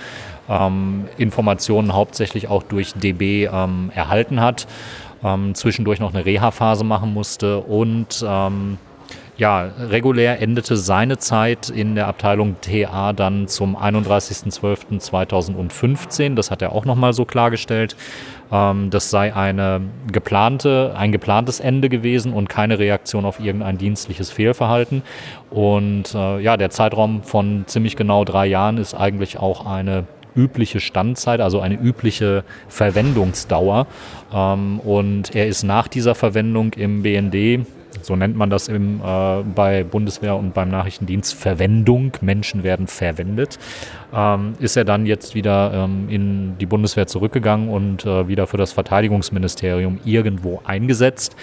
ähm, 0.50 1.06
Informationen 1.17 1.93
hauptsächlich 1.93 2.47
auch 2.47 2.63
durch 2.63 2.93
DB 2.93 3.45
ähm, 3.45 3.91
erhalten 3.93 4.41
hat 4.41 4.67
ähm, 5.23 5.55
zwischendurch 5.55 5.99
noch 5.99 6.13
eine 6.13 6.25
Reha-Phase 6.25 6.84
machen 6.84 7.13
musste 7.13 7.60
und 7.60 8.23
ähm, 8.27 8.77
ja, 9.41 9.69
regulär 9.89 10.39
endete 10.39 10.77
seine 10.77 11.17
Zeit 11.17 11.67
in 11.69 11.95
der 11.95 12.07
Abteilung 12.07 12.57
TA 12.62 13.12
dann 13.12 13.47
zum 13.47 13.75
31.12.2015. 13.75 16.36
Das 16.36 16.51
hat 16.51 16.62
er 16.62 16.73
auch 16.73 16.86
nochmal 16.86 17.13
so 17.13 17.25
klargestellt. 17.25 17.95
Ähm, 18.51 18.91
das 18.91 19.10
sei 19.10 19.36
eine 19.36 19.81
geplante, 20.12 20.93
ein 20.95 21.12
geplantes 21.12 21.60
Ende 21.60 21.89
gewesen 21.89 22.34
und 22.34 22.49
keine 22.49 22.77
Reaktion 22.77 23.25
auf 23.25 23.39
irgendein 23.39 23.79
dienstliches 23.79 24.29
Fehlverhalten. 24.29 25.01
Und 25.49 26.13
äh, 26.13 26.39
ja, 26.39 26.55
der 26.55 26.69
Zeitraum 26.69 27.23
von 27.23 27.63
ziemlich 27.65 27.95
genau 27.95 28.23
drei 28.25 28.45
Jahren 28.45 28.77
ist 28.77 28.93
eigentlich 28.93 29.39
auch 29.39 29.65
eine 29.65 30.05
übliche 30.36 30.80
Standzeit, 30.80 31.41
also 31.41 31.60
eine 31.60 31.76
übliche 31.76 32.44
Verwendungsdauer. 32.67 33.88
Ähm, 34.34 34.80
und 34.80 35.36
er 35.36 35.48
ist 35.48 35.63
nach 35.63 35.88
dieser 35.88 36.15
Verwendung 36.15 36.74
im 36.74 37.04
BND 37.04 37.65
so 38.02 38.15
nennt 38.15 38.36
man 38.36 38.50
das 38.50 38.67
im, 38.67 39.02
äh, 39.04 39.44
bei 39.44 39.84
Bundeswehr 39.84 40.36
und 40.36 40.54
beim 40.54 40.70
Nachrichtendienst, 40.70 41.36
Verwendung, 41.36 42.13
Menschen 42.22 42.63
werden 42.63 42.88
verwendet, 42.88 43.60
ähm, 44.13 44.54
ist 44.60 44.78
er 44.78 44.86
dann 44.86 45.06
jetzt 45.06 45.36
wieder 45.36 45.72
ähm, 45.74 46.08
in 46.10 46.58
die 46.58 46.65
Bundeswehr 46.65 47.08
zurückgegangen 47.08 47.70
und 47.70 48.05
äh, 48.05 48.28
wieder 48.28 48.47
für 48.47 48.58
das 48.58 48.72
Verteidigungsministerium 48.74 49.99
irgendwo 50.05 50.62
eingesetzt. 50.66 51.36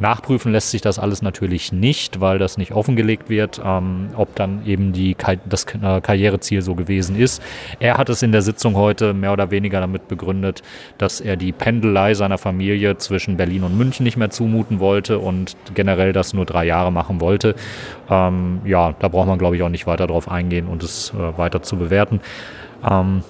Nachprüfen 0.00 0.52
lässt 0.52 0.70
sich 0.70 0.80
das 0.80 0.98
alles 0.98 1.22
natürlich 1.22 1.72
nicht, 1.72 2.20
weil 2.20 2.38
das 2.38 2.58
nicht 2.58 2.72
offengelegt 2.72 3.28
wird, 3.28 3.60
ähm, 3.64 4.10
ob 4.16 4.34
dann 4.34 4.64
eben 4.66 4.92
die, 4.92 5.16
das 5.48 5.64
äh, 5.64 6.00
Karriereziel 6.00 6.62
so 6.62 6.74
gewesen 6.74 7.16
ist. 7.16 7.42
Er 7.80 7.98
hat 7.98 8.08
es 8.08 8.22
in 8.22 8.32
der 8.32 8.42
Sitzung 8.42 8.76
heute 8.76 9.14
mehr 9.14 9.32
oder 9.32 9.50
weniger 9.50 9.80
damit 9.80 10.08
begründet, 10.08 10.62
dass 10.98 11.20
er 11.20 11.36
die 11.36 11.52
Pendelei 11.52 12.14
seiner 12.14 12.38
Familie 12.38 12.98
zwischen 12.98 13.36
Berlin 13.36 13.64
und 13.64 13.76
München 13.76 14.04
nicht 14.04 14.16
mehr 14.16 14.30
zumuten 14.30 14.80
wollte 14.80 15.18
und 15.18 15.56
generell 15.74 16.12
das 16.12 16.32
nur 16.32 16.44
drei 16.44 16.64
Jahre 16.64 16.92
machen 16.92 17.20
wollte. 17.20 17.54
Ähm, 18.10 18.60
ja, 18.64 18.94
da 18.98 19.08
braucht 19.08 19.26
man, 19.28 19.38
glaube 19.38 19.56
ich, 19.56 19.62
auch 19.62 19.68
nicht 19.68 19.86
weiter 19.86 20.06
drauf 20.06 20.30
eingehen 20.30 20.66
und 20.66 20.82
es 20.82 21.12
äh, 21.14 21.38
weiter 21.38 21.62
zu 21.62 21.76
bewerten. 21.76 22.20
Ähm, 22.88 23.22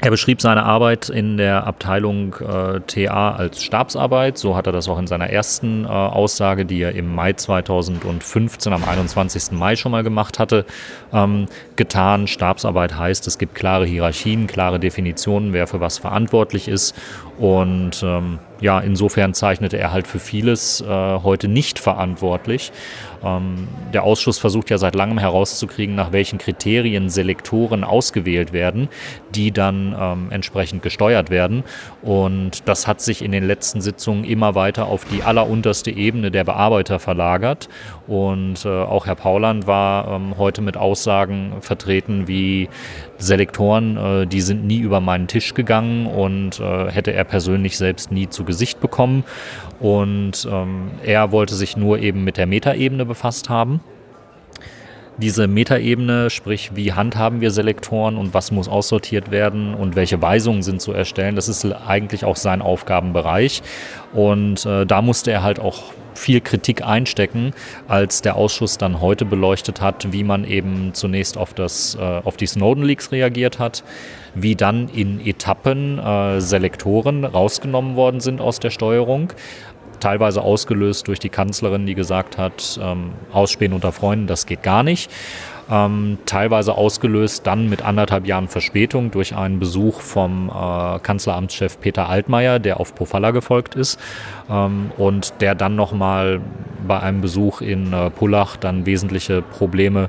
er 0.00 0.10
beschrieb 0.10 0.40
seine 0.40 0.62
Arbeit 0.62 1.08
in 1.08 1.36
der 1.38 1.66
Abteilung 1.66 2.36
äh, 2.36 2.80
TA 2.86 3.32
als 3.32 3.64
Stabsarbeit. 3.64 4.38
So 4.38 4.54
hat 4.54 4.66
er 4.66 4.72
das 4.72 4.88
auch 4.88 4.98
in 4.98 5.08
seiner 5.08 5.30
ersten 5.30 5.84
äh, 5.84 5.88
Aussage, 5.88 6.64
die 6.64 6.80
er 6.80 6.94
im 6.94 7.12
Mai 7.12 7.32
2015, 7.32 8.72
am 8.72 8.84
21. 8.84 9.50
Mai 9.52 9.74
schon 9.74 9.90
mal 9.90 10.04
gemacht 10.04 10.38
hatte, 10.38 10.66
ähm, 11.12 11.46
getan. 11.74 12.28
Stabsarbeit 12.28 12.96
heißt, 12.96 13.26
es 13.26 13.38
gibt 13.38 13.56
klare 13.56 13.86
Hierarchien, 13.86 14.46
klare 14.46 14.78
Definitionen, 14.78 15.52
wer 15.52 15.66
für 15.66 15.80
was 15.80 15.98
verantwortlich 15.98 16.68
ist. 16.68 16.94
Und 17.38 18.02
ähm, 18.04 18.38
ja, 18.60 18.80
insofern 18.80 19.34
zeichnete 19.34 19.78
er 19.78 19.92
halt 19.92 20.06
für 20.06 20.18
vieles 20.20 20.80
äh, 20.80 20.86
heute 20.86 21.48
nicht 21.48 21.78
verantwortlich. 21.78 22.72
Ähm, 23.22 23.68
der 23.92 24.04
Ausschuss 24.04 24.38
versucht 24.38 24.70
ja 24.70 24.78
seit 24.78 24.94
langem 24.94 25.18
herauszukriegen, 25.18 25.94
nach 25.94 26.12
welchen 26.12 26.38
Kriterien 26.38 27.08
Selektoren 27.08 27.84
ausgewählt 27.84 28.52
werden, 28.52 28.88
die 29.34 29.52
dann 29.52 29.96
ähm, 29.98 30.26
entsprechend 30.30 30.82
gesteuert 30.82 31.30
werden. 31.30 31.64
Und 32.02 32.68
das 32.68 32.86
hat 32.86 33.00
sich 33.00 33.22
in 33.22 33.32
den 33.32 33.46
letzten 33.46 33.80
Sitzungen 33.80 34.24
immer 34.24 34.54
weiter 34.54 34.86
auf 34.86 35.04
die 35.04 35.22
allerunterste 35.22 35.90
Ebene 35.90 36.30
der 36.30 36.44
Bearbeiter 36.44 36.98
verlagert. 36.98 37.68
Und 38.06 38.64
äh, 38.64 38.68
auch 38.68 39.06
Herr 39.06 39.16
Pauland 39.16 39.66
war 39.66 40.08
ähm, 40.08 40.38
heute 40.38 40.62
mit 40.62 40.76
Aussagen 40.76 41.52
vertreten 41.60 42.28
wie 42.28 42.68
Selektoren, 43.18 43.96
äh, 43.96 44.26
die 44.26 44.40
sind 44.40 44.64
nie 44.64 44.78
über 44.78 45.00
meinen 45.00 45.26
Tisch 45.26 45.54
gegangen 45.54 46.06
und 46.06 46.60
äh, 46.60 46.90
hätte 46.90 47.12
er 47.12 47.24
persönlich 47.24 47.76
selbst 47.76 48.12
nie 48.12 48.28
zu 48.28 48.44
Gesicht 48.44 48.80
bekommen. 48.80 49.24
Und 49.80 50.48
ähm, 50.50 50.90
er 51.04 51.30
wollte 51.32 51.54
sich 51.54 51.76
nur 51.76 51.98
eben 51.98 52.24
mit 52.24 52.36
der 52.36 52.46
Metaebene 52.46 53.04
befasst 53.04 53.48
haben. 53.48 53.80
Diese 55.18 55.48
Metaebene, 55.48 56.30
sprich, 56.30 56.70
wie 56.74 56.92
handhaben 56.92 57.40
wir 57.40 57.50
Selektoren 57.50 58.16
und 58.16 58.34
was 58.34 58.52
muss 58.52 58.68
aussortiert 58.68 59.32
werden 59.32 59.74
und 59.74 59.96
welche 59.96 60.22
Weisungen 60.22 60.62
sind 60.62 60.80
zu 60.80 60.92
erstellen, 60.92 61.34
das 61.34 61.48
ist 61.48 61.64
eigentlich 61.64 62.24
auch 62.24 62.36
sein 62.36 62.62
Aufgabenbereich. 62.62 63.62
Und 64.12 64.64
äh, 64.64 64.86
da 64.86 65.02
musste 65.02 65.32
er 65.32 65.42
halt 65.42 65.58
auch 65.58 65.82
viel 66.18 66.40
Kritik 66.40 66.84
einstecken, 66.84 67.52
als 67.86 68.22
der 68.22 68.36
Ausschuss 68.36 68.76
dann 68.76 69.00
heute 69.00 69.24
beleuchtet 69.24 69.80
hat, 69.80 70.12
wie 70.12 70.24
man 70.24 70.44
eben 70.44 70.90
zunächst 70.92 71.38
auf, 71.38 71.54
das, 71.54 71.94
äh, 71.94 72.02
auf 72.02 72.36
die 72.36 72.46
Snowden-Leaks 72.46 73.12
reagiert 73.12 73.58
hat, 73.58 73.84
wie 74.34 74.54
dann 74.54 74.88
in 74.88 75.24
Etappen 75.24 75.98
äh, 75.98 76.40
Selektoren 76.40 77.24
rausgenommen 77.24 77.96
worden 77.96 78.20
sind 78.20 78.40
aus 78.40 78.60
der 78.60 78.70
Steuerung, 78.70 79.32
teilweise 80.00 80.42
ausgelöst 80.42 81.08
durch 81.08 81.18
die 81.18 81.28
Kanzlerin, 81.28 81.86
die 81.86 81.94
gesagt 81.94 82.38
hat, 82.38 82.78
ähm, 82.82 83.12
Ausspähen 83.32 83.72
unter 83.72 83.92
Freunden, 83.92 84.26
das 84.26 84.46
geht 84.46 84.62
gar 84.62 84.82
nicht. 84.82 85.10
Ähm, 85.70 86.18
teilweise 86.24 86.74
ausgelöst 86.74 87.46
dann 87.46 87.68
mit 87.68 87.82
anderthalb 87.82 88.26
Jahren 88.26 88.48
Verspätung 88.48 89.10
durch 89.10 89.36
einen 89.36 89.58
Besuch 89.58 90.00
vom 90.00 90.48
äh, 90.48 90.98
Kanzleramtschef 91.00 91.78
Peter 91.78 92.08
Altmaier, 92.08 92.58
der 92.58 92.80
auf 92.80 92.94
Pofalla 92.94 93.32
gefolgt 93.32 93.74
ist 93.74 94.00
ähm, 94.50 94.92
und 94.96 95.34
der 95.42 95.54
dann 95.54 95.76
nochmal 95.76 96.40
bei 96.86 97.00
einem 97.00 97.20
Besuch 97.20 97.60
in 97.60 97.92
äh, 97.92 98.08
Pullach 98.08 98.56
dann 98.56 98.86
wesentliche 98.86 99.42
Probleme 99.42 100.08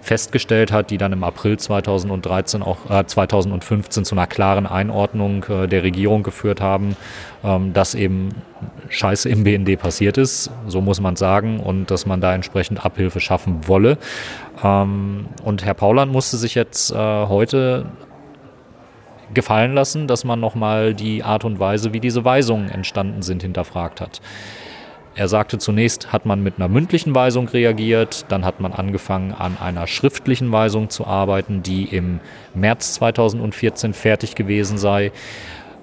festgestellt 0.00 0.72
hat, 0.72 0.90
die 0.90 0.98
dann 0.98 1.12
im 1.12 1.24
April 1.24 1.58
2013 1.58 2.62
auch 2.62 2.78
äh, 2.90 3.04
2015 3.04 4.04
zu 4.04 4.14
einer 4.14 4.26
klaren 4.26 4.66
Einordnung 4.66 5.44
äh, 5.44 5.66
der 5.66 5.82
Regierung 5.82 6.22
geführt 6.22 6.60
haben, 6.60 6.96
ähm, 7.44 7.72
dass 7.72 7.94
eben 7.94 8.30
Scheiße 8.88 9.28
im 9.28 9.44
BND 9.44 9.78
passiert 9.78 10.18
ist, 10.18 10.50
so 10.66 10.80
muss 10.80 11.00
man 11.00 11.16
sagen, 11.16 11.60
und 11.60 11.90
dass 11.90 12.06
man 12.06 12.20
da 12.20 12.34
entsprechend 12.34 12.84
Abhilfe 12.84 13.20
schaffen 13.20 13.68
wolle. 13.68 13.98
Ähm, 14.62 15.26
und 15.44 15.64
Herr 15.64 15.74
Pauland 15.74 16.12
musste 16.12 16.36
sich 16.36 16.54
jetzt 16.54 16.90
äh, 16.90 16.96
heute 16.96 17.86
gefallen 19.32 19.74
lassen, 19.74 20.08
dass 20.08 20.24
man 20.24 20.40
nochmal 20.40 20.94
die 20.94 21.22
Art 21.22 21.44
und 21.44 21.60
Weise, 21.60 21.92
wie 21.92 22.00
diese 22.00 22.24
Weisungen 22.24 22.68
entstanden 22.68 23.22
sind, 23.22 23.42
hinterfragt 23.42 24.00
hat. 24.00 24.20
Er 25.16 25.28
sagte, 25.28 25.58
zunächst 25.58 26.12
hat 26.12 26.24
man 26.24 26.42
mit 26.42 26.56
einer 26.56 26.68
mündlichen 26.68 27.14
Weisung 27.14 27.48
reagiert, 27.48 28.26
dann 28.28 28.44
hat 28.44 28.60
man 28.60 28.72
angefangen 28.72 29.32
an 29.32 29.56
einer 29.60 29.86
schriftlichen 29.86 30.52
Weisung 30.52 30.88
zu 30.88 31.06
arbeiten, 31.06 31.62
die 31.62 31.84
im 31.84 32.20
März 32.54 32.94
2014 32.94 33.92
fertig 33.92 34.36
gewesen 34.36 34.78
sei. 34.78 35.10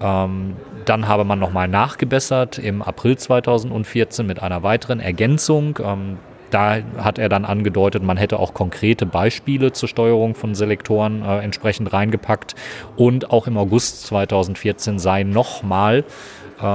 Ähm, 0.02 0.56
dann 0.86 1.08
habe 1.08 1.26
man 1.26 1.40
nochmal 1.40 1.68
nachgebessert 1.68 2.58
im 2.58 2.82
April 2.82 3.18
2014 3.18 4.26
mit 4.26 4.42
einer 4.42 4.64
weiteren 4.64 5.00
Ergänzung. 5.02 5.78
Ähm, 5.84 6.18
da 6.50 6.78
hat 6.98 7.20
er 7.20 7.28
dann 7.28 7.44
angedeutet, 7.44 8.04
man 8.04 8.16
hätte 8.16 8.40
auch 8.40 8.54
konkrete 8.54 9.06
Beispiele 9.06 9.74
zur 9.74 9.90
Steuerung 9.90 10.34
von 10.34 10.56
Selektoren 10.56 11.22
äh, 11.22 11.40
entsprechend 11.40 11.92
reingepackt. 11.92 12.56
Und 12.96 13.32
auch 13.32 13.48
im 13.48 13.58
August 13.58 14.08
2014 14.08 14.98
sei 15.00 15.24
nochmal 15.24 16.06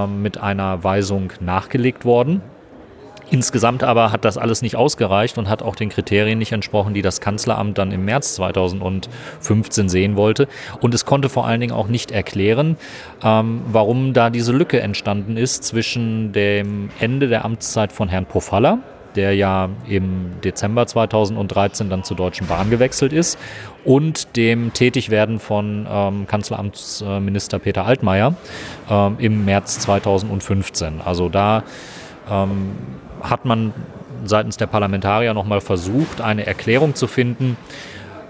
mit 0.07 0.39
einer 0.39 0.85
Weisung 0.85 1.33
nachgelegt 1.41 2.05
worden. 2.05 2.41
Insgesamt 3.33 3.83
aber 3.83 4.12
hat 4.12 4.26
das 4.26 4.37
alles 4.37 4.61
nicht 4.61 4.76
ausgereicht 4.76 5.39
und 5.39 5.49
hat 5.49 5.62
auch 5.62 5.74
den 5.74 5.89
Kriterien 5.89 6.39
nicht 6.39 6.53
entsprochen, 6.53 6.93
die 6.93 7.01
das 7.01 7.22
Kanzleramt 7.22 7.78
dann 7.78 7.91
im 7.91 8.05
März 8.05 8.35
2015 8.35 9.89
sehen 9.89 10.16
wollte. 10.16 10.49
Und 10.83 10.93
es 10.93 11.07
konnte 11.07 11.30
vor 11.30 11.47
allen 11.47 11.59
Dingen 11.62 11.72
auch 11.72 11.89
nicht 11.89 12.11
erklären, 12.11 12.76
ähm, 13.24 13.62
warum 13.68 14.12
da 14.12 14.28
diese 14.28 14.53
Lücke 14.53 14.80
entstanden 14.80 15.39
ist 15.39 15.64
zwischen 15.64 16.33
dem 16.33 16.91
Ende 17.01 17.28
der 17.28 17.47
Amtszeit 17.47 17.91
von 17.91 18.11
Herrn 18.11 18.26
Pofalla, 18.26 18.80
der 19.17 19.35
ja 19.35 19.69
im 19.89 20.33
Dezember 20.43 20.87
2013 20.87 21.91
dann 21.91 22.05
zur 22.05 22.17
Deutschen 22.17 22.47
Bahn 22.47 22.71
gewechselt 22.71 23.13
ist, 23.13 23.39
und 23.85 24.37
dem 24.37 24.73
Tätigwerden 24.73 25.39
von 25.39 25.87
ähm, 25.91 26.27
Kanzleramtsminister 26.27 27.59
Peter 27.59 27.85
Altmaier 27.85 28.35
ähm, 28.89 29.17
im 29.19 29.45
März 29.45 29.81
2015. 29.81 31.01
Also 31.05 31.29
da 31.29 31.65
ähm, 32.31 32.73
hat 33.23 33.45
man 33.45 33.73
seitens 34.25 34.57
der 34.57 34.67
Parlamentarier 34.67 35.35
nochmal 35.35 35.61
versucht, 35.61 36.21
eine 36.21 36.47
Erklärung 36.47 36.95
zu 36.95 37.09
finden, 37.09 37.57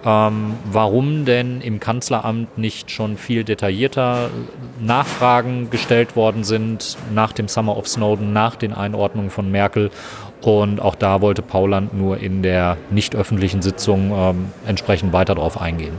ähm, 0.04 0.54
warum 0.64 1.24
denn 1.24 1.60
im 1.60 1.80
Kanzleramt 1.80 2.58
nicht 2.58 2.90
schon 2.90 3.16
viel 3.16 3.44
detaillierter 3.44 4.30
Nachfragen 4.80 5.70
gestellt 5.70 6.16
worden 6.16 6.44
sind 6.44 6.96
nach 7.14 7.32
dem 7.32 7.46
Summer 7.46 7.76
of 7.76 7.86
Snowden, 7.86 8.32
nach 8.32 8.56
den 8.56 8.72
Einordnungen 8.72 9.30
von 9.30 9.50
Merkel. 9.50 9.90
Und 10.42 10.80
auch 10.80 10.94
da 10.96 11.20
wollte 11.20 11.40
Pauland 11.40 11.94
nur 11.94 12.18
in 12.18 12.42
der 12.42 12.76
nicht 12.90 13.14
öffentlichen 13.14 13.62
Sitzung 13.62 14.12
ähm, 14.14 14.46
entsprechend 14.66 15.12
weiter 15.12 15.34
darauf 15.34 15.60
eingehen. 15.60 15.94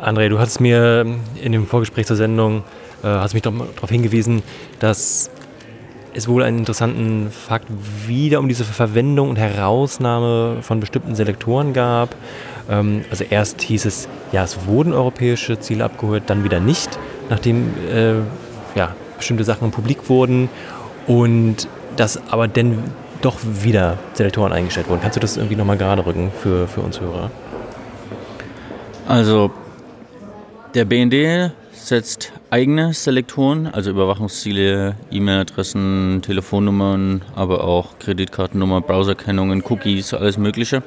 André, 0.00 0.28
du 0.28 0.38
hast 0.38 0.60
mir 0.60 1.04
in 1.42 1.52
dem 1.52 1.66
Vorgespräch 1.66 2.06
zur 2.06 2.16
Sendung 2.16 2.62
äh, 3.02 3.06
hast 3.06 3.34
mich 3.34 3.42
darauf 3.42 3.88
hingewiesen, 3.88 4.42
dass 4.78 5.30
es 6.12 6.28
wohl 6.28 6.42
einen 6.42 6.58
interessanten 6.58 7.30
Fakt 7.30 7.68
wieder 8.06 8.40
um 8.40 8.48
diese 8.48 8.64
Verwendung 8.64 9.30
und 9.30 9.36
Herausnahme 9.36 10.58
von 10.62 10.80
bestimmten 10.80 11.14
Selektoren 11.14 11.72
gab. 11.72 12.14
Ähm, 12.68 13.04
also 13.10 13.24
erst 13.28 13.62
hieß 13.62 13.86
es, 13.86 14.08
ja, 14.32 14.44
es 14.44 14.66
wurden 14.66 14.92
europäische 14.92 15.58
Ziele 15.60 15.84
abgehört, 15.84 16.24
dann 16.26 16.44
wieder 16.44 16.60
nicht, 16.60 16.98
nachdem 17.30 17.70
äh, 17.90 18.14
ja, 18.74 18.94
bestimmte 19.16 19.44
Sachen 19.44 19.70
publik 19.70 20.08
wurden 20.08 20.48
und 21.06 21.68
dass 21.96 22.20
aber 22.30 22.48
dann 22.48 22.84
doch 23.22 23.36
wieder 23.42 23.98
Selektoren 24.14 24.52
eingestellt 24.52 24.88
wurden. 24.88 25.00
Kannst 25.02 25.16
du 25.16 25.20
das 25.20 25.36
irgendwie 25.36 25.56
nochmal 25.56 25.76
gerade 25.76 26.04
rücken 26.04 26.30
für, 26.42 26.66
für 26.66 26.80
uns 26.80 27.00
Hörer? 27.00 27.30
Also 29.06 29.50
der 30.74 30.84
BND 30.84 31.52
setzt 31.72 32.32
eigene 32.50 32.92
Selektoren, 32.92 33.66
also 33.66 33.90
Überwachungsziele, 33.90 34.96
E-Mail-Adressen, 35.10 36.20
Telefonnummern, 36.22 37.22
aber 37.34 37.64
auch 37.64 37.98
Kreditkartennummer, 37.98 38.80
Browserkennungen, 38.80 39.62
Cookies, 39.68 40.14
alles 40.14 40.38
Mögliche 40.38 40.82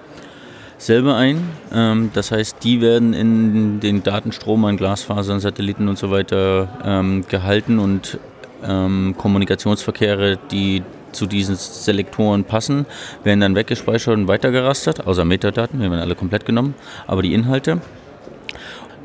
selber 0.78 1.16
ein. 1.16 1.49
Ähm, 1.74 2.12
das 2.14 2.32
heißt, 2.32 2.58
die 2.64 2.82
werden 2.82 3.14
in 3.14 3.80
den 3.80 4.04
Datenstrom 4.04 4.66
an 4.66 4.78
Glasfasern, 4.78 5.39
Satelliten 5.39 5.88
und 5.88 5.97
so 5.97 6.12
weiter 6.12 6.68
ähm, 6.84 7.26
gehalten 7.28 7.80
und 7.80 8.20
ähm, 8.66 9.16
Kommunikationsverkehre, 9.18 10.38
die 10.51 10.84
zu 11.11 11.28
diesen 11.28 11.55
Selektoren 11.55 12.43
passen, 12.43 12.86
werden 13.24 13.39
dann 13.39 13.55
weggespeichert 13.55 14.16
und 14.16 14.28
weitergerastert, 14.28 15.05
außer 15.05 15.26
Metadaten, 15.26 15.80
die 15.80 15.89
werden 15.89 15.99
alle 15.99 16.16
komplett 16.16 16.45
genommen, 16.45 16.76
aber 17.07 17.22
die 17.22 17.34
Inhalte. 17.34 17.80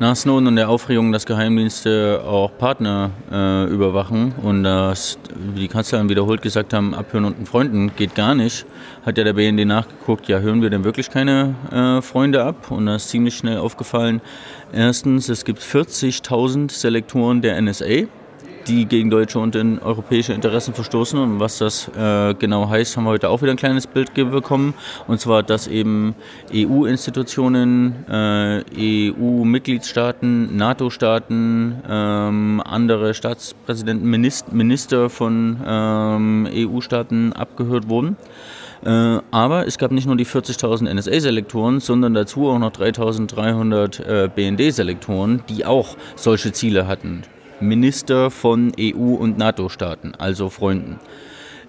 Nach 0.01 0.15
Snowden 0.15 0.47
und 0.47 0.55
der 0.55 0.69
Aufregung, 0.69 1.11
dass 1.11 1.25
Geheimdienste 1.25 2.23
auch 2.25 2.57
Partner 2.57 3.11
äh, 3.29 3.65
überwachen 3.65 4.31
und 4.41 4.63
dass, 4.63 5.19
wie 5.53 5.59
die 5.59 5.67
Kanzlerin 5.67 6.07
wiederholt 6.07 6.41
gesagt 6.41 6.73
haben, 6.73 6.93
abhören 6.93 7.25
und 7.25 7.49
Freunden 7.49 7.93
geht 7.97 8.15
gar 8.15 8.33
nicht, 8.33 8.65
hat 9.05 9.17
ja 9.17 9.25
der 9.25 9.33
BND 9.33 9.65
nachgeguckt, 9.65 10.29
ja, 10.29 10.39
hören 10.39 10.61
wir 10.61 10.69
denn 10.69 10.85
wirklich 10.85 11.09
keine 11.09 11.53
äh, 11.69 12.01
Freunde 12.01 12.45
ab? 12.45 12.71
Und 12.71 12.85
da 12.85 12.95
ist 12.95 13.09
ziemlich 13.09 13.35
schnell 13.35 13.57
aufgefallen, 13.57 14.21
erstens, 14.71 15.27
es 15.27 15.43
gibt 15.43 15.59
40.000 15.59 16.71
Selektoren 16.71 17.41
der 17.41 17.61
NSA 17.61 18.07
die 18.69 18.85
gegen 18.85 19.09
deutsche 19.09 19.39
und 19.39 19.55
europäische 19.55 20.33
Interessen 20.33 20.73
verstoßen. 20.73 21.19
Und 21.19 21.39
was 21.39 21.57
das 21.57 21.89
äh, 21.97 22.33
genau 22.35 22.69
heißt, 22.69 22.95
haben 22.95 23.05
wir 23.05 23.09
heute 23.09 23.29
auch 23.29 23.41
wieder 23.41 23.51
ein 23.51 23.57
kleines 23.57 23.87
Bild 23.87 24.13
bekommen. 24.13 24.73
Und 25.07 25.19
zwar, 25.19 25.43
dass 25.43 25.67
eben 25.67 26.15
EU-Institutionen, 26.53 28.05
äh, 28.07 29.11
EU-Mitgliedstaaten, 29.11 30.55
NATO-Staaten, 30.55 31.81
ähm, 31.89 32.61
andere 32.63 33.13
Staatspräsidenten, 33.13 34.09
Minister, 34.09 34.53
Minister 34.53 35.09
von 35.09 35.57
ähm, 35.65 36.47
EU-Staaten 36.51 37.33
abgehört 37.33 37.89
wurden. 37.89 38.17
Äh, 38.85 39.19
aber 39.31 39.67
es 39.67 39.77
gab 39.77 39.91
nicht 39.91 40.05
nur 40.05 40.15
die 40.15 40.25
40.000 40.25 40.93
NSA-Selektoren, 40.93 41.79
sondern 41.79 42.13
dazu 42.13 42.47
auch 42.47 42.59
noch 42.59 42.71
3.300 42.71 44.03
äh, 44.03 44.29
BND-Selektoren, 44.33 45.43
die 45.49 45.65
auch 45.65 45.97
solche 46.15 46.53
Ziele 46.53 46.87
hatten. 46.87 47.23
Minister 47.61 48.31
von 48.31 48.71
EU- 48.79 49.15
und 49.15 49.37
NATO-Staaten, 49.37 50.13
also 50.17 50.49
Freunden. 50.49 50.99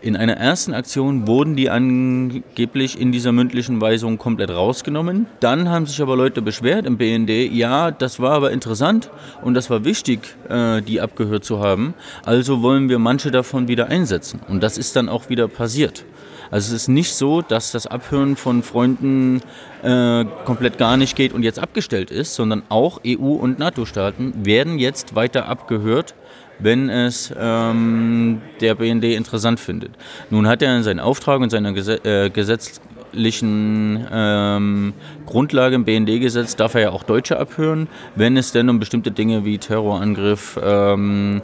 In 0.02 0.16
einer 0.16 0.38
ersten 0.38 0.72
Aktion 0.72 1.26
wurden 1.26 1.56
die 1.56 1.68
angeblich 1.68 2.98
in 2.98 3.12
dieser 3.12 3.32
mündlichen 3.32 3.82
Weisung 3.82 4.16
komplett 4.16 4.50
rausgenommen. 4.50 5.26
Dann 5.40 5.68
haben 5.68 5.84
sich 5.84 6.00
aber 6.00 6.16
Leute 6.16 6.40
beschwert 6.40 6.86
im 6.86 6.96
BND, 6.96 7.52
ja, 7.52 7.90
das 7.90 8.18
war 8.18 8.32
aber 8.32 8.50
interessant 8.50 9.10
und 9.42 9.52
das 9.52 9.68
war 9.68 9.84
wichtig, 9.84 10.20
äh, 10.48 10.80
die 10.80 11.02
abgehört 11.02 11.44
zu 11.44 11.60
haben. 11.60 11.92
Also 12.24 12.62
wollen 12.62 12.88
wir 12.88 12.98
manche 12.98 13.30
davon 13.30 13.68
wieder 13.68 13.88
einsetzen. 13.88 14.40
Und 14.48 14.62
das 14.62 14.78
ist 14.78 14.96
dann 14.96 15.10
auch 15.10 15.28
wieder 15.28 15.48
passiert. 15.48 16.04
Also 16.50 16.74
es 16.74 16.82
ist 16.82 16.88
nicht 16.88 17.14
so, 17.14 17.42
dass 17.42 17.72
das 17.72 17.86
Abhören 17.86 18.36
von 18.36 18.62
Freunden 18.62 19.40
äh, 19.82 20.24
komplett 20.44 20.78
gar 20.78 20.96
nicht 20.96 21.16
geht 21.16 21.32
und 21.32 21.42
jetzt 21.42 21.58
abgestellt 21.58 22.10
ist, 22.10 22.34
sondern 22.34 22.62
auch 22.68 23.00
EU- 23.06 23.36
und 23.36 23.58
NATO-Staaten 23.58 24.44
werden 24.44 24.78
jetzt 24.78 25.14
weiter 25.14 25.48
abgehört, 25.48 26.14
wenn 26.58 26.90
es 26.90 27.32
ähm, 27.38 28.42
der 28.60 28.74
BND 28.74 29.04
interessant 29.04 29.60
findet. 29.60 29.92
Nun 30.28 30.46
hat 30.46 30.60
er 30.60 30.82
seinen 30.82 31.00
Auftrag 31.00 31.40
und 31.40 31.50
seiner 31.50 31.72
Gesetz, 31.72 32.04
äh, 32.04 32.30
Gesetz 32.30 32.80
rechtlichen 33.10 34.06
ähm, 34.10 34.94
Grundlage 35.30 35.76
im 35.76 35.84
BND-Gesetz 35.84 36.56
darf 36.56 36.74
er 36.74 36.80
ja 36.80 36.90
auch 36.90 37.04
Deutsche 37.04 37.38
abhören, 37.38 37.88
wenn 38.16 38.36
es 38.36 38.52
denn 38.52 38.68
um 38.68 38.78
bestimmte 38.80 39.12
Dinge 39.12 39.44
wie 39.44 39.58
Terrorangriff, 39.58 40.58
ähm, 40.62 41.40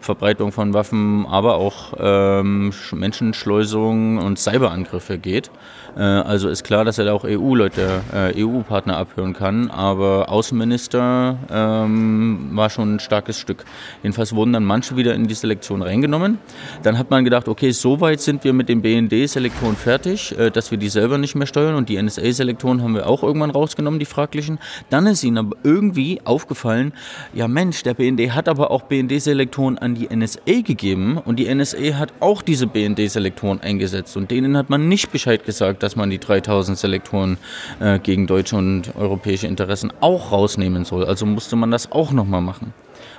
Verbreitung 0.00 0.50
von 0.50 0.74
Waffen, 0.74 1.26
aber 1.26 1.56
auch 1.56 1.92
ähm, 1.98 2.72
Menschenschleusung 2.92 4.18
und 4.18 4.38
Cyberangriffe 4.38 5.18
geht. 5.18 5.50
Äh, 5.96 6.02
also 6.02 6.48
ist 6.48 6.64
klar, 6.64 6.84
dass 6.84 6.98
er 6.98 7.06
da 7.06 7.12
auch 7.12 7.24
EU-Leute, 7.24 8.00
äh, 8.14 8.44
EU-Partner 8.44 8.96
abhören 8.96 9.34
kann, 9.34 9.70
aber 9.70 10.30
Außenminister 10.30 11.36
ähm, 11.50 12.50
war 12.52 12.70
schon 12.70 12.94
ein 12.94 13.00
starkes 13.00 13.38
Stück. 13.38 13.64
Jedenfalls 14.02 14.34
wurden 14.34 14.52
dann 14.52 14.64
manche 14.64 14.96
wieder 14.96 15.14
in 15.14 15.26
die 15.26 15.34
Selektion 15.34 15.82
reingenommen. 15.82 16.38
Dann 16.82 16.98
hat 16.98 17.10
man 17.10 17.24
gedacht, 17.24 17.48
okay, 17.48 17.72
soweit 17.72 18.20
sind 18.20 18.44
wir 18.44 18.52
mit 18.52 18.68
den 18.68 18.80
BND-Selektoren 18.82 19.76
fertig, 19.76 20.38
äh, 20.38 20.50
dass 20.50 20.70
wir 20.70 20.78
die 20.78 20.88
selber 20.88 21.18
nicht 21.18 21.34
mehr 21.34 21.46
steuern 21.46 21.74
und 21.74 21.88
die 21.88 22.00
NSA-Selektoren 22.00 22.82
haben 22.82 22.94
wir 22.94 23.06
auch 23.06 23.17
irgendwann 23.22 23.50
rausgenommen, 23.50 23.98
die 24.00 24.06
fraglichen. 24.06 24.58
Dann 24.90 25.06
ist 25.06 25.24
ihnen 25.24 25.38
aber 25.38 25.56
irgendwie 25.62 26.20
aufgefallen, 26.24 26.92
ja 27.32 27.48
Mensch, 27.48 27.82
der 27.82 27.94
BND 27.94 28.32
hat 28.32 28.48
aber 28.48 28.70
auch 28.70 28.82
BND-Selektoren 28.82 29.78
an 29.78 29.94
die 29.94 30.14
NSA 30.14 30.62
gegeben 30.62 31.18
und 31.18 31.38
die 31.38 31.52
NSA 31.52 31.98
hat 31.98 32.12
auch 32.20 32.42
diese 32.42 32.66
BND-Selektoren 32.66 33.60
eingesetzt 33.60 34.16
und 34.16 34.30
denen 34.30 34.56
hat 34.56 34.70
man 34.70 34.88
nicht 34.88 35.12
Bescheid 35.12 35.44
gesagt, 35.44 35.82
dass 35.82 35.96
man 35.96 36.10
die 36.10 36.18
3000 36.18 36.78
Selektoren 36.78 37.38
äh, 37.80 37.98
gegen 37.98 38.26
deutsche 38.26 38.56
und 38.56 38.94
europäische 38.96 39.46
Interessen 39.46 39.92
auch 40.00 40.32
rausnehmen 40.32 40.84
soll. 40.84 41.04
Also 41.04 41.26
musste 41.26 41.56
man 41.56 41.70
das 41.70 41.92
auch 41.92 42.12
nochmal 42.12 42.40
machen. 42.40 42.72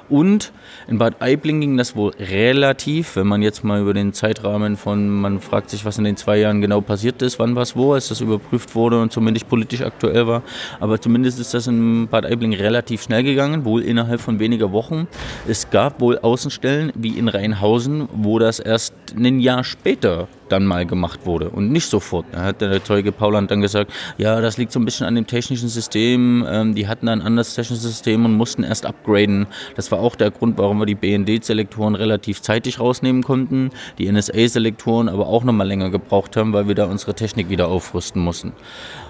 Und 0.09 0.51
in 0.89 0.97
Bad 0.97 1.21
Aibling 1.21 1.61
ging 1.61 1.77
das 1.77 1.95
wohl 1.95 2.11
relativ, 2.19 3.15
wenn 3.15 3.27
man 3.27 3.43
jetzt 3.43 3.63
mal 3.63 3.79
über 3.79 3.93
den 3.93 4.11
Zeitrahmen 4.11 4.75
von, 4.75 5.07
man 5.07 5.39
fragt 5.39 5.69
sich, 5.69 5.85
was 5.85 5.99
in 5.99 6.03
den 6.03 6.17
zwei 6.17 6.37
Jahren 6.37 6.61
genau 6.61 6.81
passiert 6.81 7.21
ist, 7.21 7.37
wann 7.37 7.55
was 7.55 7.75
wo, 7.75 7.93
als 7.93 8.07
das 8.07 8.21
überprüft 8.21 8.73
wurde 8.73 8.99
und 8.99 9.11
zumindest 9.11 9.47
politisch 9.47 9.81
aktuell 9.81 10.25
war. 10.25 10.41
Aber 10.79 10.99
zumindest 10.99 11.39
ist 11.39 11.53
das 11.53 11.67
in 11.67 12.07
Bad 12.07 12.25
Aibling 12.25 12.53
relativ 12.53 13.03
schnell 13.03 13.23
gegangen, 13.23 13.65
wohl 13.65 13.83
innerhalb 13.83 14.19
von 14.19 14.39
weniger 14.39 14.71
Wochen. 14.71 15.07
Es 15.47 15.69
gab 15.69 16.01
wohl 16.01 16.17
Außenstellen 16.17 16.91
wie 16.95 17.19
in 17.19 17.27
Rheinhausen, 17.27 18.09
wo 18.11 18.39
das 18.39 18.59
erst 18.59 18.93
ein 19.15 19.39
Jahr 19.39 19.63
später 19.63 20.27
dann 20.49 20.65
mal 20.65 20.85
gemacht 20.85 21.25
wurde 21.25 21.49
und 21.49 21.71
nicht 21.71 21.89
sofort. 21.89 22.25
Da 22.31 22.43
hat 22.43 22.61
der 22.61 22.83
Zeuge 22.83 23.11
Pauland 23.11 23.51
dann 23.51 23.61
gesagt, 23.61 23.91
ja, 24.17 24.41
das 24.41 24.57
liegt 24.57 24.71
so 24.71 24.79
ein 24.79 24.85
bisschen 24.85 25.05
an 25.05 25.15
dem 25.15 25.27
technischen 25.27 25.69
System. 25.69 26.45
Ähm, 26.49 26.75
die 26.75 26.87
hatten 26.87 27.07
ein 27.07 27.21
anderes 27.21 27.53
technisches 27.53 27.83
System 27.83 28.25
und 28.25 28.33
mussten 28.33 28.63
erst 28.63 28.85
upgraden. 28.85 29.47
Das 29.75 29.91
war 29.91 29.99
auch 29.99 30.15
der 30.15 30.31
Grund, 30.31 30.57
warum 30.57 30.78
wir 30.79 30.85
die 30.85 30.95
BND-Selektoren 30.95 31.95
relativ 31.95 32.41
zeitig 32.41 32.79
rausnehmen 32.79 33.23
konnten, 33.23 33.71
die 33.97 34.11
NSA-Selektoren 34.11 35.09
aber 35.09 35.27
auch 35.27 35.43
nochmal 35.43 35.67
länger 35.67 35.89
gebraucht 35.89 36.35
haben, 36.37 36.53
weil 36.53 36.67
wir 36.67 36.75
da 36.75 36.85
unsere 36.85 37.13
Technik 37.13 37.49
wieder 37.49 37.67
aufrüsten 37.67 38.21
mussten. 38.21 38.53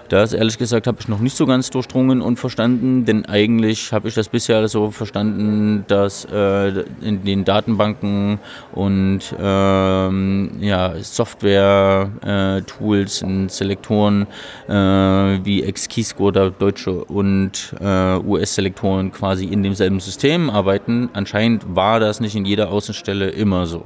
Das 0.10 0.34
ehrlich 0.34 0.57
gesagt 0.57 0.88
habe 0.88 0.97
ich 0.99 1.07
noch 1.07 1.20
nicht 1.20 1.38
so 1.38 1.45
ganz 1.45 1.70
durchdrungen 1.70 2.20
und 2.22 2.38
verstanden, 2.38 3.05
denn 3.05 3.28
eigentlich 3.28 3.93
habe 3.93 4.07
ich 4.07 4.16
das 4.16 4.28
bisher 4.28 4.68
so 4.68 4.89
verstanden, 4.89 5.86
dass 5.88 6.26
äh, 6.26 6.84
in 7.01 7.24
den 7.24 7.45
Datenbanken 7.45 8.39
und 8.72 9.36
ähm, 9.39 10.49
ja, 10.62 10.95
Software-Tools 10.99 13.22
äh, 13.22 13.26
und 13.26 13.51
Selektoren 13.51 14.26
äh, 14.68 14.74
wie 14.74 15.72
XKeyscore 15.72 16.30
oder 16.30 16.49
deutsche 16.49 17.05
und 17.05 17.76
äh, 17.80 18.18
US-Selektoren 18.18 19.12
quasi 19.12 19.45
in 19.45 19.62
demselben 19.62 19.99
System 19.99 20.49
arbeiten. 20.49 21.10
Anscheinend 21.14 21.76
war 21.76 21.99
das 21.99 22.20
nicht 22.20 22.36
in 22.36 22.45
jeder 22.45 22.72
Außenstelle 22.72 23.30
immer 23.30 23.68
so. 23.68 23.86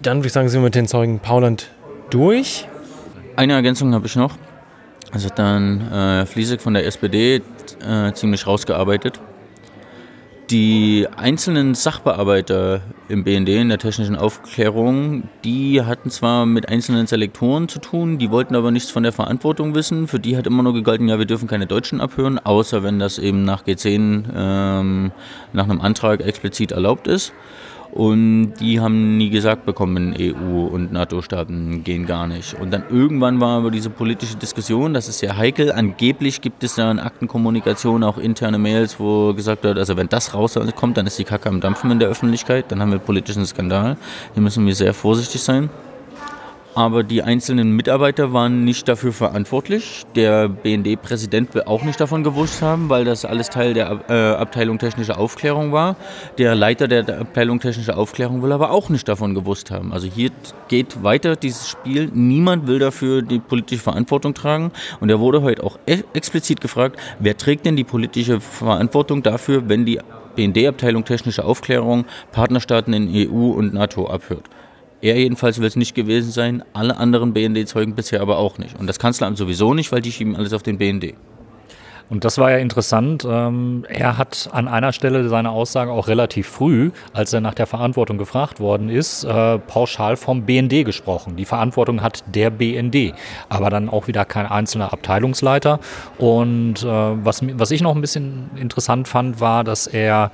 Dann 0.00 0.16
würde 0.18 0.28
ich 0.28 0.32
sagen, 0.32 0.48
sind 0.48 0.62
wir 0.62 0.64
mit 0.64 0.74
den 0.74 0.86
Zeugen 0.86 1.20
Pauland 1.20 1.68
durch. 2.08 2.66
Eine 3.34 3.54
Ergänzung 3.54 3.94
habe 3.94 4.06
ich 4.06 4.16
noch. 4.16 4.36
Also 5.10 5.28
dann 5.34 5.80
äh, 5.90 6.26
Fliesek 6.26 6.60
von 6.60 6.74
der 6.74 6.86
SPD 6.86 7.42
äh, 7.86 8.12
ziemlich 8.12 8.46
rausgearbeitet. 8.46 9.20
Die 10.50 11.08
einzelnen 11.16 11.74
Sachbearbeiter 11.74 12.82
im 13.08 13.24
BND 13.24 13.48
in 13.48 13.70
der 13.70 13.78
technischen 13.78 14.16
Aufklärung, 14.16 15.28
die 15.44 15.80
hatten 15.80 16.10
zwar 16.10 16.44
mit 16.44 16.68
einzelnen 16.68 17.06
Selektoren 17.06 17.68
zu 17.68 17.78
tun, 17.78 18.18
die 18.18 18.30
wollten 18.30 18.54
aber 18.54 18.70
nichts 18.70 18.90
von 18.90 19.02
der 19.02 19.12
Verantwortung 19.12 19.74
wissen. 19.74 20.08
Für 20.08 20.20
die 20.20 20.36
hat 20.36 20.46
immer 20.46 20.62
nur 20.62 20.74
gegolten, 20.74 21.08
ja, 21.08 21.18
wir 21.18 21.24
dürfen 21.24 21.48
keine 21.48 21.66
Deutschen 21.66 22.02
abhören, 22.02 22.38
außer 22.38 22.82
wenn 22.82 22.98
das 22.98 23.18
eben 23.18 23.44
nach 23.44 23.64
G10 23.64 24.24
ähm, 24.34 25.12
nach 25.54 25.64
einem 25.64 25.80
Antrag 25.80 26.20
explizit 26.20 26.72
erlaubt 26.72 27.06
ist. 27.06 27.32
Und 27.92 28.54
die 28.58 28.80
haben 28.80 29.18
nie 29.18 29.28
gesagt 29.28 29.66
bekommen, 29.66 30.14
EU 30.18 30.64
und 30.64 30.92
NATO-Staaten 30.92 31.84
gehen 31.84 32.06
gar 32.06 32.26
nicht. 32.26 32.54
Und 32.58 32.72
dann 32.72 32.84
irgendwann 32.88 33.38
war 33.38 33.58
aber 33.58 33.70
diese 33.70 33.90
politische 33.90 34.36
Diskussion, 34.36 34.94
das 34.94 35.08
ist 35.08 35.18
sehr 35.18 35.36
heikel. 35.36 35.70
Angeblich 35.70 36.40
gibt 36.40 36.64
es 36.64 36.76
da 36.76 36.90
in 36.90 36.98
Aktenkommunikation 36.98 38.02
auch 38.02 38.16
interne 38.16 38.58
Mails, 38.58 38.98
wo 38.98 39.34
gesagt 39.34 39.62
wird, 39.64 39.76
also 39.76 39.98
wenn 39.98 40.08
das 40.08 40.32
rauskommt, 40.32 40.96
dann 40.96 41.06
ist 41.06 41.18
die 41.18 41.24
Kacke 41.24 41.50
am 41.50 41.60
Dampfen 41.60 41.90
in 41.90 41.98
der 41.98 42.08
Öffentlichkeit, 42.08 42.72
dann 42.72 42.80
haben 42.80 42.92
wir 42.92 42.98
politischen 42.98 43.44
Skandal. 43.44 43.98
Hier 44.32 44.42
müssen 44.42 44.64
wir 44.66 44.74
sehr 44.74 44.94
vorsichtig 44.94 45.42
sein 45.42 45.68
aber 46.74 47.02
die 47.02 47.22
einzelnen 47.22 47.72
Mitarbeiter 47.76 48.32
waren 48.32 48.64
nicht 48.64 48.88
dafür 48.88 49.12
verantwortlich. 49.12 50.04
Der 50.14 50.48
BND-Präsident 50.48 51.54
will 51.54 51.62
auch 51.62 51.82
nicht 51.82 52.00
davon 52.00 52.24
gewusst 52.24 52.62
haben, 52.62 52.88
weil 52.88 53.04
das 53.04 53.24
alles 53.24 53.50
Teil 53.50 53.74
der 53.74 54.00
äh, 54.08 54.12
Abteilung 54.40 54.78
technische 54.78 55.16
Aufklärung 55.18 55.72
war. 55.72 55.96
Der 56.38 56.54
Leiter 56.54 56.88
der 56.88 57.20
Abteilung 57.20 57.60
technische 57.60 57.96
Aufklärung 57.96 58.42
will 58.42 58.52
aber 58.52 58.70
auch 58.70 58.88
nicht 58.88 59.08
davon 59.08 59.34
gewusst 59.34 59.70
haben. 59.70 59.92
Also 59.92 60.06
hier 60.06 60.30
geht 60.68 61.02
weiter 61.02 61.36
dieses 61.36 61.68
Spiel. 61.68 62.10
Niemand 62.12 62.66
will 62.66 62.78
dafür 62.78 63.22
die 63.22 63.38
politische 63.38 63.82
Verantwortung 63.82 64.34
tragen. 64.34 64.72
Und 65.00 65.10
er 65.10 65.20
wurde 65.20 65.42
heute 65.42 65.64
auch 65.64 65.78
e 65.86 66.02
explizit 66.14 66.60
gefragt, 66.60 66.98
wer 67.18 67.36
trägt 67.36 67.66
denn 67.66 67.76
die 67.76 67.84
politische 67.84 68.40
Verantwortung 68.40 69.22
dafür, 69.22 69.68
wenn 69.68 69.84
die 69.84 70.00
BND-Abteilung 70.36 71.04
technische 71.04 71.44
Aufklärung 71.44 72.06
Partnerstaaten 72.32 72.94
in 72.94 73.30
EU 73.30 73.50
und 73.52 73.74
NATO 73.74 74.06
abhört. 74.06 74.48
Er 75.02 75.16
jedenfalls 75.16 75.58
will 75.58 75.66
es 75.66 75.74
nicht 75.74 75.94
gewesen 75.94 76.30
sein, 76.30 76.62
alle 76.72 76.96
anderen 76.96 77.32
BND-Zeugen 77.32 77.94
bisher 77.94 78.20
aber 78.20 78.38
auch 78.38 78.58
nicht. 78.58 78.78
Und 78.78 78.86
das 78.86 79.00
Kanzleramt 79.00 79.36
sowieso 79.36 79.74
nicht, 79.74 79.90
weil 79.90 80.00
die 80.00 80.12
schieben 80.12 80.36
alles 80.36 80.52
auf 80.52 80.62
den 80.62 80.78
BND. 80.78 81.14
Und 82.08 82.24
das 82.24 82.38
war 82.38 82.50
ja 82.50 82.58
interessant. 82.58 83.26
Ähm, 83.28 83.84
er 83.88 84.18
hat 84.18 84.50
an 84.52 84.68
einer 84.68 84.92
Stelle 84.92 85.28
seine 85.28 85.50
Aussage 85.50 85.90
auch 85.90 86.08
relativ 86.08 86.46
früh, 86.46 86.90
als 87.14 87.32
er 87.32 87.40
nach 87.40 87.54
der 87.54 87.66
Verantwortung 87.66 88.18
gefragt 88.18 88.60
worden 88.60 88.90
ist, 88.90 89.24
äh, 89.24 89.58
pauschal 89.58 90.16
vom 90.16 90.42
BND 90.42 90.84
gesprochen. 90.84 91.36
Die 91.36 91.46
Verantwortung 91.46 92.02
hat 92.02 92.22
der 92.32 92.50
BND, 92.50 93.14
aber 93.48 93.70
dann 93.70 93.88
auch 93.88 94.06
wieder 94.06 94.24
kein 94.24 94.46
einzelner 94.46 94.92
Abteilungsleiter. 94.92 95.80
Und 96.18 96.82
äh, 96.82 96.86
was, 96.86 97.40
was 97.54 97.70
ich 97.70 97.80
noch 97.80 97.94
ein 97.94 98.02
bisschen 98.02 98.50
interessant 98.56 99.08
fand, 99.08 99.40
war, 99.40 99.64
dass 99.64 99.86
er 99.86 100.30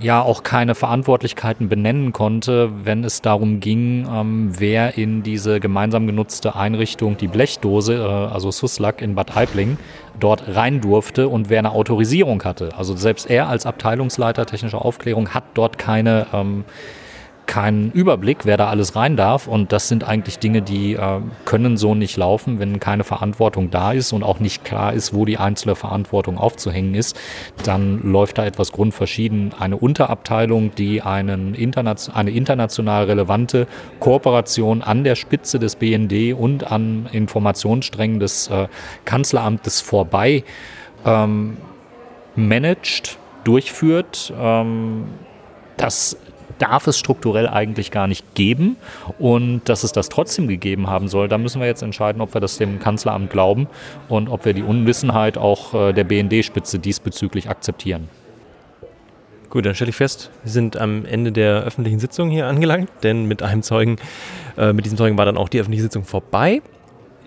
ja 0.00 0.22
auch 0.22 0.42
keine 0.42 0.74
Verantwortlichkeiten 0.74 1.68
benennen 1.68 2.12
konnte, 2.12 2.70
wenn 2.84 3.04
es 3.04 3.20
darum 3.20 3.60
ging, 3.60 4.08
ähm, 4.10 4.52
wer 4.58 4.96
in 4.96 5.22
diese 5.22 5.60
gemeinsam 5.60 6.06
genutzte 6.06 6.56
Einrichtung, 6.56 7.16
die 7.18 7.28
Blechdose, 7.28 7.96
äh, 7.96 8.32
also 8.32 8.50
Suslak 8.50 9.02
in 9.02 9.14
Bad 9.14 9.36
Aibling, 9.36 9.76
dort 10.18 10.44
rein 10.48 10.80
durfte 10.80 11.28
und 11.28 11.50
wer 11.50 11.58
eine 11.58 11.72
Autorisierung 11.72 12.42
hatte. 12.42 12.70
Also 12.76 12.96
selbst 12.96 13.28
er 13.28 13.48
als 13.48 13.66
Abteilungsleiter 13.66 14.46
technischer 14.46 14.84
Aufklärung 14.84 15.30
hat 15.30 15.44
dort 15.54 15.76
keine 15.78 16.26
ähm, 16.32 16.64
keinen 17.50 17.90
Überblick, 17.90 18.46
wer 18.46 18.56
da 18.56 18.68
alles 18.68 18.94
rein 18.94 19.16
darf. 19.16 19.48
Und 19.48 19.72
das 19.72 19.88
sind 19.88 20.04
eigentlich 20.04 20.38
Dinge, 20.38 20.62
die 20.62 20.94
äh, 20.94 21.20
können 21.46 21.76
so 21.76 21.96
nicht 21.96 22.16
laufen, 22.16 22.60
wenn 22.60 22.78
keine 22.78 23.02
Verantwortung 23.02 23.70
da 23.72 23.90
ist 23.90 24.12
und 24.12 24.22
auch 24.22 24.38
nicht 24.38 24.64
klar 24.64 24.92
ist, 24.92 25.12
wo 25.12 25.24
die 25.24 25.36
einzelne 25.36 25.74
Verantwortung 25.74 26.38
aufzuhängen 26.38 26.94
ist. 26.94 27.18
Dann 27.64 28.02
läuft 28.04 28.38
da 28.38 28.46
etwas 28.46 28.70
grundverschieden. 28.70 29.52
Eine 29.58 29.78
Unterabteilung, 29.78 30.76
die 30.76 31.02
einen 31.02 31.54
interna 31.54 31.96
eine 32.14 32.30
international 32.30 33.06
relevante 33.06 33.66
Kooperation 33.98 34.80
an 34.82 35.02
der 35.02 35.16
Spitze 35.16 35.58
des 35.58 35.74
BND 35.74 36.34
und 36.38 36.70
an 36.70 37.08
Informationssträngen 37.10 38.20
des 38.20 38.46
äh, 38.46 38.68
Kanzleramtes 39.04 39.80
vorbei 39.80 40.44
ähm, 41.04 41.56
managt, 42.36 43.18
durchführt. 43.42 44.32
Ähm, 44.38 45.06
das 45.76 46.16
darf 46.60 46.86
es 46.86 46.98
strukturell 46.98 47.48
eigentlich 47.48 47.90
gar 47.90 48.06
nicht 48.06 48.34
geben. 48.34 48.76
Und 49.18 49.62
dass 49.68 49.82
es 49.82 49.92
das 49.92 50.08
trotzdem 50.08 50.46
gegeben 50.46 50.86
haben 50.86 51.08
soll, 51.08 51.28
da 51.28 51.38
müssen 51.38 51.60
wir 51.60 51.66
jetzt 51.66 51.82
entscheiden, 51.82 52.20
ob 52.20 52.34
wir 52.34 52.40
das 52.40 52.58
dem 52.58 52.78
Kanzleramt 52.78 53.30
glauben 53.30 53.66
und 54.08 54.28
ob 54.28 54.44
wir 54.44 54.52
die 54.52 54.62
Unwissenheit 54.62 55.38
auch 55.38 55.74
äh, 55.74 55.92
der 55.92 56.04
BND-Spitze 56.04 56.78
diesbezüglich 56.78 57.48
akzeptieren. 57.48 58.08
Gut, 59.50 59.66
dann 59.66 59.74
stelle 59.74 59.90
ich 59.90 59.96
fest, 59.96 60.30
wir 60.44 60.52
sind 60.52 60.76
am 60.76 61.04
Ende 61.04 61.32
der 61.32 61.62
öffentlichen 61.62 61.98
Sitzung 61.98 62.30
hier 62.30 62.46
angelangt, 62.46 62.88
denn 63.02 63.24
mit 63.24 63.42
einem 63.42 63.62
Zeugen, 63.62 63.96
äh, 64.56 64.72
mit 64.72 64.84
diesem 64.84 64.96
Zeugen 64.96 65.18
war 65.18 65.24
dann 65.24 65.36
auch 65.36 65.48
die 65.48 65.58
öffentliche 65.58 65.82
Sitzung 65.82 66.04
vorbei. 66.04 66.62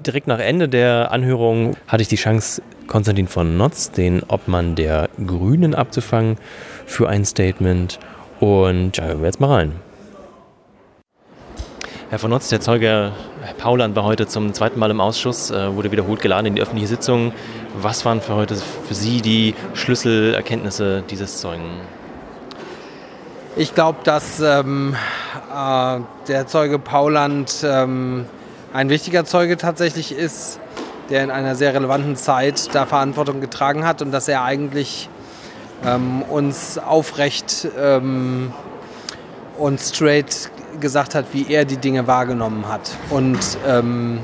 Direkt 0.06 0.28
nach 0.28 0.40
Ende 0.40 0.70
der 0.70 1.12
Anhörung 1.12 1.76
hatte 1.88 2.02
ich 2.02 2.08
die 2.08 2.16
Chance, 2.16 2.62
Konstantin 2.88 3.28
von 3.28 3.58
Notz, 3.58 3.92
den 3.92 4.24
Obmann 4.24 4.76
der 4.76 5.10
Grünen, 5.26 5.76
abzufangen 5.76 6.38
für 6.86 7.10
ein 7.10 7.26
Statement. 7.26 8.00
Und 8.44 8.98
ja, 8.98 9.06
hören 9.06 9.20
wir 9.20 9.28
jetzt 9.28 9.40
mal 9.40 9.56
rein. 9.56 9.72
Herr 12.10 12.20
von 12.20 12.30
Notz, 12.30 12.50
der 12.50 12.60
Zeuge 12.60 13.14
Herr 13.42 13.54
Pauland 13.54 13.96
war 13.96 14.04
heute 14.04 14.28
zum 14.28 14.54
zweiten 14.54 14.78
Mal 14.80 14.92
im 14.92 15.00
Ausschuss, 15.00 15.50
äh, 15.50 15.74
wurde 15.74 15.94
wiederholt 15.94 16.20
geladen 16.20 16.48
in 16.48 16.56
die 16.56 16.62
öffentliche 16.62 16.90
Sitzung. 16.90 17.32
Was 17.82 18.04
waren 18.04 18.20
für 18.20 18.36
heute 18.36 18.56
für 18.56 18.94
Sie 18.96 19.22
die 19.22 19.56
Schlüsselerkenntnisse 19.76 21.06
dieses 21.10 21.40
Zeugen? 21.40 21.64
Ich 23.56 23.74
glaube, 23.74 24.00
dass 24.04 24.42
ähm, 24.42 24.98
äh, 25.50 26.00
der 26.28 26.46
Zeuge 26.46 26.80
Pauland 26.80 27.64
ähm, 27.64 28.26
ein 28.74 28.90
wichtiger 28.90 29.24
Zeuge 29.24 29.56
tatsächlich 29.56 30.12
ist, 30.12 30.60
der 31.10 31.24
in 31.24 31.32
einer 31.32 31.56
sehr 31.56 31.74
relevanten 31.74 32.18
Zeit 32.18 32.76
da 32.76 32.86
Verantwortung 32.86 33.40
getragen 33.40 33.86
hat 33.86 34.02
und 34.02 34.12
dass 34.12 34.28
er 34.28 34.44
eigentlich 34.44 35.08
ähm, 35.86 36.22
uns 36.24 36.78
aufrecht 36.78 37.68
ähm, 37.78 38.54
und 39.58 39.80
straight 39.80 40.50
gesagt 40.80 41.16
hat, 41.16 41.26
wie 41.34 41.52
er 41.52 41.66
die 41.66 41.78
Dinge 41.78 42.08
wahrgenommen 42.08 42.68
hat. 42.68 42.92
Und 43.10 43.40
ähm, 43.68 44.20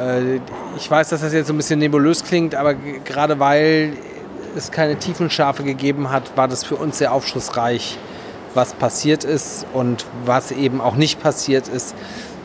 äh, 0.00 0.36
ich 0.76 0.90
weiß, 0.90 1.10
dass 1.10 1.20
das 1.20 1.32
jetzt 1.32 1.48
so 1.48 1.52
ein 1.52 1.56
bisschen 1.56 1.78
nebulös 1.78 2.24
klingt, 2.24 2.54
aber 2.54 2.74
gerade 2.74 3.38
weil 3.38 3.92
es 4.56 4.70
keine 4.70 4.96
Tiefenschärfe 4.96 5.62
gegeben 5.62 6.10
hat, 6.10 6.36
war 6.36 6.48
das 6.48 6.64
für 6.64 6.76
uns 6.76 6.98
sehr 6.98 7.12
aufschlussreich, 7.12 7.98
was 8.54 8.72
passiert 8.72 9.24
ist 9.24 9.66
und 9.74 10.06
was 10.24 10.50
eben 10.50 10.80
auch 10.80 10.96
nicht 10.96 11.22
passiert 11.22 11.68
ist. 11.68 11.94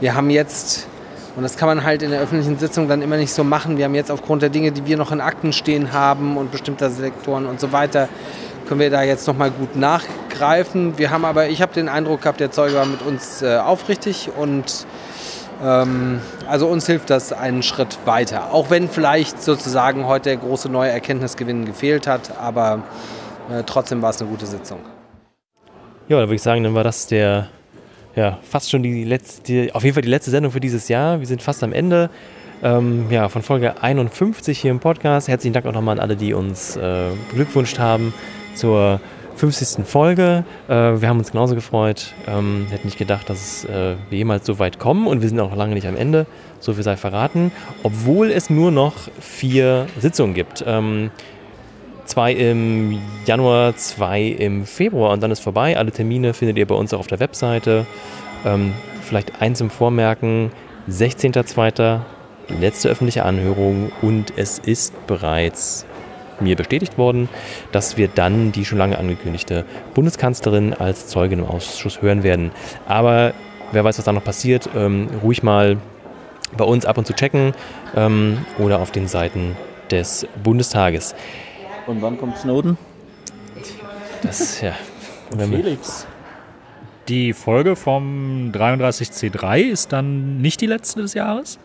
Wir 0.02 0.16
haben 0.16 0.30
jetzt 0.30 0.88
und 1.36 1.44
das 1.44 1.58
kann 1.58 1.68
man 1.68 1.84
halt 1.84 2.02
in 2.02 2.12
der 2.12 2.20
öffentlichen 2.20 2.58
Sitzung 2.58 2.88
dann 2.88 3.02
immer 3.02 3.18
nicht 3.18 3.34
so 3.34 3.44
machen. 3.44 3.78
Wir 3.78 3.86
haben 3.86 3.96
jetzt 3.96 4.12
aufgrund 4.12 4.42
der 4.42 4.50
Dinge, 4.50 4.72
die 4.72 4.86
wir 4.86 4.98
noch 4.98 5.12
in 5.12 5.22
Akten 5.22 5.54
stehen 5.54 5.94
haben 5.94 6.38
und 6.38 6.52
bestimmter 6.52 6.90
Sektoren 6.90 7.46
und 7.46 7.60
so 7.60 7.72
weiter, 7.72 8.10
können 8.68 8.80
wir 8.80 8.90
da 8.90 9.04
jetzt 9.04 9.28
nochmal 9.28 9.52
gut 9.52 9.76
nachgreifen. 9.76 10.98
Wir 10.98 11.10
haben 11.10 11.26
aber, 11.26 11.48
ich 11.48 11.62
habe 11.62 11.74
den 11.74 11.90
Eindruck 11.90 12.22
gehabt, 12.22 12.40
der 12.40 12.52
Zeuge 12.52 12.76
war 12.76 12.86
mit 12.86 13.02
uns 13.02 13.42
äh, 13.42 13.58
aufrichtig 13.58 14.30
und 14.38 14.86
ähm, 15.64 16.20
also 16.48 16.68
uns 16.68 16.86
hilft 16.86 17.10
das 17.10 17.34
einen 17.34 17.64
Schritt 17.64 17.98
weiter. 18.06 18.54
Auch 18.54 18.70
wenn 18.70 18.90
vielleicht 18.90 19.42
sozusagen 19.42 20.08
heute 20.08 20.30
der 20.30 20.38
große 20.38 20.70
neue 20.70 20.92
Erkenntnisgewinn 20.92 21.66
gefehlt 21.66 22.08
hat, 22.08 22.38
aber 22.40 22.84
äh, 23.50 23.64
trotzdem 23.66 24.02
war 24.02 24.10
es 24.10 24.22
eine 24.22 24.30
gute 24.30 24.46
Sitzung. 24.46 24.80
Ja, 26.08 26.18
da 26.18 26.24
würde 26.24 26.36
ich 26.36 26.42
sagen, 26.42 26.64
dann 26.64 26.76
war 26.76 26.84
das 26.84 27.08
der 27.08 27.48
ja, 28.16 28.40
fast 28.44 28.70
schon 28.70 28.84
die 28.84 29.04
letzte, 29.04 29.70
auf 29.74 29.84
jeden 29.84 29.94
Fall 29.94 30.04
die 30.04 30.10
letzte 30.10 30.32
Sendung 30.32 30.52
für 30.52 30.60
dieses 30.60 30.88
Jahr. 30.88 31.20
Wir 31.20 31.28
sind 31.28 31.42
fast 31.42 31.64
am 31.64 31.74
Ende. 31.74 32.10
Ähm, 32.64 33.06
ja, 33.10 33.28
von 33.30 33.42
Folge 33.42 33.82
51 33.82 34.60
hier 34.60 34.72
im 34.72 34.80
Podcast. 34.80 35.28
Herzlichen 35.28 35.54
Dank 35.54 35.66
auch 35.66 35.74
nochmal 35.74 35.98
an 35.98 36.00
alle, 36.00 36.16
die 36.16 36.34
uns 36.34 36.76
äh, 36.76 37.10
beglückwünscht 37.30 37.80
haben 37.80 38.14
zur 38.54 39.00
50. 39.38 39.86
Folge. 39.88 40.44
Äh, 40.68 40.74
wir 40.74 41.10
haben 41.10 41.18
uns 41.18 41.32
genauso 41.32 41.56
gefreut. 41.56 42.14
Ähm, 42.28 42.68
hätten 42.70 42.86
nicht 42.86 43.00
gedacht, 43.00 43.30
dass 43.30 43.66
äh, 43.66 43.96
wir 44.10 44.18
jemals 44.18 44.46
so 44.46 44.60
weit 44.60 44.78
kommen 44.78 45.08
und 45.08 45.22
wir 45.22 45.30
sind 45.30 45.40
auch 45.40 45.50
noch 45.50 45.58
lange 45.58 45.74
nicht 45.74 45.88
am 45.88 45.96
Ende. 45.96 46.28
So 46.60 46.74
viel 46.74 46.84
sei 46.84 46.98
verraten. 46.98 47.52
Obwohl 47.82 48.30
es 48.30 48.52
nur 48.52 48.72
noch 48.72 48.94
vier 49.20 49.88
Sitzungen 50.00 50.36
gibt. 50.36 50.64
Ähm, 50.68 51.10
zwei 52.12 52.34
im 52.34 53.00
Januar, 53.26 53.76
zwei 53.78 54.24
im 54.24 54.66
Februar 54.66 55.12
und 55.14 55.24
dann 55.24 55.32
ist 55.32 55.40
vorbei. 55.40 55.78
Alle 55.78 55.92
Termine 55.92 56.34
findet 56.34 56.58
ihr 56.58 56.68
bei 56.68 56.76
uns 56.76 56.94
auch 56.94 57.00
auf 57.00 57.08
der 57.08 57.22
Webseite. 57.22 57.86
Ähm, 58.46 58.74
vielleicht 59.02 59.42
eins 59.42 59.62
im 59.62 59.70
Vormerken: 59.70 60.52
16.02. 60.90 62.02
letzte 62.60 62.90
öffentliche 62.90 63.24
Anhörung 63.24 63.92
und 64.02 64.34
es 64.36 64.60
ist 64.60 65.08
bereits 65.08 65.86
mir 66.42 66.58
bestätigt 66.58 66.98
worden, 66.98 67.30
dass 67.72 67.98
wir 67.98 68.10
dann 68.10 68.52
die 68.52 68.66
schon 68.66 68.78
lange 68.78 68.98
angekündigte 68.98 69.64
Bundeskanzlerin 69.94 70.74
als 70.74 71.08
Zeugin 71.08 71.40
im 71.40 71.46
Ausschuss 71.46 72.02
hören 72.02 72.24
werden. 72.24 72.52
Aber 72.88 73.34
wer 73.72 73.84
weiß, 73.86 74.00
was 74.00 74.06
da 74.06 74.12
noch 74.12 74.24
passiert, 74.24 74.68
ähm, 74.76 75.08
ruhig 75.24 75.44
mal 75.44 75.78
bei 76.58 76.66
uns 76.66 76.86
ab 76.86 76.98
und 76.98 77.08
zu 77.08 77.14
checken 77.14 77.54
ähm, 77.96 78.40
oder 78.58 78.80
auf 78.80 78.92
den 78.92 79.08
Seiten 79.08 79.56
des 79.92 80.28
Bundestages. 80.44 81.16
Und 81.92 82.02
wann 82.02 82.18
kommt 82.18 82.38
Snowden? 82.38 82.78
Das, 84.24 84.62
ja. 84.62 84.72
Felix. 85.38 86.08
Die 87.10 87.34
Folge 87.34 87.76
vom 87.76 88.52
33C3 88.54 89.60
ist 89.60 89.92
dann 89.92 90.38
nicht 90.38 90.62
die 90.62 90.68
letzte 90.68 91.02
des 91.02 91.14
Jahres? 91.16 91.60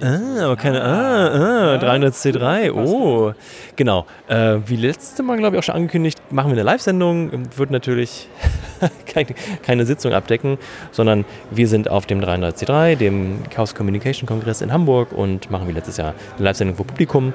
Ah, 0.00 0.46
aber 0.46 0.56
keine. 0.56 0.82
Ah, 0.82 1.74
ah 1.74 1.78
300C3. 1.78 2.72
Oh, 2.72 3.34
genau. 3.76 4.06
Äh, 4.26 4.58
wie 4.66 4.74
letzte 4.74 5.22
Mal, 5.22 5.36
glaube 5.36 5.54
ich, 5.54 5.60
auch 5.60 5.64
schon 5.64 5.76
angekündigt, 5.76 6.20
machen 6.32 6.48
wir 6.48 6.54
eine 6.54 6.64
Live-Sendung. 6.64 7.30
Wird 7.56 7.70
natürlich 7.70 8.28
keine, 9.06 9.28
keine, 9.62 9.86
Sitzung 9.86 10.12
abdecken, 10.12 10.58
sondern 10.90 11.24
wir 11.52 11.68
sind 11.68 11.88
auf 11.88 12.06
dem 12.06 12.20
300C3, 12.20 12.96
dem 12.96 13.44
Chaos 13.50 13.76
Communication 13.76 14.26
Kongress 14.26 14.60
in 14.60 14.72
Hamburg 14.72 15.12
und 15.12 15.52
machen 15.52 15.68
wie 15.68 15.72
letztes 15.72 15.98
Jahr 15.98 16.14
eine 16.36 16.46
Live-Sendung 16.46 16.74
vor 16.74 16.86
Publikum. 16.86 17.32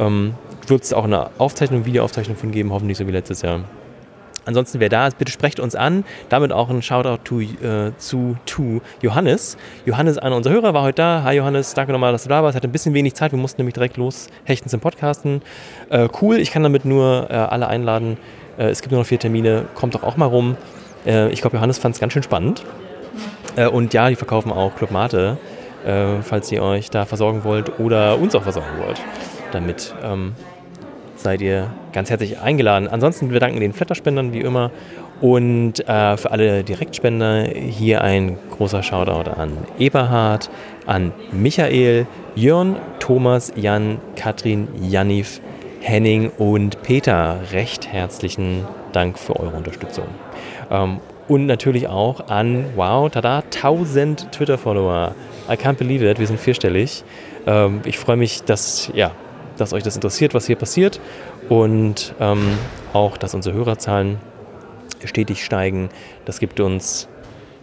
Ähm, 0.00 0.34
wird 0.70 0.82
es 0.82 0.92
auch 0.92 1.04
eine 1.04 1.30
Aufzeichnung, 1.38 1.84
Videoaufzeichnung 1.84 2.36
von 2.36 2.50
geben, 2.50 2.72
hoffentlich 2.72 2.98
so 2.98 3.06
wie 3.06 3.12
letztes 3.12 3.42
Jahr. 3.42 3.60
Ansonsten, 4.48 4.80
wer 4.80 4.88
da 4.88 5.06
ist, 5.06 5.18
bitte 5.18 5.30
sprecht 5.30 5.60
uns 5.60 5.74
an. 5.74 6.04
Damit 6.30 6.52
auch 6.52 6.70
ein 6.70 6.80
Shoutout 6.80 7.18
to, 7.22 7.40
äh, 7.40 7.92
zu 7.98 8.38
to 8.46 8.80
Johannes. 9.02 9.58
Johannes, 9.84 10.16
einer 10.16 10.36
unserer 10.36 10.54
Hörer, 10.54 10.72
war 10.72 10.82
heute 10.84 11.02
da. 11.02 11.22
Hi 11.22 11.36
Johannes, 11.36 11.74
danke 11.74 11.92
nochmal, 11.92 12.12
dass 12.12 12.22
du 12.22 12.30
da 12.30 12.42
warst. 12.42 12.56
Hatte 12.56 12.66
ein 12.66 12.72
bisschen 12.72 12.94
wenig 12.94 13.14
Zeit, 13.14 13.32
wir 13.32 13.38
mussten 13.38 13.60
nämlich 13.60 13.74
direkt 13.74 13.98
loshechten 13.98 14.70
zum 14.70 14.80
Podcasten. 14.80 15.42
Äh, 15.90 16.08
cool, 16.22 16.38
ich 16.38 16.50
kann 16.50 16.62
damit 16.62 16.86
nur 16.86 17.26
äh, 17.28 17.34
alle 17.34 17.68
einladen. 17.68 18.16
Äh, 18.56 18.70
es 18.70 18.80
gibt 18.80 18.90
nur 18.92 19.02
noch 19.02 19.06
vier 19.06 19.18
Termine, 19.18 19.66
kommt 19.74 19.94
doch 19.94 20.02
auch 20.02 20.16
mal 20.16 20.24
rum. 20.24 20.56
Äh, 21.06 21.28
ich 21.28 21.42
glaube, 21.42 21.56
Johannes 21.56 21.76
fand 21.76 21.96
es 21.96 22.00
ganz 22.00 22.14
schön 22.14 22.22
spannend. 22.22 22.64
Äh, 23.56 23.66
und 23.66 23.92
ja, 23.92 24.08
die 24.08 24.16
verkaufen 24.16 24.50
auch 24.50 24.74
Club 24.76 24.90
Mate, 24.90 25.36
falls 26.22 26.50
ihr 26.50 26.62
euch 26.62 26.90
da 26.90 27.06
versorgen 27.06 27.44
wollt 27.44 27.78
oder 27.78 28.18
uns 28.18 28.34
auch 28.34 28.42
versorgen 28.42 28.78
wollt. 28.84 29.00
Damit 29.52 29.94
ähm, 30.02 30.34
seid 31.18 31.40
ihr 31.40 31.70
ganz 31.92 32.10
herzlich 32.10 32.38
eingeladen. 32.38 32.88
Ansonsten, 32.88 33.30
wir 33.30 33.40
danken 33.40 33.60
den 33.60 33.72
Flatterspendern 33.72 34.32
wie 34.32 34.40
immer 34.40 34.70
und 35.20 35.80
äh, 35.88 36.16
für 36.16 36.30
alle 36.30 36.62
Direktspender 36.62 37.44
hier 37.44 38.02
ein 38.02 38.38
großer 38.50 38.82
Shoutout 38.82 39.30
an 39.30 39.58
Eberhard, 39.78 40.48
an 40.86 41.12
Michael, 41.32 42.06
Jörn, 42.36 42.76
Thomas, 43.00 43.52
Jan, 43.56 43.98
Katrin, 44.16 44.68
Janif, 44.80 45.40
Henning 45.80 46.30
und 46.38 46.82
Peter. 46.82 47.40
Recht 47.52 47.88
herzlichen 47.88 48.64
Dank 48.92 49.18
für 49.18 49.38
eure 49.38 49.56
Unterstützung. 49.56 50.06
Ähm, 50.70 51.00
und 51.26 51.46
natürlich 51.46 51.88
auch 51.88 52.28
an, 52.28 52.64
wow, 52.74 53.10
tada, 53.10 53.40
1000 53.40 54.32
Twitter-Follower. 54.32 55.14
I 55.50 55.54
can't 55.54 55.74
believe 55.74 56.08
it, 56.08 56.18
wir 56.18 56.26
sind 56.26 56.40
vierstellig. 56.40 57.04
Ähm, 57.46 57.80
ich 57.84 57.98
freue 57.98 58.16
mich, 58.16 58.44
dass, 58.44 58.90
ja, 58.94 59.10
dass 59.60 59.72
euch 59.72 59.82
das 59.82 59.94
interessiert, 59.94 60.34
was 60.34 60.46
hier 60.46 60.56
passiert. 60.56 61.00
Und 61.48 62.14
ähm, 62.20 62.58
auch, 62.92 63.16
dass 63.16 63.34
unsere 63.34 63.54
Hörerzahlen 63.54 64.18
stetig 65.04 65.44
steigen. 65.44 65.90
Das 66.24 66.40
gibt 66.40 66.60
uns 66.60 67.08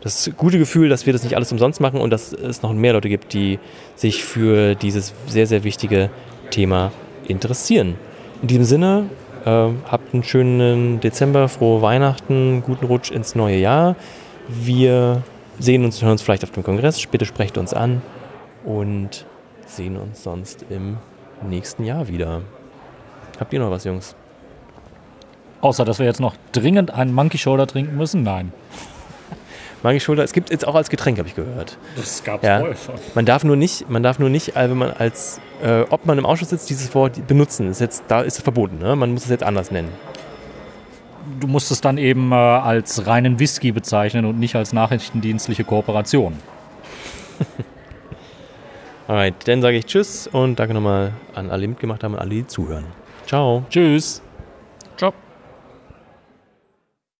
das 0.01 0.29
gute 0.37 0.59
Gefühl, 0.59 0.87
dass 0.87 1.05
wir 1.05 1.13
das 1.13 1.23
nicht 1.23 1.35
alles 1.35 1.51
umsonst 1.51 1.81
machen 1.81 1.99
und 1.99 2.11
dass 2.11 2.31
es 2.31 2.61
noch 2.61 2.71
mehr 2.73 2.93
Leute 2.93 3.09
gibt, 3.09 3.33
die 3.33 3.59
sich 3.95 4.23
für 4.23 4.75
dieses 4.75 5.13
sehr, 5.27 5.47
sehr 5.47 5.63
wichtige 5.63 6.11
Thema 6.51 6.91
interessieren. 7.27 7.95
In 8.41 8.47
diesem 8.47 8.65
Sinne, 8.65 9.09
äh, 9.45 9.49
habt 9.49 10.13
einen 10.13 10.23
schönen 10.23 10.99
Dezember, 10.99 11.49
frohe 11.49 11.81
Weihnachten, 11.81 12.61
guten 12.63 12.85
Rutsch 12.85 13.11
ins 13.11 13.35
neue 13.35 13.57
Jahr. 13.57 13.95
Wir 14.47 15.23
sehen 15.57 15.83
uns 15.85 15.97
und 15.97 16.03
hören 16.03 16.11
uns 16.13 16.21
vielleicht 16.21 16.43
auf 16.43 16.51
dem 16.51 16.63
Kongress. 16.63 17.03
Bitte 17.07 17.25
sprecht 17.25 17.57
uns 17.57 17.73
an 17.73 18.01
und 18.63 19.25
sehen 19.65 19.97
uns 19.97 20.23
sonst 20.23 20.65
im 20.69 20.97
nächsten 21.43 21.83
Jahr 21.83 22.07
wieder. 22.07 22.41
Habt 23.39 23.53
ihr 23.53 23.59
noch 23.59 23.71
was, 23.71 23.83
Jungs? 23.83 24.15
Außer, 25.61 25.83
dass 25.85 25.99
wir 25.99 26.05
jetzt 26.05 26.19
noch 26.19 26.35
dringend 26.51 26.91
einen 26.91 27.13
Monkey 27.13 27.37
Shoulder 27.37 27.67
trinken 27.67 27.97
müssen? 27.97 28.23
Nein. 28.23 28.51
Monkey 29.83 29.99
Shoulder, 29.99 30.23
es 30.23 30.31
gibt 30.33 30.49
jetzt 30.51 30.67
auch 30.67 30.75
als 30.75 30.89
Getränk, 30.89 31.17
habe 31.17 31.27
ich 31.27 31.35
gehört. 31.35 31.77
Das 31.95 32.23
gab 32.23 32.41
es 32.43 32.47
Ja. 32.47 32.59
vorher 32.59 32.75
schon. 32.77 32.95
Man 33.13 33.25
darf 33.25 33.43
nur 33.43 33.55
nicht, 33.55 33.89
man 33.89 34.03
darf 34.03 34.19
nur 34.19 34.29
nicht, 34.29 34.55
äh, 34.55 34.69
wenn 34.69 34.77
man 34.77 34.91
als, 34.91 35.39
äh, 35.63 35.81
ob 35.89 36.05
man 36.05 36.17
im 36.17 36.25
Ausschuss 36.25 36.49
sitzt, 36.49 36.69
dieses 36.69 36.93
Wort 36.95 37.25
benutzen. 37.27 37.69
Ist 37.69 37.81
jetzt, 37.81 38.03
da 38.07 38.21
ist 38.21 38.37
es 38.37 38.43
verboten. 38.43 38.79
Ne? 38.79 38.95
Man 38.95 39.11
muss 39.13 39.23
es 39.25 39.29
jetzt 39.29 39.43
anders 39.43 39.71
nennen. 39.71 39.89
Du 41.39 41.47
musst 41.47 41.71
es 41.71 41.81
dann 41.81 41.97
eben 41.97 42.31
äh, 42.31 42.35
als 42.35 43.07
reinen 43.07 43.39
Whisky 43.39 43.71
bezeichnen 43.71 44.25
und 44.25 44.39
nicht 44.39 44.55
als 44.55 44.73
nachrichtendienstliche 44.73 45.63
Kooperation. 45.63 46.37
Alright, 49.07 49.47
dann 49.47 49.61
sage 49.61 49.77
ich 49.77 49.85
Tschüss 49.85 50.27
und 50.27 50.57
danke 50.59 50.73
nochmal 50.73 51.13
an 51.35 51.51
alle, 51.51 51.61
die 51.61 51.67
mitgemacht 51.67 52.03
haben 52.03 52.13
und 52.13 52.19
alle, 52.19 52.31
die 52.31 52.47
zuhören. 52.47 52.85
Ciao. 53.27 53.63
Tschüss. 53.69 54.21